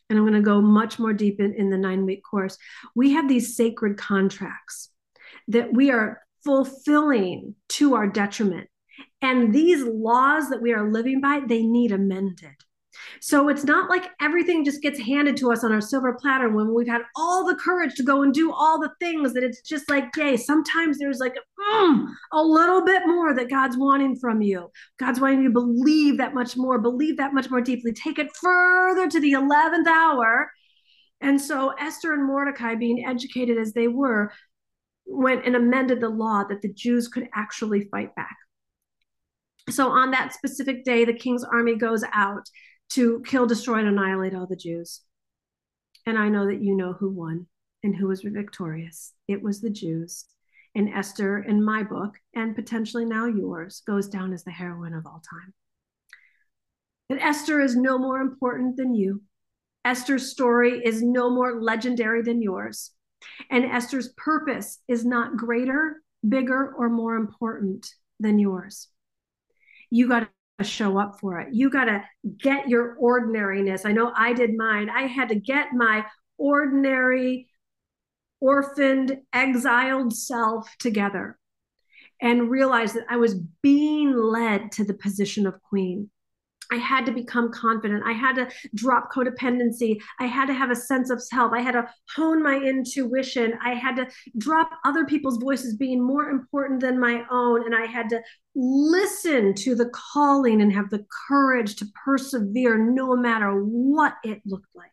And 0.09 0.19
I'm 0.19 0.25
going 0.25 0.35
to 0.35 0.41
go 0.41 0.61
much 0.61 0.99
more 0.99 1.13
deep 1.13 1.41
in, 1.41 1.55
in 1.55 1.71
the 1.71 1.79
nine 1.79 2.07
week 2.07 2.23
course. 2.29 2.57
We 2.95 3.13
have 3.13 3.29
these 3.29 3.57
sacred 3.57 3.97
contracts 3.97 4.91
that 5.49 5.73
we 5.73 5.91
are 5.91 6.21
fulfilling 6.45 7.57
to 7.69 7.95
our 7.95 8.07
detriment 8.07 8.69
and 9.23 9.55
these 9.55 9.83
laws 9.83 10.51
that 10.51 10.63
we 10.63 10.73
are 10.73 10.91
living 10.91 11.21
by, 11.21 11.41
they 11.47 11.63
need 11.63 11.93
amended. 11.93 12.55
So 13.21 13.49
it's 13.49 13.65
not 13.65 13.91
like 13.91 14.11
everything 14.21 14.65
just 14.65 14.83
gets 14.83 14.99
handed 14.99 15.37
to 15.39 15.53
us 15.53 15.65
on 15.65 15.73
our 15.73 15.81
silver 15.81 16.15
platter 16.15 16.49
when 16.49 16.73
we've 16.75 16.89
had 16.89 17.03
all 17.15 17.47
the 17.47 17.55
courage 17.57 17.95
to 17.97 18.03
go 18.03 18.23
and 18.23 18.33
do 18.33 18.53
all 18.53 18.81
the 18.81 18.93
things 19.01 19.33
that 19.35 19.43
it's 19.43 19.63
just 19.63 19.89
like, 19.91 20.15
yay. 20.17 20.37
Sometimes 20.37 20.99
there's 20.99 21.19
like 21.19 21.35
mm, 21.59 22.07
a 22.33 22.43
little 22.43 22.85
bit 22.85 23.03
more 23.07 23.35
that 23.35 23.51
God's 23.51 23.77
wanting 23.77 24.17
from 24.17 24.43
you. 24.43 24.71
God's 24.99 25.21
wanting 25.21 25.43
you 25.43 25.49
to 25.49 25.53
believe 25.53 26.19
that 26.19 26.35
much 26.35 26.57
more, 26.57 26.79
believe 26.79 27.17
that 27.19 27.35
much 27.35 27.51
more 27.51 27.61
deeply, 27.61 27.93
take 27.93 28.19
it 28.19 28.35
further 28.37 29.09
to 29.09 29.21
the 29.21 29.33
11th 29.33 29.87
hour. 29.87 30.51
And 31.21 31.41
so 31.41 31.71
Esther 31.79 32.13
and 32.13 32.27
Mordecai, 32.27 32.75
being 32.75 33.05
educated 33.07 33.59
as 33.59 33.73
they 33.73 33.89
were, 33.89 34.33
went 35.07 35.47
and 35.47 35.57
amended 35.57 36.01
the 36.01 36.09
law 36.09 36.45
that 36.45 36.63
the 36.63 36.73
Jews 36.73 37.09
could 37.09 37.29
actually 37.35 37.89
fight 37.91 38.15
back. 38.15 38.37
So 39.69 39.91
on 39.91 40.13
that 40.13 40.33
specific 40.33 40.85
day, 40.85 41.05
the 41.05 41.13
king's 41.13 41.45
army 41.45 41.77
goes 41.77 42.05
out 42.13 42.49
to 42.91 43.23
kill, 43.27 43.47
destroy, 43.47 43.79
and 43.79 43.89
annihilate 43.89 44.35
all 44.35 44.47
the 44.47 44.57
Jews. 44.57 45.01
And 46.07 46.19
I 46.19 46.29
know 46.29 46.47
that 46.47 46.63
you 46.63 46.77
know 46.77 46.93
who 46.93 47.11
won 47.11 47.47
and 47.83 47.95
who 47.95 48.07
was 48.07 48.23
victorious. 48.23 49.13
It 49.27 49.43
was 49.43 49.61
the 49.61 49.71
Jews. 49.71 50.25
And 50.77 50.89
Esther, 50.93 51.39
in 51.39 51.65
my 51.65 51.83
book, 51.83 52.15
and 52.35 52.55
potentially 52.55 53.05
now 53.05 53.27
yours, 53.27 53.83
goes 53.87 54.09
down 54.09 54.33
as 54.33 54.45
the 54.45 54.53
heroine 54.53 54.95
of 54.95 55.07
all 55.07 55.21
time. 55.29 55.53
That 57.09 57.23
Esther 57.23 57.61
is 57.61 57.75
no 57.75 57.99
more 57.99 58.21
important 58.21 58.77
than 58.77 58.95
you. 58.95 59.23
Esther's 59.85 60.31
story 60.31 60.81
is 60.85 61.03
no 61.03 61.31
more 61.31 61.61
legendary 61.61 62.23
than 62.23 62.43
yours. 62.43 62.93
And 63.51 63.65
Esther's 63.65 64.13
purpose 64.17 64.81
is 64.87 65.05
not 65.05 65.37
greater, 65.37 66.03
bigger, 66.29 66.73
or 66.77 66.89
more 66.89 67.17
important 67.17 67.89
than 68.21 68.39
yours 68.39 68.89
you 69.97 70.09
got 70.09 70.29
to 70.59 70.65
show 70.65 70.99
up 70.99 71.19
for 71.21 71.41
it. 71.41 71.55
You 71.55 71.71
got 71.71 71.87
to 71.87 72.05
get 72.39 72.69
your 72.69 72.97
ordinariness. 72.97 73.87
I 73.87 73.93
know 73.93 74.13
I 74.15 74.35
did 74.35 74.57
mine. 74.57 74.91
I 74.91 75.03
had 75.03 75.31
to 75.31 75.35
get 75.35 75.73
my 75.73 76.05
ordinary 76.37 77.49
orphaned, 78.41 79.19
exiled 79.33 80.15
self 80.15 80.69
together 80.79 81.39
and 82.21 82.51
realize 82.51 82.93
that 82.93 83.07
I 83.09 83.17
was 83.17 83.35
being 83.63 84.15
led 84.15 84.73
to 84.73 84.85
the 84.85 84.95
position 84.95 85.47
of 85.47 85.63
queen. 85.63 86.11
I 86.73 86.77
had 86.77 87.07
to 87.07 87.13
become 87.13 87.53
confident. 87.53 88.03
I 88.05 88.13
had 88.13 88.37
to 88.37 88.49
drop 88.75 89.13
codependency. 89.13 90.01
I 90.19 90.27
had 90.27 90.47
to 90.47 90.55
have 90.55 90.71
a 90.71 90.77
sense 90.77 91.11
of 91.11 91.23
self. 91.23 91.53
I 91.53 91.61
had 91.61 91.73
to 91.73 91.89
hone 92.15 92.43
my 92.43 92.57
intuition. 92.57 93.55
I 93.65 93.75
had 93.75 93.97
to 93.97 94.09
drop 94.39 94.71
other 94.85 95.05
people's 95.05 95.39
voices 95.39 95.77
being 95.77 96.03
more 96.03 96.31
important 96.31 96.81
than 96.81 96.99
my 96.99 97.25
own. 97.31 97.65
And 97.65 97.75
I 97.75 97.87
had 97.87 98.09
to 98.11 98.21
listen 98.55 99.55
to 99.55 99.75
the 99.75 99.91
calling 99.91 100.63
and 100.63 100.73
have 100.73 100.91
the 100.91 101.05
courage 101.29 101.77
to 101.77 101.87
persevere 102.05 102.79
no 102.79 103.17
matter 103.17 103.53
what 103.53 104.15
it 104.25 104.41
looked 104.45 104.75
like. 104.75 104.91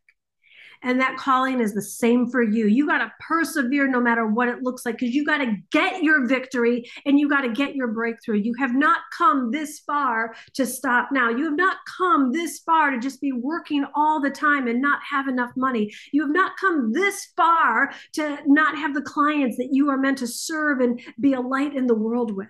And 0.84 1.00
that 1.00 1.18
calling 1.18 1.60
is 1.60 1.74
the 1.74 1.82
same 1.82 2.30
for 2.30 2.44
you. 2.44 2.68
You 2.68 2.86
got 2.86 3.00
to 3.00 3.12
persevere 3.20 3.88
no 3.88 4.02
matter 4.02 4.28
what 4.28 4.50
it 4.50 4.64
looks 4.64 4.86
like 4.86 4.98
because 4.98 5.16
you 5.16 5.26
got 5.26 5.38
to 5.38 5.56
get 5.72 6.04
your 6.04 6.28
victory 6.28 6.84
and 7.06 7.18
you 7.20 7.30
got 7.30 7.42
to 7.42 7.50
get 7.50 7.76
your 7.76 7.88
breakthrough. 7.88 8.40
You 8.40 8.54
have 8.60 8.76
not 8.76 8.98
come 9.18 9.50
this 9.52 9.80
far 9.80 10.36
to 10.56 10.66
stop 10.66 11.10
now. 11.12 11.30
You 11.30 11.46
have 11.46 11.56
not 11.56 11.78
come 11.98 12.32
this 12.32 12.60
far 12.60 12.92
to 12.92 13.00
just 13.00 13.22
be 13.22 13.32
working 13.32 13.86
all 13.96 14.22
the 14.22 14.30
time 14.30 14.68
and 14.68 14.82
not 14.82 15.00
have 15.10 15.28
enough 15.28 15.52
money. 15.56 15.92
You 16.12 16.22
have 16.24 16.34
not 16.34 16.58
come 16.58 16.92
this 16.92 17.30
far 17.38 17.94
to 18.14 18.40
not 18.46 18.78
have 18.78 18.94
the 18.94 19.02
clients 19.02 19.58
that 19.58 19.70
you 19.72 19.90
are 19.90 19.98
meant 19.98 20.18
to 20.20 20.28
serve 20.28 20.82
and 20.82 21.00
be 21.20 21.34
a 21.34 21.42
light 21.42 21.76
in 21.76 21.88
the 21.88 21.96
world 21.96 22.36
with. 22.36 22.48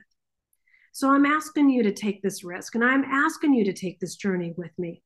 So 0.92 1.10
I'm 1.10 1.26
asking 1.26 1.70
you 1.70 1.84
to 1.84 1.92
take 1.92 2.22
this 2.22 2.44
risk 2.44 2.76
and 2.76 2.84
I'm 2.84 3.04
asking 3.04 3.54
you 3.54 3.66
to 3.66 3.74
take 3.74 4.00
this 4.00 4.16
journey 4.16 4.54
with 4.58 4.72
me. 4.78 5.02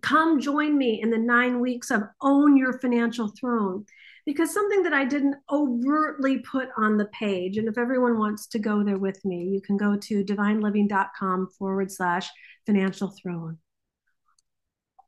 Come 0.00 0.40
join 0.40 0.78
me 0.78 1.02
in 1.02 1.10
the 1.10 1.18
nine 1.18 1.60
weeks 1.60 1.90
of 1.90 2.02
Own 2.20 2.56
Your 2.56 2.78
Financial 2.78 3.28
Throne. 3.28 3.84
Because 4.24 4.54
something 4.54 4.84
that 4.84 4.92
I 4.92 5.04
didn't 5.04 5.34
overtly 5.50 6.38
put 6.38 6.68
on 6.76 6.96
the 6.96 7.06
page, 7.06 7.58
and 7.58 7.66
if 7.66 7.76
everyone 7.76 8.18
wants 8.18 8.46
to 8.48 8.60
go 8.60 8.84
there 8.84 8.98
with 8.98 9.22
me, 9.24 9.44
you 9.44 9.60
can 9.60 9.76
go 9.76 9.96
to 9.96 10.24
divineliving.com 10.24 11.48
forward 11.58 11.90
slash 11.90 12.30
financial 12.64 13.08
throne. 13.20 13.58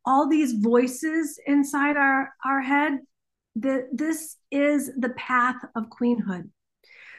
All 0.05 0.29
these 0.29 0.55
voices 0.55 1.39
inside 1.47 1.97
our, 1.97 2.35
our 2.45 2.61
head, 2.61 2.99
the, 3.55 3.89
this 3.93 4.37
is 4.51 4.91
the 4.99 5.11
path 5.11 5.65
of 5.77 5.85
queenhood. 5.89 6.51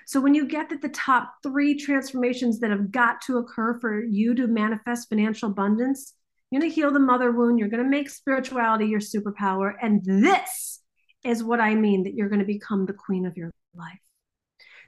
So 0.05 0.20
when 0.20 0.36
you 0.36 0.47
get 0.47 0.70
that 0.70 0.82
the 0.82 0.89
top 0.89 1.36
three 1.41 1.76
transformations 1.80 2.59
that 2.59 2.70
have 2.70 2.91
got 2.91 3.22
to 3.22 3.38
occur 3.38 3.80
for 3.80 4.03
you 4.03 4.36
to 4.36 4.47
manifest 4.47 5.09
financial 5.09 5.49
abundance, 5.49 6.13
you're 6.56 6.62
going 6.62 6.72
to 6.72 6.76
heal 6.76 6.93
the 6.93 6.99
mother 6.99 7.34
wound. 7.34 7.60
You're 7.60 7.68
going 7.68 7.84
to 7.84 7.89
make 7.89 8.10
spirituality 8.10 8.86
your 8.86 9.01
superpower. 9.01 9.74
And 9.82 10.01
this 10.06 10.80
is 11.26 11.43
what 11.43 11.60
I 11.60 11.76
mean 11.76 12.03
that 12.03 12.14
you're 12.14 12.30
going 12.30 12.39
to 12.39 12.45
become 12.45 12.86
the 12.86 12.93
queen 12.93 13.26
of 13.26 13.36
your 13.36 13.51
life. 13.76 13.99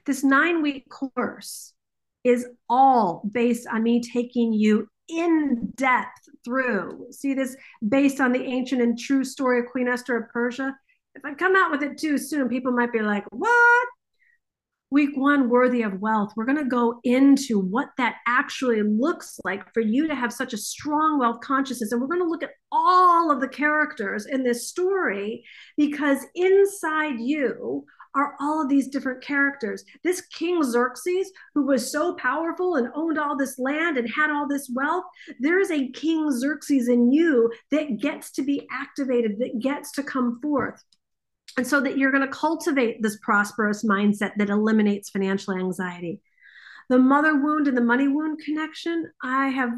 This 0.06 0.24
nine 0.24 0.62
week 0.62 0.88
course 0.88 1.74
is 2.24 2.46
all 2.70 3.22
based 3.30 3.66
on 3.70 3.82
me 3.82 4.00
taking 4.00 4.54
you 4.54 4.88
in 5.10 5.70
depth 5.74 6.30
through. 6.42 7.08
See 7.10 7.34
this 7.34 7.54
based 7.86 8.18
on 8.18 8.32
the 8.32 8.42
ancient 8.42 8.80
and 8.80 8.98
true 8.98 9.22
story 9.22 9.58
of 9.58 9.66
Queen 9.66 9.88
Esther 9.88 10.16
of 10.16 10.30
Persia. 10.30 10.74
If 11.16 11.24
I 11.26 11.34
come 11.34 11.54
out 11.54 11.70
with 11.70 11.82
it 11.82 11.98
too 11.98 12.16
soon, 12.16 12.48
people 12.48 12.72
might 12.72 12.94
be 12.94 13.00
like, 13.00 13.26
what? 13.30 13.88
Week 14.90 15.10
one 15.14 15.48
worthy 15.48 15.82
of 15.82 16.00
wealth. 16.00 16.32
We're 16.36 16.46
going 16.46 16.58
to 16.58 16.64
go 16.64 17.00
into 17.04 17.58
what 17.58 17.88
that 17.98 18.16
actually 18.26 18.82
looks 18.82 19.38
like 19.44 19.72
for 19.74 19.80
you 19.80 20.08
to 20.08 20.14
have 20.14 20.32
such 20.32 20.52
a 20.52 20.58
strong 20.58 21.18
wealth 21.18 21.40
consciousness. 21.40 21.92
And 21.92 22.00
we're 22.00 22.08
going 22.08 22.22
to 22.22 22.28
look 22.28 22.42
at 22.42 22.54
all 22.72 23.30
of 23.30 23.40
the 23.40 23.48
characters 23.48 24.26
in 24.26 24.42
this 24.42 24.68
story 24.68 25.44
because 25.76 26.24
inside 26.34 27.20
you 27.20 27.84
are 28.14 28.34
all 28.40 28.62
of 28.62 28.68
these 28.68 28.88
different 28.88 29.22
characters. 29.22 29.84
This 30.02 30.22
King 30.32 30.62
Xerxes, 30.62 31.30
who 31.54 31.66
was 31.66 31.92
so 31.92 32.14
powerful 32.14 32.76
and 32.76 32.88
owned 32.94 33.18
all 33.18 33.36
this 33.36 33.58
land 33.58 33.98
and 33.98 34.10
had 34.10 34.30
all 34.30 34.48
this 34.48 34.70
wealth, 34.74 35.04
there's 35.38 35.70
a 35.70 35.90
King 35.90 36.30
Xerxes 36.30 36.88
in 36.88 37.12
you 37.12 37.52
that 37.70 38.00
gets 38.00 38.30
to 38.32 38.42
be 38.42 38.66
activated, 38.72 39.38
that 39.38 39.60
gets 39.60 39.92
to 39.92 40.02
come 40.02 40.40
forth 40.40 40.82
and 41.58 41.66
so 41.66 41.80
that 41.80 41.98
you're 41.98 42.12
going 42.12 42.22
to 42.22 42.32
cultivate 42.32 43.02
this 43.02 43.18
prosperous 43.20 43.84
mindset 43.84 44.30
that 44.36 44.48
eliminates 44.48 45.10
financial 45.10 45.54
anxiety 45.54 46.20
the 46.88 46.98
mother 46.98 47.34
wound 47.34 47.66
and 47.66 47.76
the 47.76 47.82
money 47.82 48.06
wound 48.06 48.38
connection 48.44 49.10
i 49.22 49.48
have 49.48 49.70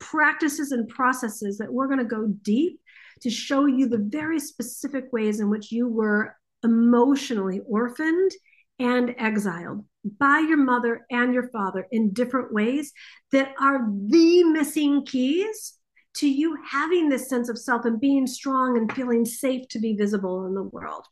practices 0.00 0.72
and 0.72 0.88
processes 0.88 1.58
that 1.58 1.72
we're 1.72 1.86
going 1.86 1.98
to 1.98 2.04
go 2.04 2.26
deep 2.42 2.80
to 3.20 3.30
show 3.30 3.66
you 3.66 3.88
the 3.88 4.04
very 4.10 4.40
specific 4.40 5.12
ways 5.12 5.38
in 5.38 5.48
which 5.48 5.70
you 5.70 5.88
were 5.88 6.36
emotionally 6.64 7.60
orphaned 7.68 8.32
and 8.80 9.14
exiled 9.18 9.84
by 10.18 10.40
your 10.40 10.56
mother 10.56 11.06
and 11.10 11.32
your 11.32 11.48
father 11.50 11.86
in 11.92 12.12
different 12.12 12.52
ways 12.52 12.92
that 13.30 13.54
are 13.60 13.86
the 14.08 14.42
missing 14.42 15.06
keys 15.06 15.78
to 16.14 16.28
you 16.28 16.58
having 16.68 17.08
this 17.08 17.28
sense 17.28 17.48
of 17.48 17.58
self 17.58 17.84
and 17.84 18.00
being 18.00 18.26
strong 18.26 18.76
and 18.76 18.92
feeling 18.92 19.24
safe 19.24 19.66
to 19.68 19.78
be 19.78 19.94
visible 19.94 20.46
in 20.46 20.54
the 20.54 20.62
world. 20.62 21.06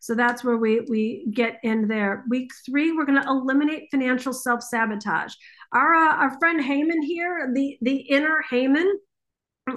So 0.00 0.14
that's 0.14 0.42
where 0.42 0.56
we 0.56 0.80
we 0.88 1.26
get 1.32 1.60
in 1.62 1.86
there. 1.86 2.24
Week 2.28 2.50
three, 2.66 2.92
we're 2.92 3.06
going 3.06 3.22
to 3.22 3.28
eliminate 3.28 3.88
financial 3.90 4.32
self 4.32 4.62
sabotage. 4.62 5.34
Our 5.72 5.94
uh, 5.94 6.16
our 6.16 6.38
friend 6.38 6.62
Haman 6.62 7.02
here, 7.02 7.50
the 7.54 7.78
the 7.82 7.96
inner 7.96 8.42
Haman, 8.50 8.98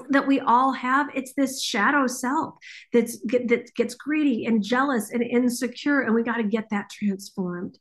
that 0.10 0.28
we 0.28 0.40
all 0.40 0.72
have 0.72 1.08
it's 1.14 1.34
this 1.34 1.62
shadow 1.62 2.08
self 2.08 2.56
that's 2.92 3.20
that 3.22 3.70
gets 3.76 3.96
greedy 3.96 4.46
and 4.46 4.64
jealous 4.64 5.12
and 5.12 5.22
insecure 5.22 6.02
and 6.02 6.16
we 6.16 6.24
got 6.24 6.38
to 6.38 6.44
get 6.44 6.66
that 6.72 6.90
transformed 6.90 7.78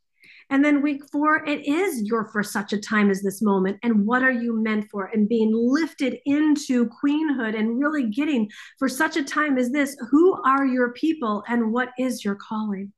and 0.51 0.64
then 0.64 0.82
week 0.82 1.03
four, 1.11 1.45
it 1.45 1.66
is 1.66 2.03
your 2.03 2.28
for 2.30 2.43
such 2.43 2.72
a 2.72 2.80
time 2.80 3.11
as 3.11 3.22
this 3.22 3.43
moment. 3.43 3.78
And 3.82 4.07
what 4.07 4.22
are 4.22 4.32
you 4.32 4.62
meant 4.62 4.88
for? 4.90 5.07
And 5.07 5.28
being 5.28 5.53
lifted 5.55 6.18
into 6.26 6.90
queenhood 7.03 7.59
and 7.59 7.78
really 7.78 8.09
getting 8.09 8.51
for 8.78 8.88
such 8.88 9.16
a 9.16 9.24
time 9.24 9.59
as 9.59 9.70
this, 9.70 9.97
who 10.11 10.40
are 10.43 10.66
your 10.66 10.93
people 10.93 11.45
and 11.49 11.72
what 11.72 11.90
is 11.99 12.24
your 12.24 12.36
calling? 12.36 12.93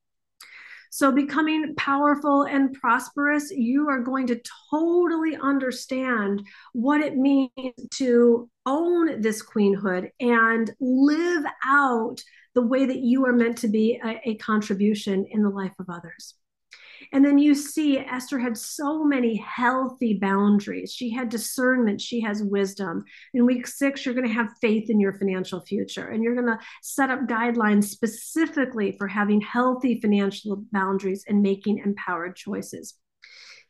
So, 0.95 1.11
becoming 1.11 1.75
powerful 1.75 2.43
and 2.43 2.71
prosperous, 2.71 3.51
you 3.51 3.89
are 3.89 3.99
going 3.99 4.27
to 4.27 4.39
totally 4.71 5.35
understand 5.35 6.41
what 6.71 7.01
it 7.01 7.17
means 7.17 7.51
to 7.95 8.49
own 8.65 9.19
this 9.19 9.43
queenhood 9.43 10.11
and 10.21 10.73
live 10.79 11.43
out 11.65 12.21
the 12.53 12.61
way 12.61 12.85
that 12.85 12.99
you 12.99 13.25
are 13.25 13.33
meant 13.33 13.57
to 13.57 13.67
be 13.67 13.99
a, 14.01 14.21
a 14.23 14.35
contribution 14.35 15.25
in 15.29 15.43
the 15.43 15.49
life 15.49 15.73
of 15.79 15.89
others. 15.89 16.35
And 17.11 17.23
then 17.23 17.37
you 17.37 17.55
see 17.55 17.97
Esther 17.97 18.39
had 18.39 18.57
so 18.57 19.03
many 19.03 19.35
healthy 19.37 20.15
boundaries. 20.15 20.93
She 20.93 21.11
had 21.11 21.29
discernment, 21.29 22.01
she 22.01 22.21
has 22.21 22.43
wisdom. 22.43 23.03
In 23.33 23.45
week 23.45 23.67
six, 23.67 24.05
you're 24.05 24.15
going 24.15 24.27
to 24.27 24.33
have 24.33 24.57
faith 24.61 24.89
in 24.89 24.99
your 24.99 25.13
financial 25.13 25.61
future, 25.61 26.09
and 26.09 26.23
you're 26.23 26.35
going 26.35 26.47
to 26.47 26.59
set 26.81 27.09
up 27.09 27.21
guidelines 27.21 27.85
specifically 27.85 28.95
for 28.97 29.07
having 29.07 29.41
healthy 29.41 29.99
financial 30.01 30.63
boundaries 30.71 31.23
and 31.27 31.41
making 31.41 31.79
empowered 31.79 32.35
choices. 32.35 32.95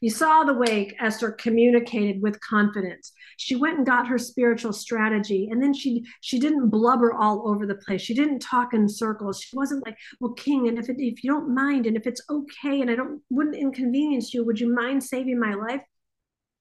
You 0.06 0.12
saw 0.12 0.44
the 0.44 0.54
way 0.54 0.92
Esther 1.00 1.32
communicated 1.32 2.22
with 2.22 2.40
confidence. 2.40 3.12
She 3.38 3.56
went 3.56 3.78
and 3.80 3.88
got 3.88 4.08
her 4.08 4.20
spiritual 4.20 4.72
strategy, 4.72 5.50
and 5.50 5.60
then 5.60 5.74
she 5.74 6.06
she 6.22 6.38
didn't 6.38 6.70
blubber 6.70 7.12
all 7.12 7.50
over 7.50 7.66
the 7.66 7.74
place. 7.74 8.02
She 8.02 8.14
didn't 8.14 8.38
talk 8.38 8.76
in 8.76 8.88
circles. 8.88 9.42
She 9.42 9.58
wasn't 9.58 9.84
like, 9.84 9.98
"Well, 10.20 10.34
King, 10.34 10.68
and 10.68 10.78
if 10.78 10.90
it, 10.90 10.98
if 11.00 11.24
you 11.24 11.32
don't 11.32 11.56
mind, 11.56 11.88
and 11.88 11.98
if 11.98 12.06
it's 12.06 12.22
okay, 12.30 12.82
and 12.82 12.92
I 12.92 12.96
don't 12.96 13.24
wouldn't 13.32 13.56
inconvenience 13.56 14.32
you, 14.32 14.46
would 14.46 14.60
you 14.60 14.72
mind 14.72 15.04
saving 15.04 15.40
my 15.40 15.56
life?" 15.56 15.82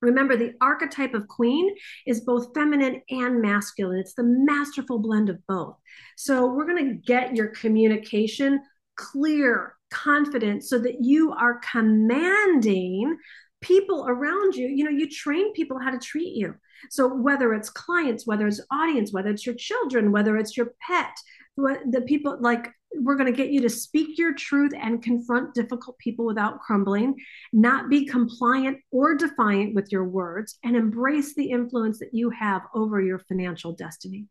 Remember, 0.01 0.37
the 0.39 0.55
archetype 0.63 1.13
of 1.13 1.29
queen 1.29 1.69
is 2.07 2.23
both 2.23 2.55
feminine 2.55 3.03
and 3.11 3.43
masculine. 3.43 3.99
It's 3.99 4.15
the 4.15 4.23
masterful 4.25 5.01
blend 5.01 5.29
of 5.29 5.47
both. 5.47 5.77
So, 6.17 6.47
we're 6.47 6.67
going 6.67 6.89
to 6.89 6.95
get 6.95 7.37
your 7.37 7.49
communication 7.49 8.63
clear, 8.97 9.75
confident, 9.91 10.65
so 10.65 10.79
that 10.79 10.97
you 11.01 11.33
are 11.33 11.61
commanding 11.71 13.17
people 13.61 14.07
around 14.09 14.55
you. 14.55 14.69
You 14.69 14.85
know, 14.85 14.91
you 14.91 15.09
train 15.09 15.53
people 15.53 15.79
how 15.79 15.91
to 15.91 15.99
treat 15.99 16.35
you. 16.35 16.55
So 16.91 17.09
whether 17.09 17.55
it's 17.55 17.71
clients, 17.71 18.27
whether 18.27 18.47
it's 18.47 18.61
audience, 18.71 19.13
whether 19.13 19.31
it's 19.31 19.47
your 19.47 19.55
children, 19.55 20.13
whether 20.13 20.37
it's 20.37 20.57
your 20.57 20.75
pet, 20.87 21.15
the 21.57 22.05
people 22.07 22.37
like 22.41 22.69
we're 22.97 23.17
going 23.17 23.33
to 23.33 23.37
get 23.37 23.51
you 23.51 23.61
to 23.63 23.69
speak 23.69 24.19
your 24.19 24.35
truth 24.35 24.73
and 24.81 25.03
confront 25.03 25.55
difficult 25.55 25.99
people 25.99 26.27
without 26.27 26.61
crumbling, 26.61 27.17
not 27.53 27.89
be 27.89 28.07
compliant 28.07 28.79
or 28.93 29.17
defiant 29.17 29.75
with 29.75 29.91
your 29.91 30.05
words, 30.05 30.59
and 30.63 30.77
embrace 30.77 31.35
the 31.35 31.51
influence 31.51 31.99
that 31.99 32.13
you 32.13 32.31
have 32.31 32.63
over 32.75 33.01
your 33.01 33.19
financial 33.19 33.73
destiny. 33.73 34.27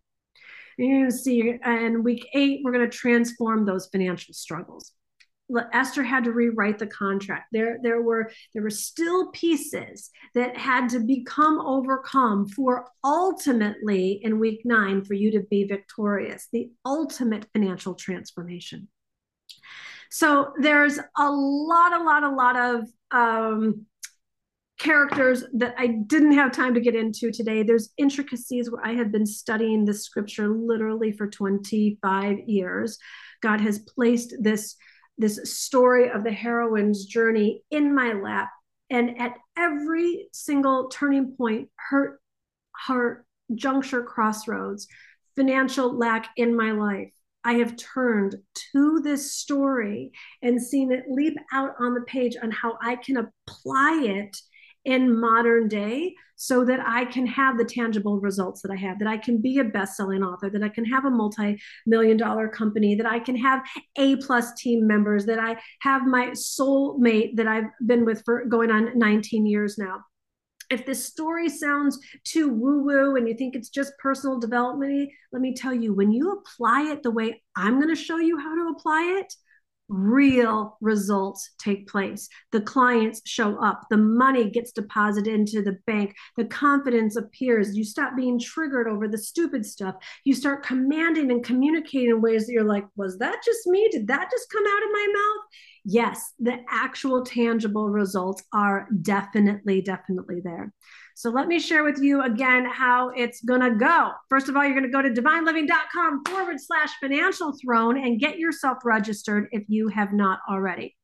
You're 0.77 0.99
going 0.99 1.11
to 1.11 1.17
see 1.17 1.59
in 1.65 2.03
week 2.03 2.25
eight, 2.33 2.61
we're 2.63 2.71
going 2.71 2.89
to 2.89 2.97
transform 2.97 3.65
those 3.65 3.87
financial 3.87 4.33
struggles. 4.33 4.91
Esther 5.73 6.03
had 6.03 6.23
to 6.23 6.31
rewrite 6.31 6.79
the 6.79 6.87
contract. 6.87 7.47
There, 7.51 7.77
there 7.83 8.01
were 8.01 8.31
there 8.53 8.63
were 8.63 8.69
still 8.69 9.29
pieces 9.31 10.09
that 10.35 10.57
had 10.57 10.89
to 10.89 10.99
become 10.99 11.59
overcome 11.59 12.47
for 12.47 12.87
ultimately 13.03 14.19
in 14.23 14.39
week 14.39 14.61
nine 14.65 15.03
for 15.03 15.13
you 15.13 15.31
to 15.31 15.41
be 15.41 15.65
victorious. 15.65 16.47
The 16.51 16.71
ultimate 16.85 17.45
financial 17.53 17.93
transformation. 17.93 18.87
So 20.09 20.53
there's 20.59 20.99
a 21.17 21.31
lot, 21.31 21.99
a 21.99 22.03
lot, 22.03 22.23
a 22.23 22.29
lot 22.29 22.55
of 22.55 22.87
um, 23.11 23.87
characters 24.79 25.43
that 25.53 25.75
I 25.77 25.87
didn't 25.87 26.33
have 26.33 26.51
time 26.51 26.73
to 26.75 26.81
get 26.81 26.95
into 26.95 27.31
today. 27.31 27.63
There's 27.63 27.89
intricacies 27.97 28.69
where 28.69 28.85
I 28.85 28.93
have 28.93 29.11
been 29.11 29.25
studying 29.25 29.85
this 29.85 30.03
scripture 30.03 30.49
literally 30.49 31.11
for 31.11 31.27
25 31.27 32.39
years. 32.45 32.99
God 33.41 33.61
has 33.61 33.79
placed 33.79 34.35
this 34.39 34.75
this 35.17 35.53
story 35.57 36.09
of 36.09 36.23
the 36.23 36.31
heroine's 36.31 37.05
journey 37.05 37.63
in 37.71 37.93
my 37.93 38.13
lap. 38.13 38.49
And 38.89 39.19
at 39.19 39.37
every 39.57 40.27
single 40.31 40.89
turning 40.89 41.35
point 41.35 41.69
her 41.89 42.19
her 42.87 43.25
juncture 43.53 44.03
crossroads 44.03 44.87
financial 45.35 45.95
lack 45.95 46.29
in 46.37 46.55
my 46.55 46.71
life 46.71 47.11
I 47.43 47.53
have 47.55 47.75
turned 47.75 48.35
to 48.71 49.01
this 49.01 49.33
story 49.33 50.11
and 50.41 50.61
seen 50.61 50.91
it 50.91 51.05
leap 51.09 51.35
out 51.51 51.75
on 51.79 51.93
the 51.93 52.01
page 52.01 52.37
on 52.41 52.51
how 52.51 52.77
I 52.81 52.95
can 52.95 53.17
apply 53.17 54.01
it 54.05 54.37
in 54.85 55.19
modern 55.19 55.67
day 55.67 56.15
so 56.35 56.65
that 56.65 56.79
I 56.85 57.05
can 57.05 57.25
have 57.27 57.57
the 57.57 57.63
tangible 57.63 58.19
results 58.19 58.61
that 58.61 58.71
I 58.71 58.75
have, 58.75 58.99
that 58.99 59.07
I 59.07 59.17
can 59.17 59.41
be 59.41 59.59
a 59.59 59.63
best-selling 59.63 60.23
author, 60.23 60.49
that 60.49 60.63
I 60.63 60.69
can 60.69 60.83
have 60.85 61.05
a 61.05 61.09
multi-million 61.09 62.17
dollar 62.17 62.49
company, 62.49 62.95
that 62.95 63.05
I 63.05 63.19
can 63.19 63.35
have 63.37 63.63
A 63.97 64.17
plus 64.17 64.53
team 64.55 64.85
members, 64.85 65.25
that 65.27 65.39
I 65.39 65.57
have 65.81 66.05
my 66.05 66.31
soulmate 66.31 67.37
that 67.37 67.47
I've 67.47 67.69
been 67.85 68.03
with 68.03 68.23
for 68.25 68.45
going 68.45 68.71
on 68.71 68.97
19 68.97 69.45
years 69.45 69.77
now. 69.77 70.01
If 70.69 70.85
this 70.85 71.05
story 71.05 71.49
sounds 71.49 71.99
too 72.23 72.49
woo-woo 72.49 73.15
and 73.15 73.27
you 73.27 73.35
think 73.35 73.55
it's 73.55 73.69
just 73.69 73.93
personal 73.99 74.39
development, 74.39 75.11
let 75.31 75.41
me 75.41 75.53
tell 75.53 75.73
you, 75.73 75.93
when 75.93 76.11
you 76.11 76.31
apply 76.31 76.91
it 76.91 77.03
the 77.03 77.11
way 77.11 77.41
I'm 77.55 77.75
going 77.79 77.93
to 77.93 78.01
show 78.01 78.17
you 78.17 78.39
how 78.39 78.55
to 78.55 78.75
apply 78.75 79.19
it, 79.19 79.33
real 79.89 80.77
results 80.81 81.51
take 81.59 81.87
place. 81.87 82.29
The 82.51 82.61
clients 82.61 83.21
show 83.25 83.57
up, 83.63 83.83
the 83.89 83.97
money 83.97 84.49
gets 84.49 84.71
deposited 84.71 85.33
into 85.33 85.61
the 85.61 85.77
bank, 85.85 86.15
the 86.37 86.45
confidence 86.45 87.15
appears. 87.15 87.75
You 87.75 87.83
stop 87.83 88.15
being 88.15 88.39
triggered 88.39 88.87
over 88.87 89.07
the 89.07 89.17
stupid 89.17 89.65
stuff. 89.65 89.95
You 90.23 90.33
start 90.33 90.65
commanding 90.65 91.31
and 91.31 91.43
communicating 91.43 92.09
in 92.09 92.21
ways 92.21 92.45
that 92.45 92.53
you're 92.53 92.63
like, 92.63 92.85
was 92.95 93.17
that 93.19 93.41
just 93.43 93.67
me? 93.67 93.89
Did 93.91 94.07
that 94.07 94.29
just 94.31 94.49
come 94.49 94.63
out 94.65 94.83
of 94.83 94.89
my 94.91 95.07
mouth? 95.13 95.45
Yes, 95.85 96.33
the 96.39 96.59
actual 96.69 97.25
tangible 97.25 97.89
results 97.89 98.43
are 98.53 98.87
definitely, 99.01 99.81
definitely 99.81 100.39
there. 100.41 100.73
So 101.15 101.29
let 101.29 101.47
me 101.47 101.59
share 101.59 101.83
with 101.83 101.99
you 101.99 102.23
again 102.23 102.65
how 102.65 103.09
it's 103.09 103.41
going 103.41 103.61
to 103.61 103.71
go. 103.71 104.11
First 104.29 104.49
of 104.49 104.55
all, 104.55 104.63
you're 104.63 104.79
going 104.79 104.83
to 104.83 104.89
go 104.89 105.01
to 105.01 105.09
divineliving.com 105.09 106.23
forward 106.25 106.59
slash 106.59 106.89
financial 107.01 107.53
throne 107.61 107.97
and 107.97 108.19
get 108.19 108.39
yourself 108.39 108.79
registered 108.85 109.47
if 109.51 109.63
you 109.67 109.89
have 109.89 110.13
not 110.13 110.39
already. 110.49 110.95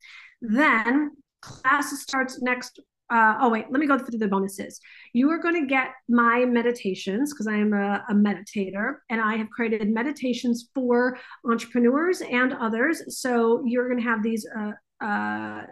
Then 0.42 1.12
class 1.42 1.92
starts 2.02 2.42
next. 2.42 2.80
Uh, 3.10 3.38
oh, 3.42 3.50
wait, 3.50 3.66
let 3.72 3.80
me 3.80 3.88
go 3.88 3.98
through 3.98 4.20
the 4.20 4.28
bonuses. 4.28 4.80
You 5.14 5.32
are 5.32 5.40
going 5.40 5.56
to 5.56 5.66
get 5.66 5.94
my 6.08 6.46
meditations 6.46 7.34
because 7.34 7.48
I 7.48 7.56
am 7.56 7.74
a, 7.74 8.06
a 8.08 8.14
meditator 8.14 8.98
and 9.10 9.20
I 9.20 9.36
have 9.38 9.50
created 9.50 9.90
meditations 9.90 10.70
for 10.76 11.18
entrepreneurs 11.44 12.22
and 12.22 12.54
others. 12.54 13.20
So 13.20 13.64
you're 13.66 13.90
going 13.90 14.02
to 14.02 14.08
have 14.08 14.22
these 14.22 14.46
uh, 14.56 15.04
uh, 15.04 15.64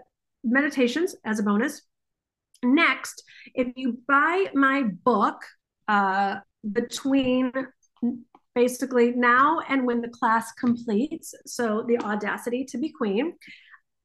meditations 0.44 1.16
as 1.26 1.40
a 1.40 1.44
bonus 1.44 1.84
Next, 2.64 3.24
if 3.54 3.74
you 3.76 4.00
buy 4.08 4.48
my 4.54 4.84
book 5.04 5.42
uh, 5.88 6.38
between 6.72 7.52
basically 8.56 9.12
now 9.12 9.62
and 9.70 9.86
when 9.86 10.02
the 10.02 10.10
class 10.10 10.52
completes, 10.54 11.36
so 11.46 11.84
the 11.88 12.00
audacity 12.00 12.66
to 12.66 12.78
be 12.78 12.90
queen, 12.90 13.34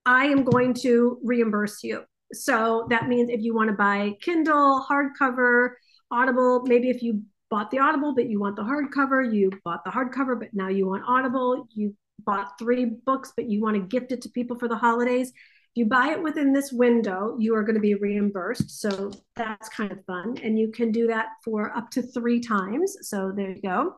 I 0.05 0.27
am 0.27 0.45
going 0.45 0.75
to 0.75 1.19
reimburse 1.23 1.83
you. 1.83 2.05
So 2.33 2.87
that 2.91 3.09
means 3.09 3.31
if 3.31 3.43
you 3.43 3.55
want 3.55 3.69
to 3.71 3.77
buy 3.77 4.17
Kindle, 4.21 4.85
hardcover, 4.89 5.71
Audible, 6.11 6.63
maybe 6.67 6.91
if 6.91 7.03
you 7.03 7.23
bought 7.51 7.71
the 7.71 7.79
Audible, 7.79 8.15
but 8.15 8.29
you 8.29 8.41
want 8.41 8.57
the 8.57 8.63
hardcover, 8.63 9.33
you 9.33 9.51
bought 9.65 9.85
the 9.85 9.91
hardcover, 9.91 10.39
but 10.39 10.49
now 10.53 10.69
you 10.69 10.87
want 10.87 11.05
Audible, 11.07 11.69
you 11.75 11.95
bought 12.25 12.59
three 12.59 12.85
books, 12.85 13.33
but 13.37 13.49
you 13.49 13.61
want 13.61 13.77
to 13.77 13.83
gift 13.83 14.13
it 14.13 14.23
to 14.23 14.29
people 14.31 14.59
for 14.59 14.69
the 14.69 14.77
holidays 14.77 15.29
If 15.29 15.35
you 15.75 15.87
buy 15.87 16.09
it 16.13 16.23
within 16.23 16.53
this 16.53 16.71
window, 16.71 17.35
you 17.39 17.55
are 17.55 17.63
going 17.63 17.77
to 17.77 17.81
be 17.81 17.95
reimbursed. 17.95 18.71
So 18.81 19.11
that's 19.37 19.69
kind 19.71 19.91
of 19.91 20.05
fun. 20.05 20.37
And 20.43 20.59
you 20.59 20.71
can 20.71 20.93
do 20.93 21.07
that 21.09 21.29
for 21.43 21.75
up 21.77 21.91
to 21.93 22.03
three 22.03 22.41
times. 22.41 22.97
So 23.01 23.33
there 23.35 23.51
you 23.51 23.63
go. 23.63 23.97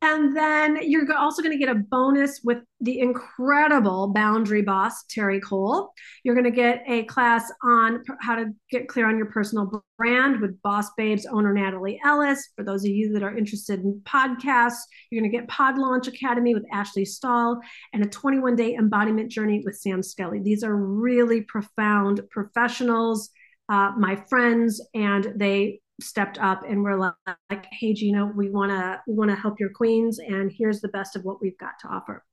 And 0.00 0.36
then 0.36 0.78
you're 0.82 1.12
also 1.14 1.42
going 1.42 1.56
to 1.56 1.64
get 1.64 1.74
a 1.74 1.78
bonus 1.78 2.40
with 2.44 2.58
the 2.80 3.00
incredible 3.00 4.08
boundary 4.08 4.62
boss, 4.62 5.04
Terri 5.04 5.42
Cole. 5.42 5.92
You're 6.24 6.34
going 6.34 6.44
to 6.44 6.50
get 6.50 6.82
a 6.86 7.04
class 7.04 7.50
on 7.62 8.02
how 8.20 8.36
to 8.36 8.46
get 8.70 8.88
clear 8.88 9.08
on 9.08 9.16
your 9.16 9.26
personal 9.26 9.84
brand 9.98 10.40
with 10.40 10.60
Boss 10.62 10.86
Babes 10.96 11.26
owner 11.26 11.52
Natalie 11.52 12.00
Ellis. 12.04 12.50
For 12.56 12.64
those 12.64 12.84
of 12.84 12.90
you 12.90 13.12
that 13.12 13.22
are 13.22 13.36
interested 13.36 13.80
in 13.80 14.00
podcasts, 14.04 14.82
you're 15.10 15.20
going 15.20 15.30
to 15.30 15.36
get 15.36 15.48
Pod 15.48 15.78
Launch 15.78 16.08
Academy 16.08 16.54
with 16.54 16.64
Ashley 16.72 17.04
Stahl 17.04 17.60
and 17.92 18.04
a 18.04 18.08
21 18.08 18.56
day 18.56 18.74
embodiment 18.74 19.30
journey 19.30 19.62
with 19.64 19.76
Sam 19.76 20.02
Skelly. 20.02 20.40
These 20.40 20.64
are 20.64 20.76
really 20.76 21.42
profound 21.42 22.20
professionals. 22.30 23.30
Uh, 23.68 23.92
my 23.96 24.16
friends 24.28 24.84
and 24.92 25.32
they 25.36 25.80
stepped 26.02 26.38
up 26.38 26.62
and 26.68 26.82
were 26.82 26.96
like, 26.96 27.66
"Hey, 27.72 27.94
Gina, 27.94 28.26
we 28.26 28.50
want 28.50 28.70
to 28.70 29.00
we 29.06 29.14
want 29.14 29.30
to 29.30 29.36
help 29.36 29.60
your 29.60 29.70
queens, 29.70 30.18
and 30.18 30.52
here's 30.52 30.80
the 30.80 30.88
best 30.88 31.16
of 31.16 31.24
what 31.24 31.40
we've 31.40 31.58
got 31.58 31.78
to 31.80 31.88
offer." 31.88 32.24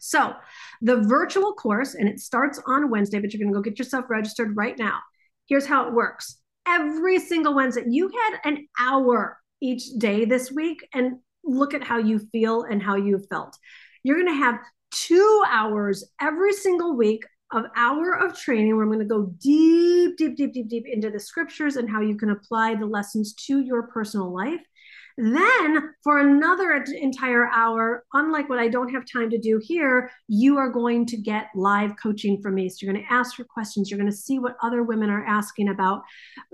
So, 0.00 0.34
the 0.80 1.02
virtual 1.02 1.54
course, 1.54 1.94
and 1.94 2.08
it 2.08 2.20
starts 2.20 2.60
on 2.66 2.90
Wednesday, 2.90 3.18
but 3.18 3.32
you're 3.32 3.42
going 3.42 3.52
to 3.52 3.58
go 3.58 3.62
get 3.62 3.78
yourself 3.78 4.06
registered 4.08 4.56
right 4.56 4.78
now. 4.78 5.00
Here's 5.46 5.66
how 5.66 5.88
it 5.88 5.94
works: 5.94 6.40
every 6.66 7.18
single 7.18 7.54
Wednesday, 7.54 7.84
you 7.88 8.08
had 8.08 8.40
an 8.44 8.68
hour 8.80 9.38
each 9.60 9.90
day 9.98 10.24
this 10.24 10.52
week, 10.52 10.86
and 10.94 11.18
look 11.44 11.74
at 11.74 11.82
how 11.82 11.98
you 11.98 12.18
feel 12.32 12.62
and 12.62 12.82
how 12.82 12.96
you 12.96 13.18
felt. 13.30 13.56
You're 14.02 14.16
going 14.16 14.28
to 14.28 14.44
have 14.44 14.60
two 14.90 15.44
hours 15.48 16.04
every 16.20 16.52
single 16.52 16.96
week 16.96 17.24
of 17.52 17.64
hour 17.76 18.12
of 18.12 18.38
training 18.38 18.76
where 18.76 18.84
I'm 18.84 18.92
going 18.92 19.00
to 19.00 19.04
go 19.04 19.32
deep, 19.40 20.16
deep, 20.16 20.36
deep, 20.36 20.52
deep, 20.52 20.68
deep 20.68 20.84
into 20.86 21.10
the 21.10 21.20
scriptures 21.20 21.76
and 21.76 21.88
how 21.88 22.00
you 22.00 22.16
can 22.16 22.30
apply 22.30 22.74
the 22.74 22.86
lessons 22.86 23.34
to 23.46 23.60
your 23.60 23.84
personal 23.84 24.32
life. 24.34 24.60
Then, 25.20 25.94
for 26.04 26.20
another 26.20 26.72
entire 26.74 27.48
hour, 27.48 28.04
unlike 28.12 28.48
what 28.48 28.60
I 28.60 28.68
don't 28.68 28.94
have 28.94 29.02
time 29.12 29.30
to 29.30 29.38
do 29.38 29.60
here, 29.60 30.12
you 30.28 30.58
are 30.58 30.70
going 30.70 31.06
to 31.06 31.16
get 31.16 31.48
live 31.56 31.94
coaching 32.00 32.40
from 32.40 32.54
me. 32.54 32.68
So, 32.68 32.76
you're 32.86 32.92
going 32.92 33.04
to 33.04 33.12
ask 33.12 33.36
your 33.36 33.46
questions. 33.46 33.90
You're 33.90 33.98
going 33.98 34.10
to 34.10 34.16
see 34.16 34.38
what 34.38 34.56
other 34.62 34.84
women 34.84 35.10
are 35.10 35.24
asking 35.24 35.70
about 35.70 36.02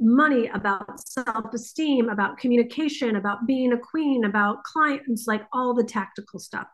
money, 0.00 0.46
about 0.46 0.98
self 1.06 1.52
esteem, 1.52 2.08
about 2.08 2.38
communication, 2.38 3.16
about 3.16 3.46
being 3.46 3.74
a 3.74 3.78
queen, 3.78 4.24
about 4.24 4.64
clients, 4.64 5.26
like 5.26 5.42
all 5.52 5.74
the 5.74 5.84
tactical 5.84 6.38
stuff 6.38 6.66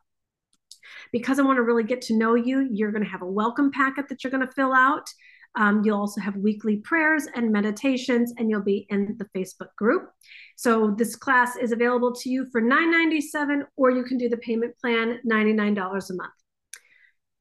because 1.12 1.38
I 1.38 1.42
want 1.42 1.56
to 1.56 1.62
really 1.62 1.84
get 1.84 2.02
to 2.02 2.16
know 2.16 2.34
you, 2.34 2.68
you're 2.70 2.92
going 2.92 3.04
to 3.04 3.10
have 3.10 3.22
a 3.22 3.26
welcome 3.26 3.70
packet 3.70 4.08
that 4.08 4.22
you're 4.22 4.30
going 4.30 4.46
to 4.46 4.52
fill 4.52 4.72
out. 4.72 5.08
Um, 5.56 5.82
you'll 5.84 5.98
also 5.98 6.20
have 6.20 6.36
weekly 6.36 6.76
prayers 6.76 7.26
and 7.34 7.50
meditations, 7.50 8.32
and 8.38 8.48
you'll 8.48 8.62
be 8.62 8.86
in 8.88 9.16
the 9.18 9.26
Facebook 9.36 9.74
group. 9.76 10.10
So 10.56 10.94
this 10.96 11.16
class 11.16 11.56
is 11.56 11.72
available 11.72 12.14
to 12.14 12.30
you 12.30 12.46
for 12.52 12.62
$9.97, 12.62 13.64
or 13.76 13.90
you 13.90 14.04
can 14.04 14.16
do 14.16 14.28
the 14.28 14.36
payment 14.36 14.78
plan, 14.78 15.18
$99 15.28 16.10
a 16.10 16.14
month. 16.14 16.32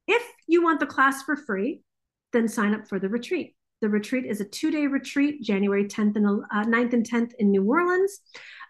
If 0.07 0.23
you 0.47 0.63
want 0.63 0.79
the 0.79 0.87
class 0.87 1.21
for 1.21 1.35
free, 1.35 1.83
then 2.33 2.47
sign 2.47 2.73
up 2.73 2.87
for 2.87 2.97
the 2.97 3.09
retreat. 3.09 3.55
The 3.81 3.89
retreat 3.89 4.25
is 4.25 4.41
a 4.41 4.45
two-day 4.45 4.87
retreat, 4.87 5.41
January 5.43 5.85
10th 5.85 6.15
and 6.15 6.25
uh, 6.27 6.65
9th 6.65 6.93
and 6.93 7.09
10th 7.09 7.31
in 7.39 7.51
New 7.51 7.63
Orleans. 7.63 8.19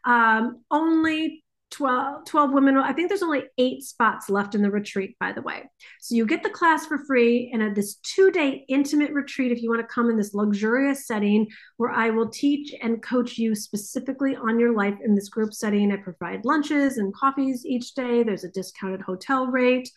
Um, 0.06 0.64
only 0.70 1.44
12, 1.72 2.26
12 2.26 2.52
women. 2.52 2.78
I 2.78 2.94
think 2.94 3.10
there's 3.10 3.24
only 3.24 3.44
eight 3.58 3.84
spots 3.84 4.30
left 4.30 4.56
in 4.56 4.62
the 4.62 4.72
retreat, 4.72 5.16
by 5.20 5.32
the 5.32 5.42
way. 5.42 5.64
So 6.02 6.16
you 6.16 6.26
get 6.26 6.44
the 6.44 6.50
class 6.50 6.86
for 6.86 7.04
free 7.06 7.50
and 7.54 7.62
at 7.62 7.76
this 7.76 7.96
two 7.96 8.32
day 8.32 8.66
intimate 8.68 9.12
retreat, 9.12 9.52
if 9.52 9.62
you 9.62 9.70
want 9.70 9.82
to 9.82 9.94
come 9.94 10.10
in 10.10 10.18
this 10.18 10.34
luxurious 10.34 11.06
setting 11.08 11.48
where 11.78 11.92
I 11.92 12.10
will 12.10 12.30
teach 12.30 12.74
and 12.82 13.04
coach 13.04 13.38
you 13.38 13.56
specifically 13.56 14.36
on 14.36 14.60
your 14.60 14.76
life 14.76 14.98
in 15.04 15.16
this 15.16 15.30
group 15.30 15.54
setting. 15.54 15.92
I 15.92 15.98
provide 15.98 16.46
lunches 16.46 16.98
and 16.98 17.14
coffees 17.14 17.66
each 17.66 17.94
day. 17.94 18.24
There's 18.24 18.44
a 18.44 18.52
discounted 18.52 19.02
hotel 19.02 19.48
rate 19.48 19.90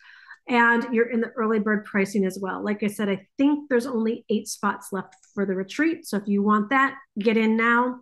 and 0.47 0.85
you're 0.91 1.09
in 1.09 1.21
the 1.21 1.29
early 1.29 1.59
bird 1.59 1.85
pricing 1.85 2.25
as 2.25 2.37
well. 2.39 2.63
Like 2.63 2.83
I 2.83 2.87
said, 2.87 3.09
I 3.09 3.25
think 3.37 3.69
there's 3.69 3.85
only 3.85 4.25
eight 4.29 4.47
spots 4.47 4.89
left 4.91 5.15
for 5.33 5.45
the 5.45 5.55
retreat. 5.55 6.05
So 6.05 6.17
if 6.17 6.23
you 6.27 6.43
want 6.43 6.69
that, 6.69 6.95
get 7.17 7.37
in 7.37 7.55
now. 7.55 8.01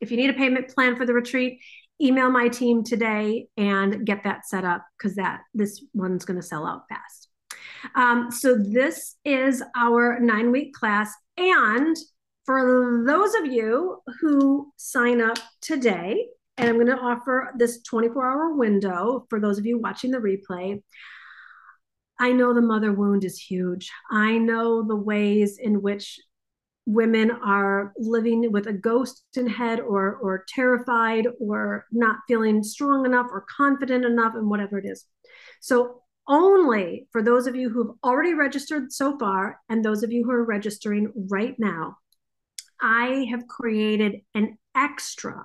If 0.00 0.10
you 0.10 0.16
need 0.16 0.30
a 0.30 0.34
payment 0.34 0.68
plan 0.68 0.96
for 0.96 1.06
the 1.06 1.14
retreat, 1.14 1.58
email 2.00 2.30
my 2.30 2.48
team 2.48 2.84
today 2.84 3.48
and 3.56 4.04
get 4.04 4.24
that 4.24 4.46
set 4.46 4.64
up 4.64 4.84
because 4.96 5.16
that 5.16 5.40
this 5.54 5.82
one's 5.94 6.24
going 6.24 6.40
to 6.40 6.46
sell 6.46 6.66
out 6.66 6.82
fast. 6.88 7.28
Um, 7.94 8.30
so 8.30 8.56
this 8.56 9.16
is 9.24 9.62
our 9.76 10.18
nine 10.20 10.50
week 10.50 10.74
class. 10.74 11.12
And 11.36 11.96
for 12.44 13.04
those 13.06 13.34
of 13.34 13.46
you 13.46 14.02
who 14.20 14.72
sign 14.76 15.20
up 15.20 15.38
today, 15.60 16.26
and 16.58 16.68
I'm 16.68 16.76
going 16.76 16.86
to 16.86 16.98
offer 16.98 17.52
this 17.56 17.82
24 17.82 18.26
hour 18.26 18.54
window 18.54 19.26
for 19.28 19.40
those 19.40 19.58
of 19.58 19.66
you 19.66 19.78
watching 19.78 20.10
the 20.10 20.18
replay. 20.18 20.82
I 22.18 22.32
know 22.32 22.54
the 22.54 22.62
mother 22.62 22.92
wound 22.92 23.24
is 23.24 23.38
huge. 23.38 23.90
I 24.10 24.38
know 24.38 24.82
the 24.82 24.96
ways 24.96 25.58
in 25.58 25.82
which 25.82 26.18
women 26.86 27.32
are 27.44 27.92
living 27.98 28.52
with 28.52 28.68
a 28.68 28.72
ghost 28.72 29.24
in 29.36 29.48
head 29.48 29.80
or 29.80 30.16
or 30.22 30.44
terrified 30.48 31.26
or 31.40 31.84
not 31.90 32.20
feeling 32.28 32.62
strong 32.62 33.04
enough 33.04 33.26
or 33.30 33.44
confident 33.54 34.04
enough 34.04 34.34
and 34.34 34.48
whatever 34.48 34.78
it 34.78 34.86
is. 34.86 35.04
So 35.60 36.02
only 36.28 37.08
for 37.10 37.22
those 37.22 37.46
of 37.46 37.56
you 37.56 37.70
who've 37.70 37.94
already 38.04 38.34
registered 38.34 38.92
so 38.92 39.18
far 39.18 39.60
and 39.68 39.84
those 39.84 40.02
of 40.02 40.12
you 40.12 40.24
who 40.24 40.30
are 40.30 40.44
registering 40.44 41.12
right 41.28 41.56
now, 41.58 41.96
I 42.80 43.26
have 43.30 43.48
created 43.48 44.20
an 44.34 44.56
extra 44.74 45.44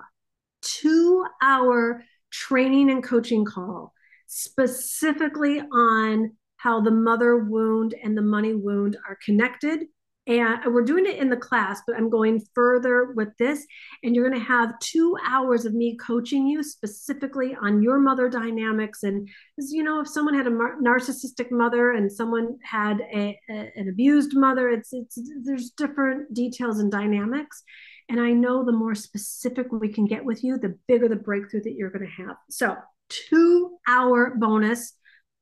two 0.60 1.24
hour 1.42 2.04
training 2.30 2.90
and 2.90 3.02
coaching 3.02 3.44
call 3.44 3.92
specifically 4.26 5.60
on 5.60 6.32
how 6.56 6.80
the 6.80 6.90
mother 6.90 7.36
wound 7.36 7.94
and 8.02 8.16
the 8.16 8.22
money 8.22 8.54
wound 8.54 8.96
are 9.08 9.18
connected 9.24 9.80
and 10.26 10.72
we're 10.72 10.84
doing 10.84 11.04
it 11.06 11.16
in 11.16 11.28
the 11.28 11.36
class 11.36 11.80
but 11.86 11.96
i'm 11.96 12.08
going 12.08 12.40
further 12.54 13.12
with 13.14 13.36
this. 13.38 13.66
And 14.02 14.14
you're 14.14 14.28
going 14.28 14.40
to 14.40 14.46
have 14.46 14.78
two 14.80 15.16
hours 15.26 15.64
of 15.64 15.74
me 15.74 15.96
coaching 15.96 16.46
you 16.46 16.62
specifically 16.62 17.56
on 17.60 17.82
your 17.82 17.98
mother 17.98 18.28
dynamics. 18.28 19.02
And 19.02 19.28
you 19.58 19.82
know 19.82 20.00
if 20.00 20.08
someone 20.08 20.34
had 20.34 20.46
a 20.46 20.50
narcissistic 20.50 21.50
mother 21.50 21.92
and 21.92 22.10
someone 22.10 22.58
had 22.62 23.00
a, 23.12 23.38
a, 23.50 23.72
an 23.76 23.88
abused 23.88 24.34
mother 24.34 24.68
it's 24.68 24.92
it's 24.92 25.18
there's 25.44 25.70
different 25.70 26.32
details 26.34 26.78
and 26.78 26.90
dynamics. 26.90 27.62
And 28.08 28.20
i 28.20 28.32
know 28.32 28.64
the 28.64 28.72
more 28.72 28.94
specific 28.94 29.68
we 29.70 29.88
can 29.88 30.06
get 30.06 30.24
with 30.24 30.44
you 30.44 30.58
the 30.58 30.78
bigger 30.88 31.08
the 31.08 31.16
breakthrough 31.16 31.62
that 31.62 31.74
you're 31.74 31.90
going 31.90 32.06
to 32.06 32.22
have. 32.24 32.36
So 32.50 32.76
two 33.08 33.78
hour 33.88 34.34
bonus 34.36 34.94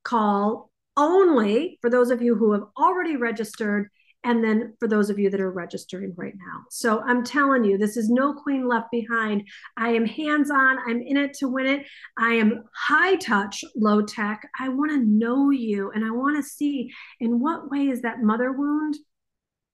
call 0.02 0.70
only 0.96 1.78
for 1.80 1.88
those 1.88 2.10
of 2.10 2.20
you 2.20 2.34
who 2.34 2.52
have 2.52 2.64
already 2.76 3.16
registered 3.16 3.88
and 4.24 4.44
then 4.44 4.74
for 4.78 4.86
those 4.86 5.08
of 5.08 5.18
you 5.18 5.30
that 5.30 5.40
are 5.40 5.50
registering 5.50 6.12
right 6.16 6.34
now. 6.36 6.64
So 6.70 7.00
I'm 7.00 7.24
telling 7.24 7.64
you, 7.64 7.78
this 7.78 7.96
is 7.96 8.10
no 8.10 8.34
queen 8.34 8.68
left 8.68 8.90
behind. 8.90 9.48
I 9.76 9.90
am 9.90 10.04
hands 10.04 10.50
on, 10.50 10.78
I'm 10.86 11.00
in 11.00 11.16
it 11.16 11.34
to 11.38 11.48
win 11.48 11.66
it. 11.66 11.86
I 12.18 12.34
am 12.34 12.64
high 12.74 13.16
touch, 13.16 13.64
low 13.74 14.02
tech. 14.02 14.48
I 14.60 14.68
want 14.68 14.90
to 14.90 14.98
know 14.98 15.50
you 15.50 15.90
and 15.92 16.04
I 16.04 16.10
want 16.10 16.36
to 16.36 16.48
see 16.48 16.90
in 17.18 17.40
what 17.40 17.70
way 17.70 17.88
is 17.88 18.02
that 18.02 18.22
mother 18.22 18.52
wound 18.52 18.96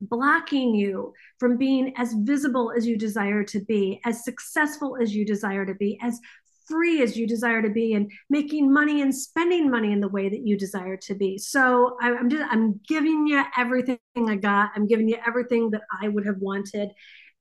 blocking 0.00 0.74
you 0.74 1.12
from 1.38 1.56
being 1.56 1.92
as 1.96 2.12
visible 2.12 2.72
as 2.76 2.86
you 2.86 2.98
desire 2.98 3.42
to 3.44 3.60
be, 3.60 4.00
as 4.04 4.24
successful 4.24 4.96
as 5.00 5.14
you 5.14 5.24
desire 5.24 5.64
to 5.64 5.74
be, 5.74 5.98
as 6.02 6.20
free 6.66 7.02
as 7.02 7.16
you 7.16 7.26
desire 7.26 7.62
to 7.62 7.70
be 7.70 7.94
and 7.94 8.10
making 8.30 8.72
money 8.72 9.02
and 9.02 9.14
spending 9.14 9.70
money 9.70 9.92
in 9.92 10.00
the 10.00 10.08
way 10.08 10.28
that 10.28 10.46
you 10.46 10.56
desire 10.56 10.96
to 10.96 11.14
be. 11.14 11.38
So 11.38 11.96
I, 12.00 12.10
am 12.10 12.28
just 12.28 12.44
i'm 12.50 12.80
giving 12.88 13.26
you 13.26 13.42
everything 13.56 13.98
i 14.16 14.36
got. 14.36 14.70
I'm 14.74 14.86
giving 14.86 15.08
you 15.08 15.18
everything 15.26 15.70
that 15.70 15.82
i 16.02 16.08
would 16.08 16.26
have 16.26 16.38
wanted. 16.38 16.90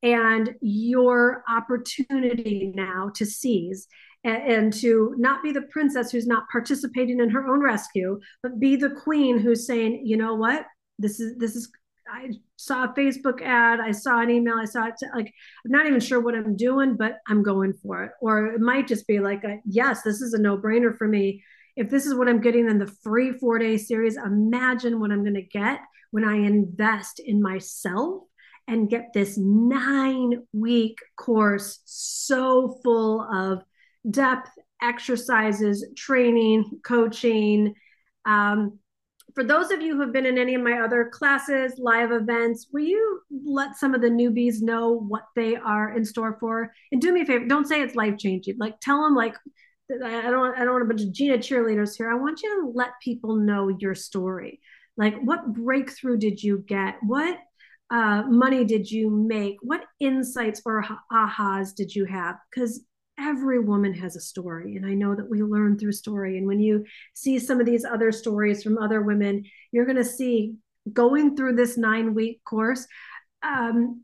And 0.03 0.53
your 0.61 1.43
opportunity 1.49 2.71
now 2.76 3.11
to 3.15 3.26
seize 3.26 3.88
and, 4.23 4.43
and 4.43 4.73
to 4.73 5.15
not 5.17 5.41
be 5.41 5.51
the 5.51 5.63
princess 5.63 6.11
who's 6.11 6.28
not 6.28 6.43
participating 6.51 7.19
in 7.19 7.30
her 7.30 7.47
own 7.47 7.61
rescue 7.61 8.19
but 8.43 8.59
be 8.59 8.76
the 8.76 8.91
queen 8.91 9.39
who's 9.39 9.65
saying 9.65 10.05
you 10.05 10.17
know 10.17 10.36
what? 10.36 10.65
This 10.99 11.19
is 11.19 11.38
this 11.38 11.55
is 11.55 11.71
I 12.08 12.32
saw 12.58 12.86
a 12.86 12.93
Facebook 12.93 13.41
ad, 13.41 13.80
I 13.80 13.91
saw 13.91 14.22
an 14.22 14.30
email, 14.30 14.56
I 14.56 14.66
saw 14.66 14.86
it. 14.86 14.93
Like, 15.14 15.34
I'm 15.66 15.72
not 15.72 15.88
even 15.88 15.99
sure 15.99 16.20
what 16.20 16.36
I'm 16.36 16.56
doing, 16.56 16.95
but 16.95 17.20
I'm 17.28 17.43
going 17.43 17.74
for 17.74 18.03
it. 18.03 18.12
Or 18.22 18.47
it 18.47 18.62
might 18.62 18.88
just 18.88 19.08
be 19.08 19.20
like, 19.20 19.43
a, 19.43 19.60
yes, 19.66 20.01
this 20.03 20.22
is 20.22 20.34
a 20.34 20.41
no 20.41 20.58
brainer 20.58 20.95
for 20.95 21.08
me. 21.08 21.43
If 21.76 21.89
this 21.89 22.06
is 22.06 22.16
what 22.16 22.30
I'm 22.30 22.41
getting 22.41 22.70
in 22.70 22.80
the 22.80 22.88
free 23.03 23.34
four 23.34 23.60
day 23.60 23.78
series, 23.78 24.18
imagine 24.18 24.99
what 24.99 25.12
I'm 25.12 25.24
going 25.24 25.36
to 25.36 25.41
get 25.41 25.80
when 26.12 26.24
I 26.24 26.36
invest 26.36 27.20
in 27.20 27.41
myself 27.41 28.24
and 28.68 28.89
get 28.89 29.12
this 29.14 29.38
nine 29.38 30.43
week 30.53 30.97
course 31.18 31.82
so 31.86 32.80
full 32.84 33.22
of 33.22 33.64
depth, 34.10 34.49
exercises, 34.82 35.86
training, 35.95 36.80
coaching. 36.84 37.76
Um, 38.26 38.80
for 39.36 39.43
those 39.43 39.69
of 39.69 39.81
you 39.81 39.95
who 39.95 40.01
have 40.01 40.13
been 40.13 40.25
in 40.25 40.38
any 40.38 40.55
of 40.55 40.61
my 40.61 40.79
other 40.79 41.09
classes, 41.11 41.73
live 41.77 42.13
events, 42.13 42.67
will 42.71 42.83
you 42.86 43.21
let 43.45 43.75
some 43.75 43.93
of 43.93 44.01
the 44.01 44.07
newbies 44.07 44.61
know 44.61 44.93
what 44.93 45.23
they 45.36 45.57
are 45.57 45.95
in 45.95 46.05
store 46.05 46.38
for? 46.39 46.73
And 46.93 47.01
do 47.01 47.11
me 47.11 47.21
a 47.21 47.25
favor, 47.25 47.45
don't 47.45 47.67
say 47.67 47.81
it's 47.81 47.95
life 47.95 48.17
changing. 48.17 48.55
Like 48.57 48.79
tell 48.79 49.03
them 49.03 49.13
like 49.13 49.36
I 49.91 50.21
don't 50.31 50.57
I 50.57 50.63
don't 50.63 50.71
want 50.71 50.83
a 50.83 50.88
bunch 50.88 51.01
of 51.01 51.11
Gina 51.11 51.38
cheerleaders 51.38 51.97
here. 51.97 52.09
I 52.09 52.15
want 52.15 52.41
you 52.41 52.61
to 52.61 52.71
let 52.73 52.99
people 53.03 53.36
know 53.36 53.67
your 53.67 53.93
story. 53.93 54.61
Like 54.97 55.15
what 55.21 55.53
breakthrough 55.53 56.17
did 56.17 56.41
you 56.41 56.63
get? 56.65 56.95
What 57.03 57.38
uh, 57.91 58.23
money 58.23 58.63
did 58.63 58.89
you 58.89 59.09
make? 59.09 59.57
What 59.61 59.83
insights 59.99 60.61
or 60.65 60.83
ahas 61.11 61.75
did 61.75 61.93
you 61.93 62.05
have? 62.05 62.38
Because 62.49 62.83
every 63.18 63.59
woman 63.59 63.93
has 63.93 64.16
a 64.16 64.22
story 64.22 64.76
and 64.76 64.86
i 64.86 64.93
know 64.93 65.16
that 65.16 65.30
we 65.30 65.41
learn 65.41 65.78
through 65.78 65.91
story. 65.91 66.38
And 66.38 66.47
when 66.47 66.59
you 66.59 66.86
see 67.13 67.39
some 67.39 67.59
of 67.59 67.66
these 67.66 67.86
other 67.86 68.11
stories 68.11 68.61
from 68.63 68.78
other 68.78 69.01
women 69.01 69.43
you're 69.72 69.86
going 69.86 69.95
to 69.95 70.03
see 70.03 70.55
going 70.91 71.36
through 71.36 71.55
this 71.55 71.78
nine 71.78 72.13
week 72.13 72.43
course 72.43 72.86
um, 73.43 74.03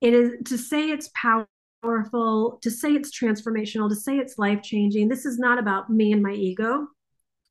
it 0.00 0.12
is 0.12 0.32
to 0.46 0.58
say 0.58 0.90
it's 0.90 1.10
powerful 1.14 2.58
to 2.62 2.70
say 2.70 2.92
it's 2.92 3.16
transformational 3.16 3.88
to 3.88 3.96
say 3.96 4.16
it's 4.16 4.38
life 4.38 4.62
changing 4.62 5.08
this 5.08 5.24
is 5.24 5.38
not 5.38 5.58
about 5.58 5.90
me 5.90 6.12
and 6.12 6.22
my 6.22 6.32
ego. 6.32 6.88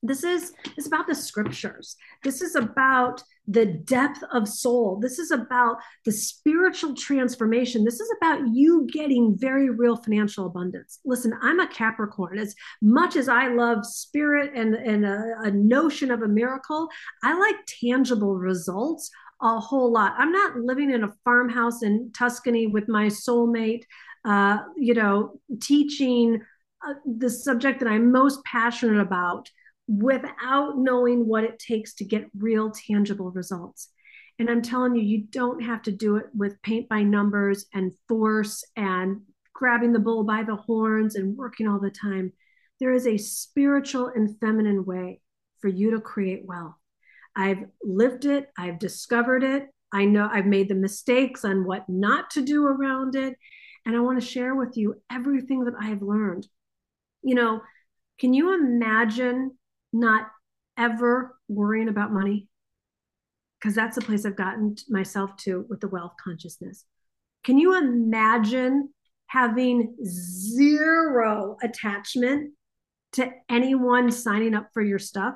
This 0.04 0.22
is 0.22 0.52
it's 0.76 0.86
about 0.86 1.06
the 1.06 1.14
scriptures. 1.14 1.96
This 2.22 2.42
is 2.42 2.56
about 2.56 3.22
the 3.46 3.66
depth 3.66 4.22
of 4.32 4.48
soul. 4.48 4.98
This 5.00 5.18
is 5.18 5.30
about 5.30 5.76
the 6.04 6.12
spiritual 6.12 6.94
transformation. 6.94 7.84
This 7.84 8.00
is 8.00 8.08
about 8.16 8.40
you 8.54 8.86
getting 8.90 9.36
very 9.36 9.70
real 9.70 9.96
financial 9.96 10.46
abundance. 10.46 11.00
Listen 11.04 11.34
i'm 11.42 11.60
a 11.60 11.68
capricorn. 11.68 12.38
As 12.38 12.54
much 12.80 13.16
as 13.16 13.28
i 13.28 13.48
love 13.48 13.84
spirit 13.84 14.52
and, 14.54 14.74
and 14.74 15.04
a, 15.04 15.34
a 15.42 15.50
notion 15.50 16.10
of 16.10 16.22
a 16.22 16.28
miracle 16.28 16.88
i 17.22 17.38
like 17.38 17.56
tangible 17.66 18.36
results 18.36 19.10
a 19.42 19.60
whole 19.60 19.92
lot. 19.92 20.14
I'm 20.16 20.32
not 20.32 20.56
living 20.56 20.90
in 20.90 21.04
a 21.04 21.12
farmhouse 21.24 21.82
in 21.82 22.10
tuscany 22.14 22.66
with 22.66 22.88
my 22.88 23.06
soulmate 23.06 23.82
uh, 24.24 24.58
you 24.76 24.94
know 24.94 25.38
teaching 25.60 26.40
uh, 26.86 26.94
the 27.18 27.30
subject 27.30 27.80
that 27.80 27.88
i'm 27.88 28.10
most 28.10 28.42
passionate 28.44 29.00
about 29.00 29.50
without 29.86 30.78
knowing 30.78 31.26
what 31.26 31.44
it 31.44 31.58
takes 31.58 31.94
to 31.94 32.04
get 32.04 32.30
real 32.36 32.70
tangible 32.70 33.30
results. 33.30 33.90
And 34.38 34.50
I'm 34.50 34.62
telling 34.62 34.96
you, 34.96 35.02
you 35.02 35.24
don't 35.30 35.62
have 35.62 35.82
to 35.82 35.92
do 35.92 36.16
it 36.16 36.26
with 36.34 36.60
paint 36.62 36.88
by 36.88 37.02
numbers 37.02 37.66
and 37.72 37.92
force 38.08 38.64
and 38.76 39.20
grabbing 39.52 39.92
the 39.92 40.00
bull 40.00 40.24
by 40.24 40.42
the 40.42 40.56
horns 40.56 41.14
and 41.14 41.36
working 41.36 41.68
all 41.68 41.78
the 41.78 41.90
time. 41.90 42.32
There 42.80 42.92
is 42.92 43.06
a 43.06 43.16
spiritual 43.16 44.08
and 44.08 44.38
feminine 44.40 44.84
way 44.84 45.20
for 45.60 45.68
you 45.68 45.92
to 45.92 46.00
create 46.00 46.44
wealth. 46.44 46.74
I've 47.36 47.64
lived 47.82 48.24
it, 48.24 48.50
I've 48.58 48.78
discovered 48.78 49.44
it. 49.44 49.68
I 49.92 50.04
know 50.06 50.28
I've 50.30 50.46
made 50.46 50.68
the 50.68 50.74
mistakes 50.74 51.44
on 51.44 51.64
what 51.64 51.88
not 51.88 52.30
to 52.30 52.42
do 52.42 52.66
around 52.66 53.14
it. 53.14 53.36
And 53.86 53.94
I 53.96 54.00
want 54.00 54.20
to 54.20 54.26
share 54.26 54.54
with 54.54 54.76
you 54.76 55.00
everything 55.10 55.64
that 55.64 55.74
I 55.78 55.86
have 55.86 56.02
learned. 56.02 56.48
You 57.22 57.36
know, 57.36 57.60
can 58.18 58.34
you 58.34 58.54
imagine 58.54 59.56
not 59.94 60.28
ever 60.76 61.38
worrying 61.48 61.88
about 61.88 62.12
money 62.12 62.48
because 63.58 63.74
that's 63.74 63.94
the 63.94 64.02
place 64.02 64.26
I've 64.26 64.36
gotten 64.36 64.76
myself 64.90 65.36
to 65.38 65.64
with 65.70 65.80
the 65.80 65.88
wealth 65.88 66.12
consciousness. 66.22 66.84
Can 67.44 67.58
you 67.58 67.78
imagine 67.78 68.90
having 69.26 69.96
zero 70.04 71.56
attachment 71.62 72.52
to 73.12 73.30
anyone 73.48 74.10
signing 74.10 74.54
up 74.54 74.68
for 74.74 74.82
your 74.82 74.98
stuff? 74.98 75.34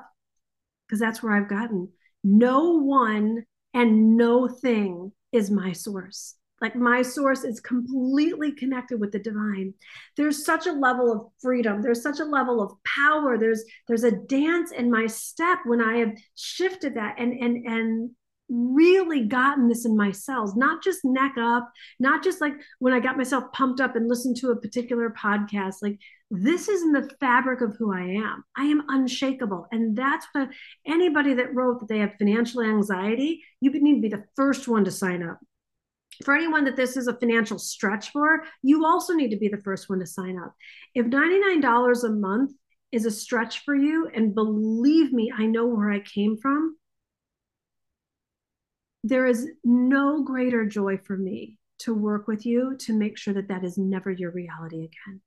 Because 0.87 0.99
that's 0.99 1.23
where 1.23 1.33
I've 1.33 1.49
gotten. 1.49 1.89
No 2.23 2.79
one 2.79 3.45
and 3.73 4.17
no 4.17 4.47
thing 4.47 5.11
is 5.31 5.49
my 5.49 5.71
source 5.71 6.35
like 6.61 6.75
my 6.75 7.01
source 7.01 7.43
is 7.43 7.59
completely 7.59 8.51
connected 8.51 8.99
with 8.99 9.11
the 9.11 9.19
divine. 9.19 9.73
There's 10.17 10.45
such 10.45 10.67
a 10.67 10.71
level 10.71 11.11
of 11.11 11.27
freedom. 11.41 11.81
There's 11.81 12.03
such 12.03 12.19
a 12.19 12.25
level 12.25 12.61
of 12.61 12.73
power. 12.83 13.37
There's 13.37 13.63
there's 13.87 14.03
a 14.03 14.11
dance 14.11 14.71
in 14.71 14.91
my 14.91 15.07
step 15.07 15.59
when 15.65 15.81
i 15.81 15.97
have 15.97 16.11
shifted 16.35 16.95
that 16.95 17.15
and 17.17 17.33
and 17.33 17.65
and 17.65 18.11
really 18.49 19.27
gotten 19.27 19.67
this 19.67 19.85
in 19.85 19.95
my 19.95 20.11
cells 20.11 20.55
not 20.55 20.83
just 20.83 21.05
neck 21.05 21.33
up 21.39 21.71
not 21.99 22.23
just 22.23 22.41
like 22.41 22.53
when 22.79 22.93
i 22.93 22.99
got 22.99 23.15
myself 23.15 23.43
pumped 23.53 23.79
up 23.79 23.95
and 23.95 24.09
listened 24.09 24.35
to 24.35 24.49
a 24.49 24.55
particular 24.59 25.11
podcast. 25.11 25.75
Like 25.81 25.99
this 26.31 26.67
is 26.67 26.81
in 26.83 26.91
the 26.91 27.09
fabric 27.19 27.61
of 27.61 27.75
who 27.77 27.93
i 27.93 28.01
am. 28.01 28.43
I 28.55 28.65
am 28.65 28.83
unshakable. 28.87 29.67
And 29.71 29.95
that's 29.95 30.27
what 30.31 30.49
anybody 30.85 31.33
that 31.35 31.53
wrote 31.55 31.79
that 31.79 31.89
they 31.89 31.99
have 31.99 32.15
financial 32.17 32.61
anxiety 32.61 33.43
you 33.61 33.71
need 33.71 33.95
to 33.95 34.01
be 34.01 34.09
the 34.09 34.25
first 34.35 34.67
one 34.67 34.85
to 34.85 34.91
sign 34.91 35.23
up 35.23 35.39
for 36.25 36.35
anyone 36.35 36.65
that 36.65 36.75
this 36.75 36.97
is 36.97 37.07
a 37.07 37.17
financial 37.17 37.57
stretch 37.57 38.11
for, 38.11 38.43
you 38.61 38.85
also 38.85 39.13
need 39.13 39.29
to 39.29 39.37
be 39.37 39.47
the 39.47 39.61
first 39.61 39.89
one 39.89 39.99
to 39.99 40.05
sign 40.05 40.37
up. 40.37 40.53
If 40.93 41.05
$99 41.05 42.03
a 42.03 42.09
month 42.09 42.51
is 42.91 43.05
a 43.05 43.11
stretch 43.11 43.63
for 43.63 43.75
you, 43.75 44.09
and 44.13 44.35
believe 44.35 45.13
me, 45.13 45.31
I 45.35 45.45
know 45.45 45.65
where 45.67 45.91
I 45.91 45.99
came 45.99 46.37
from, 46.37 46.75
there 49.03 49.25
is 49.25 49.47
no 49.63 50.23
greater 50.23 50.65
joy 50.65 50.97
for 50.97 51.15
me 51.15 51.57
to 51.79 51.93
work 51.93 52.27
with 52.27 52.45
you 52.45 52.75
to 52.79 52.93
make 52.93 53.17
sure 53.17 53.33
that 53.33 53.47
that 53.47 53.63
is 53.63 53.77
never 53.77 54.11
your 54.11 54.31
reality 54.31 54.79
again. 54.79 55.21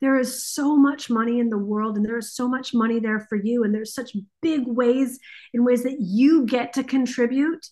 There 0.00 0.18
is 0.18 0.42
so 0.42 0.76
much 0.76 1.10
money 1.10 1.40
in 1.40 1.50
the 1.50 1.58
world, 1.58 1.96
and 1.96 2.06
there 2.06 2.16
is 2.16 2.34
so 2.34 2.48
much 2.48 2.72
money 2.72 3.00
there 3.00 3.20
for 3.28 3.36
you, 3.36 3.64
and 3.64 3.74
there's 3.74 3.92
such 3.92 4.16
big 4.40 4.66
ways 4.66 5.18
in 5.52 5.64
ways 5.64 5.82
that 5.82 6.00
you 6.00 6.46
get 6.46 6.72
to 6.74 6.82
contribute. 6.82 7.66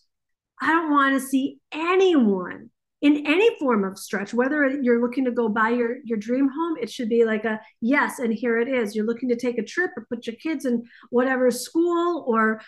I 0.61 0.73
don't 0.73 0.91
want 0.91 1.15
to 1.15 1.27
see 1.27 1.59
anyone 1.73 2.71
in 3.01 3.27
any 3.27 3.57
form 3.59 3.85
of 3.85 3.97
stretch 3.97 4.35
whether 4.35 4.67
you're 4.67 5.01
looking 5.01 5.25
to 5.25 5.31
go 5.31 5.49
buy 5.49 5.69
your 5.69 5.99
your 6.05 6.19
dream 6.19 6.49
home 6.49 6.77
it 6.81 6.91
should 6.91 7.09
be 7.09 7.25
like 7.25 7.45
a 7.45 7.61
yes 7.81 8.19
and 8.19 8.35
here 8.35 8.59
it 8.59 8.69
is. 8.69 8.95
You're 8.95 9.07
looking 9.07 9.29
to 9.29 9.37
take 9.37 9.59
a 9.59 9.65
trip 9.65 9.93
or 9.97 10.07
put 10.09 10.27
your 10.27 10.37
kids 10.37 10.65
in 10.65 10.85
whatever 11.11 11.51
school 11.51 12.25
or 12.27 12.61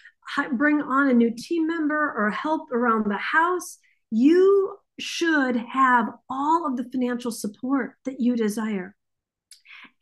bring 0.53 0.81
on 0.81 1.09
a 1.09 1.15
new 1.15 1.33
team 1.37 1.67
member 1.67 2.15
or 2.17 2.31
help 2.31 2.71
around 2.73 3.11
the 3.11 3.17
house. 3.17 3.79
You 4.11 4.79
should 5.01 5.57
have 5.57 6.07
all 6.29 6.67
of 6.67 6.77
the 6.77 6.89
financial 6.93 7.33
support 7.33 7.95
that 8.05 8.21
you 8.21 8.37
desire. 8.37 8.95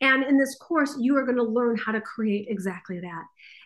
And 0.01 0.23
in 0.23 0.37
this 0.37 0.55
course 0.57 0.95
you 0.99 1.17
are 1.17 1.25
going 1.25 1.37
to 1.37 1.43
learn 1.43 1.77
how 1.77 1.91
to 1.91 2.01
create 2.01 2.47
exactly 2.49 2.99
that. 2.99 3.23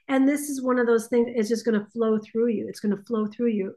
And 0.08 0.28
this 0.28 0.50
is 0.50 0.62
one 0.62 0.80
of 0.80 0.88
those 0.88 1.08
things 1.08 1.30
it's 1.36 1.50
just 1.50 1.66
going 1.66 1.80
to 1.80 1.90
flow 1.92 2.20
through 2.20 2.50
you. 2.50 2.68
It's 2.70 2.80
going 2.80 2.96
to 2.96 3.04
flow 3.04 3.28
through 3.28 3.50
you 3.50 3.76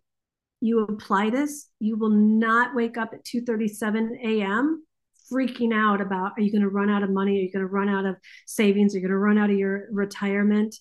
you 0.60 0.84
apply 0.84 1.30
this, 1.30 1.68
you 1.78 1.96
will 1.96 2.10
not 2.10 2.74
wake 2.74 2.96
up 2.96 3.10
at 3.12 3.24
2:37 3.24 4.18
a.m. 4.24 4.84
freaking 5.32 5.74
out 5.74 6.00
about 6.00 6.32
are 6.36 6.42
you 6.42 6.52
going 6.52 6.62
to 6.62 6.68
run 6.68 6.90
out 6.90 7.02
of 7.02 7.10
money? 7.10 7.38
Are 7.38 7.42
you 7.42 7.52
going 7.52 7.66
to 7.66 7.72
run 7.72 7.88
out 7.88 8.06
of 8.06 8.16
savings? 8.46 8.94
Are 8.94 8.98
you 8.98 9.02
going 9.02 9.10
to 9.10 9.18
run 9.18 9.38
out 9.38 9.50
of 9.50 9.56
your 9.56 9.88
retirement? 9.90 10.74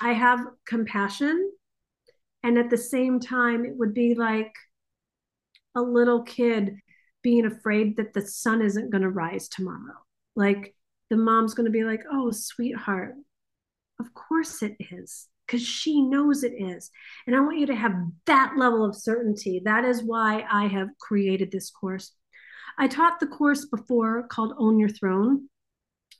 I 0.00 0.12
have 0.12 0.40
compassion. 0.66 1.52
And 2.42 2.58
at 2.58 2.70
the 2.70 2.76
same 2.76 3.20
time, 3.20 3.64
it 3.64 3.76
would 3.76 3.94
be 3.94 4.14
like 4.14 4.52
a 5.74 5.80
little 5.80 6.22
kid 6.22 6.76
being 7.22 7.46
afraid 7.46 7.96
that 7.96 8.12
the 8.12 8.20
sun 8.20 8.60
isn't 8.60 8.90
going 8.90 9.02
to 9.02 9.08
rise 9.08 9.48
tomorrow. 9.48 9.96
Like 10.36 10.74
the 11.10 11.16
mom's 11.16 11.54
going 11.54 11.66
to 11.66 11.72
be 11.72 11.84
like, 11.84 12.02
oh, 12.12 12.30
sweetheart, 12.30 13.14
of 13.98 14.12
course 14.12 14.62
it 14.62 14.76
is 14.78 15.28
because 15.46 15.62
she 15.62 16.02
knows 16.02 16.42
it 16.42 16.52
is. 16.52 16.90
And 17.26 17.36
I 17.36 17.40
want 17.40 17.58
you 17.58 17.66
to 17.66 17.74
have 17.74 17.92
that 18.26 18.54
level 18.56 18.84
of 18.84 18.96
certainty. 18.96 19.60
That 19.64 19.84
is 19.84 20.02
why 20.02 20.44
I 20.50 20.66
have 20.66 20.88
created 21.00 21.50
this 21.50 21.70
course. 21.70 22.12
I 22.78 22.88
taught 22.88 23.20
the 23.20 23.26
course 23.26 23.66
before 23.66 24.26
called 24.28 24.54
Own 24.58 24.78
Your 24.78 24.88
Throne, 24.88 25.48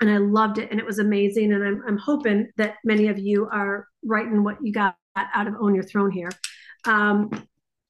and 0.01 0.11
I 0.11 0.19
loved 0.19 0.59
it, 0.59 0.71
and 0.71 0.79
it 0.79 0.87
was 0.87 0.99
amazing. 0.99 1.53
And 1.53 1.65
I'm, 1.65 1.83
I'm 1.87 1.99
hoping 1.99 2.49
that 2.57 2.77
many 2.85 3.09
of 3.09 3.19
you 3.19 3.49
are 3.51 3.89
writing 4.05 4.45
what 4.45 4.59
you 4.63 4.73
got 4.73 4.97
out 5.17 5.47
of 5.47 5.55
Own 5.61 5.75
Your 5.75 5.85
Throne 5.85 6.11
here. 6.11 6.31
Um, 6.85 7.31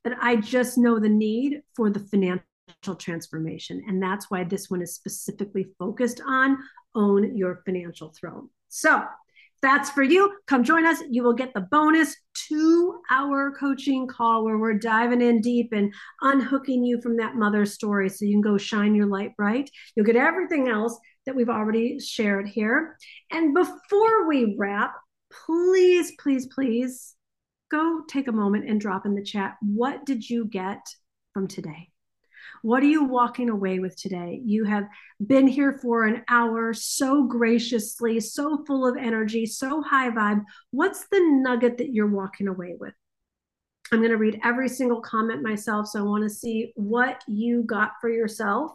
but 0.02 0.14
I 0.20 0.36
just 0.36 0.78
know 0.78 0.98
the 0.98 1.08
need 1.08 1.62
for 1.74 1.90
the 1.90 2.00
financial 2.00 2.94
transformation. 2.98 3.82
And 3.88 4.02
that's 4.02 4.30
why 4.30 4.44
this 4.44 4.70
one 4.70 4.82
is 4.82 4.94
specifically 4.94 5.68
focused 5.78 6.20
on 6.26 6.58
own 6.94 7.36
your 7.36 7.62
financial 7.64 8.10
throne. 8.10 8.48
So 8.68 9.02
that's 9.64 9.88
for 9.90 10.02
you. 10.02 10.30
Come 10.46 10.62
join 10.62 10.84
us. 10.84 11.02
You 11.10 11.22
will 11.22 11.32
get 11.32 11.54
the 11.54 11.62
bonus 11.62 12.14
two 12.34 13.00
hour 13.10 13.54
coaching 13.58 14.06
call 14.06 14.44
where 14.44 14.58
we're 14.58 14.78
diving 14.78 15.22
in 15.22 15.40
deep 15.40 15.70
and 15.72 15.92
unhooking 16.20 16.84
you 16.84 17.00
from 17.00 17.16
that 17.16 17.36
mother 17.36 17.64
story 17.64 18.10
so 18.10 18.26
you 18.26 18.32
can 18.32 18.42
go 18.42 18.58
shine 18.58 18.94
your 18.94 19.06
light 19.06 19.34
bright. 19.36 19.70
You'll 19.96 20.04
get 20.04 20.16
everything 20.16 20.68
else 20.68 20.98
that 21.24 21.34
we've 21.34 21.48
already 21.48 21.98
shared 21.98 22.46
here. 22.46 22.98
And 23.32 23.54
before 23.54 24.28
we 24.28 24.54
wrap, 24.58 24.92
please, 25.46 26.12
please, 26.20 26.46
please 26.54 27.14
go 27.70 28.02
take 28.06 28.28
a 28.28 28.32
moment 28.32 28.68
and 28.68 28.78
drop 28.78 29.06
in 29.06 29.14
the 29.14 29.24
chat. 29.24 29.56
What 29.62 30.04
did 30.04 30.28
you 30.28 30.44
get 30.44 30.86
from 31.32 31.48
today? 31.48 31.93
What 32.64 32.82
are 32.82 32.86
you 32.86 33.04
walking 33.04 33.50
away 33.50 33.78
with 33.78 33.94
today? 33.94 34.40
You 34.42 34.64
have 34.64 34.88
been 35.26 35.46
here 35.46 35.78
for 35.82 36.04
an 36.04 36.22
hour 36.30 36.72
so 36.72 37.24
graciously, 37.24 38.20
so 38.20 38.64
full 38.66 38.88
of 38.88 38.96
energy, 38.96 39.44
so 39.44 39.82
high 39.82 40.08
vibe. 40.08 40.40
What's 40.70 41.06
the 41.08 41.20
nugget 41.20 41.76
that 41.76 41.92
you're 41.92 42.06
walking 42.06 42.48
away 42.48 42.74
with? 42.80 42.94
I'm 43.92 43.98
going 43.98 44.12
to 44.12 44.16
read 44.16 44.40
every 44.42 44.70
single 44.70 45.02
comment 45.02 45.42
myself. 45.42 45.88
So 45.88 45.98
I 45.98 46.04
want 46.04 46.22
to 46.24 46.30
see 46.30 46.72
what 46.74 47.22
you 47.28 47.64
got 47.64 47.90
for 48.00 48.08
yourself. 48.08 48.70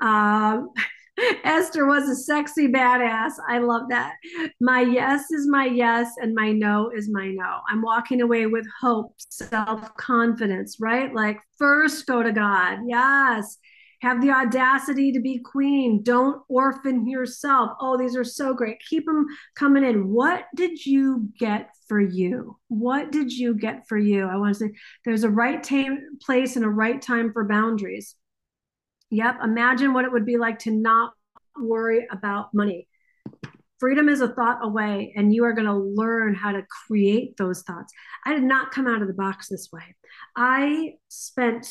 Um, 0.00 0.70
Esther 1.44 1.86
was 1.86 2.08
a 2.08 2.16
sexy 2.16 2.68
badass. 2.68 3.32
I 3.48 3.58
love 3.58 3.82
that. 3.90 4.14
My 4.60 4.80
yes 4.80 5.30
is 5.30 5.46
my 5.48 5.66
yes, 5.66 6.10
and 6.20 6.34
my 6.34 6.52
no 6.52 6.90
is 6.94 7.08
my 7.10 7.28
no. 7.28 7.60
I'm 7.68 7.82
walking 7.82 8.20
away 8.20 8.46
with 8.46 8.66
hope, 8.80 9.14
self 9.18 9.94
confidence, 9.96 10.76
right? 10.80 11.14
Like, 11.14 11.38
first 11.58 12.06
go 12.06 12.22
to 12.22 12.32
God. 12.32 12.80
Yes. 12.86 13.58
Have 14.02 14.20
the 14.20 14.32
audacity 14.32 15.12
to 15.12 15.20
be 15.20 15.38
queen. 15.38 16.02
Don't 16.02 16.42
orphan 16.48 17.08
yourself. 17.08 17.70
Oh, 17.80 17.96
these 17.96 18.16
are 18.16 18.24
so 18.24 18.52
great. 18.52 18.76
Keep 18.90 19.06
them 19.06 19.26
coming 19.54 19.82
in. 19.82 20.10
What 20.10 20.44
did 20.54 20.84
you 20.84 21.30
get 21.38 21.70
for 21.88 22.00
you? 22.00 22.58
What 22.68 23.12
did 23.12 23.32
you 23.32 23.54
get 23.54 23.88
for 23.88 23.96
you? 23.96 24.26
I 24.26 24.36
want 24.36 24.56
to 24.56 24.60
say 24.66 24.74
there's 25.06 25.24
a 25.24 25.30
right 25.30 25.62
time, 25.62 26.18
place 26.20 26.56
and 26.56 26.66
a 26.66 26.68
right 26.68 27.00
time 27.00 27.32
for 27.32 27.48
boundaries. 27.48 28.14
Yep. 29.14 29.36
Imagine 29.44 29.92
what 29.94 30.04
it 30.04 30.10
would 30.10 30.26
be 30.26 30.38
like 30.38 30.58
to 30.60 30.72
not 30.72 31.12
worry 31.56 32.04
about 32.10 32.52
money. 32.52 32.88
Freedom 33.78 34.08
is 34.08 34.20
a 34.20 34.34
thought 34.34 34.58
away, 34.60 35.12
and 35.14 35.32
you 35.32 35.44
are 35.44 35.52
going 35.52 35.68
to 35.68 35.72
learn 35.72 36.34
how 36.34 36.50
to 36.50 36.66
create 36.86 37.36
those 37.36 37.62
thoughts. 37.62 37.92
I 38.26 38.34
did 38.34 38.42
not 38.42 38.72
come 38.72 38.88
out 38.88 39.02
of 39.02 39.06
the 39.06 39.14
box 39.14 39.48
this 39.48 39.68
way. 39.72 39.82
I 40.34 40.94
spent 41.06 41.64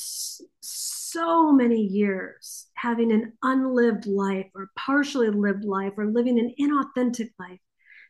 so 0.61 1.51
many 1.51 1.81
years 1.81 2.67
having 2.75 3.11
an 3.11 3.33
unlived 3.43 4.05
life, 4.05 4.47
or 4.55 4.69
partially 4.77 5.29
lived 5.29 5.65
life, 5.65 5.91
or 5.97 6.05
living 6.05 6.39
an 6.39 6.53
inauthentic 6.57 7.31
life 7.37 7.59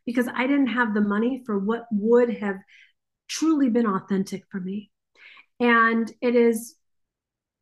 because 0.05 0.27
I 0.27 0.45
didn't 0.45 0.67
have 0.67 0.93
the 0.93 1.01
money 1.01 1.41
for 1.43 1.57
what 1.57 1.85
would 1.91 2.37
have 2.37 2.57
truly 3.27 3.71
been 3.71 3.87
authentic 3.87 4.43
for 4.51 4.59
me. 4.59 4.91
And 5.59 6.11
it 6.21 6.35
is 6.35 6.75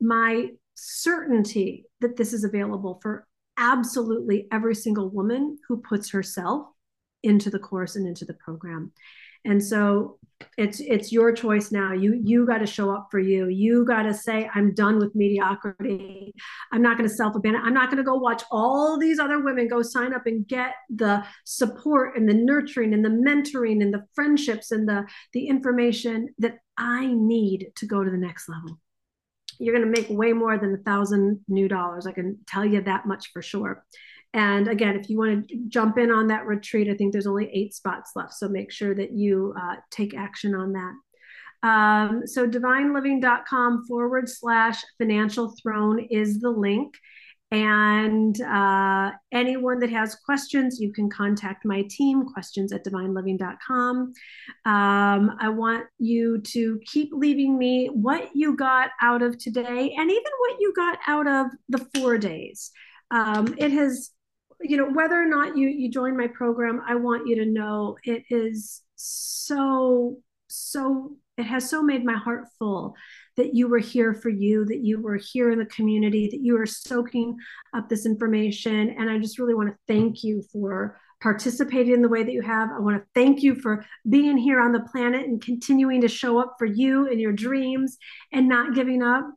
my 0.02 0.50
certainty 0.76 1.86
that 2.00 2.18
this 2.18 2.34
is 2.34 2.44
available 2.44 3.00
for 3.02 3.28
absolutely 3.58 4.48
every 4.52 4.76
single 4.76 5.10
woman 5.10 5.58
who 5.68 5.82
puts 5.82 6.10
herself 6.12 6.68
into 7.24 7.50
the 7.50 7.60
course 7.60 7.96
and 7.96 8.08
into 8.08 8.26
the 8.26 8.34
program. 8.34 8.92
And 9.46 9.64
so 9.64 10.20
it's 10.58 10.80
it's 10.80 11.12
your 11.12 11.32
choice 11.34 11.72
now. 11.72 11.94
You 11.94 12.20
you 12.24 12.46
got 12.46 12.60
to 12.60 12.66
show 12.66 12.92
up 12.92 13.08
for 13.12 13.20
you. 13.20 13.48
You 13.48 13.86
got 13.86 14.04
to 14.04 14.14
say 14.14 14.50
I'm 14.54 14.74
done 14.74 14.98
with 15.00 15.16
mediocrity. 15.16 16.34
I'm 16.72 16.82
not 16.82 16.98
going 16.98 17.10
to 17.10 17.16
self-abandon. 17.16 17.62
I'm 17.64 17.74
not 17.74 17.90
going 17.90 17.98
to 17.98 18.04
go 18.04 18.16
watch 18.16 18.44
all 18.52 18.98
these 18.98 19.20
other 19.20 19.40
women 19.40 19.68
go 19.68 19.82
sign 19.82 20.14
up 20.14 20.26
and 20.26 20.48
get 20.48 20.74
the 20.90 21.24
support 21.46 22.18
and 22.18 22.28
the 22.28 22.34
nurturing 22.34 22.94
and 22.94 23.04
the 23.06 23.10
mentoring 23.10 23.82
and 23.82 23.94
the 23.94 24.06
friendships 24.14 24.72
and 24.72 24.88
the 24.88 25.06
the 25.34 25.48
information 25.48 26.30
that 26.40 26.58
I 26.78 27.08
need 27.08 27.72
to 27.76 27.86
go 27.86 28.04
to 28.04 28.10
the 28.10 28.18
next 28.18 28.50
level 28.50 28.80
you're 29.62 29.76
going 29.76 29.94
to 29.94 30.02
make 30.02 30.10
way 30.10 30.34
more 30.34 30.58
than 30.58 30.74
a 30.74 30.78
thousand 30.78 31.40
new 31.48 31.68
dollars. 31.68 32.08
I 32.08 32.12
can 32.12 32.40
tell 32.48 32.66
you 32.66 32.82
that 32.82 33.06
much 33.06 33.32
for 33.32 33.42
sure. 33.42 33.84
And 34.34 34.68
again, 34.68 34.96
if 34.96 35.10
you 35.10 35.18
want 35.18 35.48
to 35.50 35.56
jump 35.68 35.98
in 35.98 36.10
on 36.10 36.28
that 36.28 36.46
retreat, 36.46 36.90
I 36.90 36.96
think 36.96 37.12
there's 37.12 37.28
only 37.28 37.50
eight 37.54 37.74
spots 37.74 38.12
left. 38.16 38.34
So 38.34 38.48
make 38.48 38.72
sure 38.72 38.96
that 38.96 39.12
you 39.12 39.54
uh, 39.62 39.76
take 39.90 40.16
action 40.16 40.56
on 40.56 40.74
that. 40.74 40.94
Um, 41.64 42.26
so 42.26 42.48
divineliving.com 42.48 43.86
forward 43.86 44.28
slash 44.30 44.84
financial 44.98 45.54
throne 45.62 46.00
is 46.10 46.40
the 46.40 46.50
link. 46.50 46.96
And 47.52 48.40
uh, 48.42 49.12
anyone 49.34 49.80
that 49.80 49.90
has 49.90 50.16
questions, 50.16 50.80
you 50.80 50.94
can 50.94 51.10
contact 51.10 51.66
my 51.66 51.84
team, 51.90 52.26
questions 52.26 52.72
at 52.72 52.86
divineliving.com. 52.86 54.14
Um, 54.66 55.38
I 55.38 55.50
want 55.50 55.86
you 56.00 56.40
to 56.42 56.80
keep 56.86 57.10
leaving 57.12 57.58
me 57.58 57.88
what 57.88 58.30
you 58.34 58.56
got 58.56 58.92
out 59.02 59.22
of 59.22 59.38
today 59.38 59.94
and 59.98 60.10
even 60.10 60.32
what 60.40 60.62
you 60.62 60.74
got 60.74 60.98
out 61.08 61.28
of 61.28 61.48
the 61.68 61.86
four 61.94 62.18
days. 62.18 62.72
Um, 63.12 63.54
it 63.58 63.74
has, 63.74 64.12
you 64.62 64.78
know, 64.78 64.90
whether 64.90 65.22
or 65.22 65.28
not 65.28 65.58
you, 65.58 65.68
you 65.68 65.92
join 65.92 66.16
my 66.16 66.28
program, 66.28 66.82
I 66.88 66.96
want 66.96 67.28
you 67.28 67.36
to 67.36 67.46
know 67.46 67.98
it 68.06 68.24
is 68.30 68.82
so, 68.96 70.20
so, 70.48 71.18
it 71.38 71.44
has 71.44 71.70
so 71.70 71.82
made 71.82 72.04
my 72.04 72.18
heart 72.18 72.46
full 72.60 72.96
that 73.38 73.56
you 73.56 73.68
were 73.68 73.80
here 73.80 74.14
for 74.14 74.30
you, 74.30 74.66
that 74.66 74.84
you 74.84 75.02
were 75.02 75.18
here 75.18 75.52
in 75.52 75.60
the 75.60 75.66
community, 75.66 76.28
that 76.30 76.42
you 76.42 76.58
are 76.58 76.66
soaking 76.66 77.38
up 77.74 77.90
this 77.90 78.06
information. 78.06 78.96
And 78.98 79.10
I 79.10 79.18
just 79.18 79.40
really 79.40 79.54
want 79.54 79.70
to 79.70 79.78
thank 79.88 80.24
you 80.24 80.44
for 80.52 81.00
participating 81.22 81.94
in 81.94 82.02
the 82.02 82.10
way 82.10 82.24
that 82.24 82.34
you 82.34 82.42
have. 82.42 82.70
I 82.72 82.80
want 82.80 82.98
to 82.98 83.08
thank 83.16 83.42
you 83.42 83.56
for 83.56 83.86
being 84.10 84.38
here 84.38 84.60
on 84.60 84.72
the 84.72 84.88
planet 84.92 85.26
and 85.26 85.42
continuing 85.42 86.02
to 86.02 86.08
show 86.08 86.40
up 86.40 86.56
for 86.58 86.66
you 86.66 87.08
and 87.08 87.22
your 87.22 87.32
dreams 87.32 87.98
and 88.34 88.50
not 88.50 88.76
giving 88.76 89.02
up. 89.02 89.30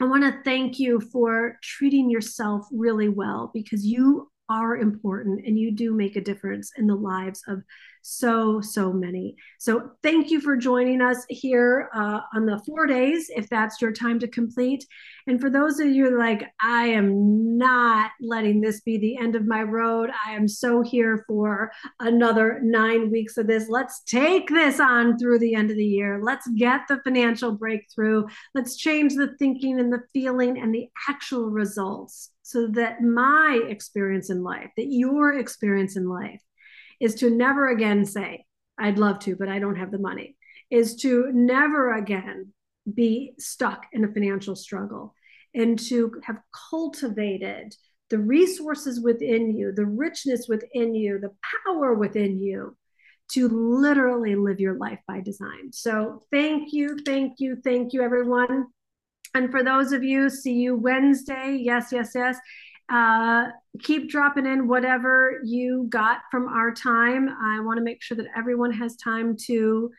I 0.00 0.04
want 0.04 0.24
to 0.24 0.42
thank 0.44 0.78
you 0.78 1.00
for 1.00 1.58
treating 1.62 2.10
yourself 2.10 2.66
really 2.70 3.08
well 3.08 3.50
because 3.52 3.84
you 3.84 4.30
are 4.48 4.76
important 4.76 5.44
and 5.46 5.58
you 5.58 5.70
do 5.70 5.94
make 5.94 6.16
a 6.16 6.20
difference 6.20 6.72
in 6.76 6.86
the 6.86 6.94
lives 6.94 7.42
of 7.48 7.62
so, 8.08 8.60
so 8.60 8.92
many. 8.92 9.34
So, 9.58 9.90
thank 10.00 10.30
you 10.30 10.40
for 10.40 10.56
joining 10.56 11.00
us 11.00 11.24
here 11.28 11.90
uh, 11.92 12.20
on 12.36 12.46
the 12.46 12.62
four 12.64 12.86
days, 12.86 13.28
if 13.34 13.48
that's 13.48 13.82
your 13.82 13.90
time 13.90 14.20
to 14.20 14.28
complete. 14.28 14.84
And 15.26 15.40
for 15.40 15.50
those 15.50 15.80
of 15.80 15.88
you 15.88 16.16
like, 16.16 16.44
I 16.60 16.86
am 16.86 17.58
not 17.58 18.12
letting 18.20 18.60
this 18.60 18.80
be 18.82 18.96
the 18.96 19.18
end 19.18 19.34
of 19.34 19.44
my 19.44 19.62
road, 19.62 20.10
I 20.24 20.34
am 20.34 20.46
so 20.46 20.82
here 20.82 21.24
for 21.26 21.72
another 21.98 22.60
nine 22.62 23.10
weeks 23.10 23.38
of 23.38 23.48
this. 23.48 23.68
Let's 23.68 24.02
take 24.04 24.48
this 24.48 24.78
on 24.78 25.18
through 25.18 25.40
the 25.40 25.56
end 25.56 25.72
of 25.72 25.76
the 25.76 25.84
year. 25.84 26.20
Let's 26.22 26.46
get 26.56 26.82
the 26.88 27.00
financial 27.02 27.52
breakthrough. 27.52 28.26
Let's 28.54 28.76
change 28.76 29.16
the 29.16 29.34
thinking 29.36 29.80
and 29.80 29.92
the 29.92 30.04
feeling 30.12 30.60
and 30.60 30.72
the 30.72 30.88
actual 31.08 31.50
results 31.50 32.30
so 32.46 32.68
that 32.68 33.02
my 33.02 33.60
experience 33.68 34.30
in 34.30 34.40
life, 34.40 34.70
that 34.76 34.86
your 34.86 35.32
experience 35.36 35.96
in 35.96 36.08
life, 36.08 36.40
is 37.00 37.16
to 37.16 37.28
never 37.28 37.70
again 37.70 38.06
say, 38.06 38.44
I'd 38.78 39.00
love 39.00 39.18
to, 39.20 39.34
but 39.34 39.48
I 39.48 39.58
don't 39.58 39.74
have 39.74 39.90
the 39.90 39.98
money, 39.98 40.36
is 40.70 40.94
to 41.02 41.28
never 41.32 41.94
again 41.94 42.52
be 42.94 43.34
stuck 43.36 43.86
in 43.92 44.04
a 44.04 44.12
financial 44.12 44.54
struggle 44.54 45.12
and 45.54 45.76
to 45.88 46.20
have 46.22 46.38
cultivated 46.70 47.74
the 48.10 48.18
resources 48.18 49.00
within 49.00 49.56
you, 49.56 49.72
the 49.72 49.84
richness 49.84 50.46
within 50.48 50.94
you, 50.94 51.18
the 51.18 51.34
power 51.64 51.94
within 51.94 52.38
you 52.38 52.76
to 53.32 53.48
literally 53.48 54.36
live 54.36 54.60
your 54.60 54.76
life 54.76 55.00
by 55.08 55.20
design. 55.20 55.72
So, 55.72 56.22
thank 56.30 56.72
you, 56.72 56.96
thank 57.04 57.40
you, 57.40 57.56
thank 57.64 57.92
you, 57.92 58.02
everyone. 58.02 58.66
And 59.36 59.50
for 59.50 59.62
those 59.62 59.92
of 59.92 60.02
you, 60.02 60.30
see 60.30 60.54
you 60.54 60.74
Wednesday. 60.74 61.58
Yes, 61.60 61.88
yes, 61.92 62.12
yes. 62.14 62.38
Uh, 62.88 63.48
keep 63.82 64.08
dropping 64.08 64.46
in 64.46 64.66
whatever 64.66 65.40
you 65.44 65.86
got 65.90 66.20
from 66.30 66.48
our 66.48 66.72
time. 66.72 67.28
I 67.28 67.60
want 67.60 67.76
to 67.76 67.84
make 67.84 68.02
sure 68.02 68.16
that 68.16 68.28
everyone 68.34 68.72
has 68.72 68.96
time 68.96 69.36
to 69.44 69.90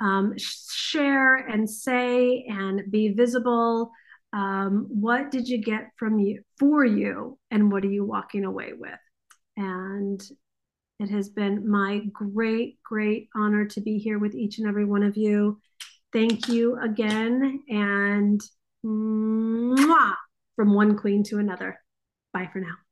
um, 0.00 0.34
share 0.38 1.34
and 1.34 1.68
say 1.68 2.46
and 2.48 2.82
be 2.88 3.08
visible. 3.08 3.90
Um, 4.32 4.86
what 4.90 5.32
did 5.32 5.48
you 5.48 5.58
get 5.58 5.90
from 5.96 6.20
you 6.20 6.42
for 6.60 6.84
you, 6.84 7.36
and 7.50 7.72
what 7.72 7.84
are 7.84 7.90
you 7.90 8.04
walking 8.04 8.44
away 8.44 8.74
with? 8.78 9.00
And 9.56 10.22
it 11.00 11.10
has 11.10 11.30
been 11.30 11.68
my 11.68 12.02
great, 12.12 12.78
great 12.84 13.28
honor 13.34 13.64
to 13.66 13.80
be 13.80 13.98
here 13.98 14.20
with 14.20 14.36
each 14.36 14.58
and 14.58 14.68
every 14.68 14.84
one 14.84 15.02
of 15.02 15.16
you. 15.16 15.58
Thank 16.12 16.46
you 16.46 16.78
again, 16.78 17.60
and 17.68 18.40
mwah, 18.84 20.14
from 20.56 20.74
one 20.74 20.96
queen 20.96 21.24
to 21.24 21.38
another. 21.38 21.80
Bye 22.32 22.48
for 22.52 22.60
now. 22.60 22.83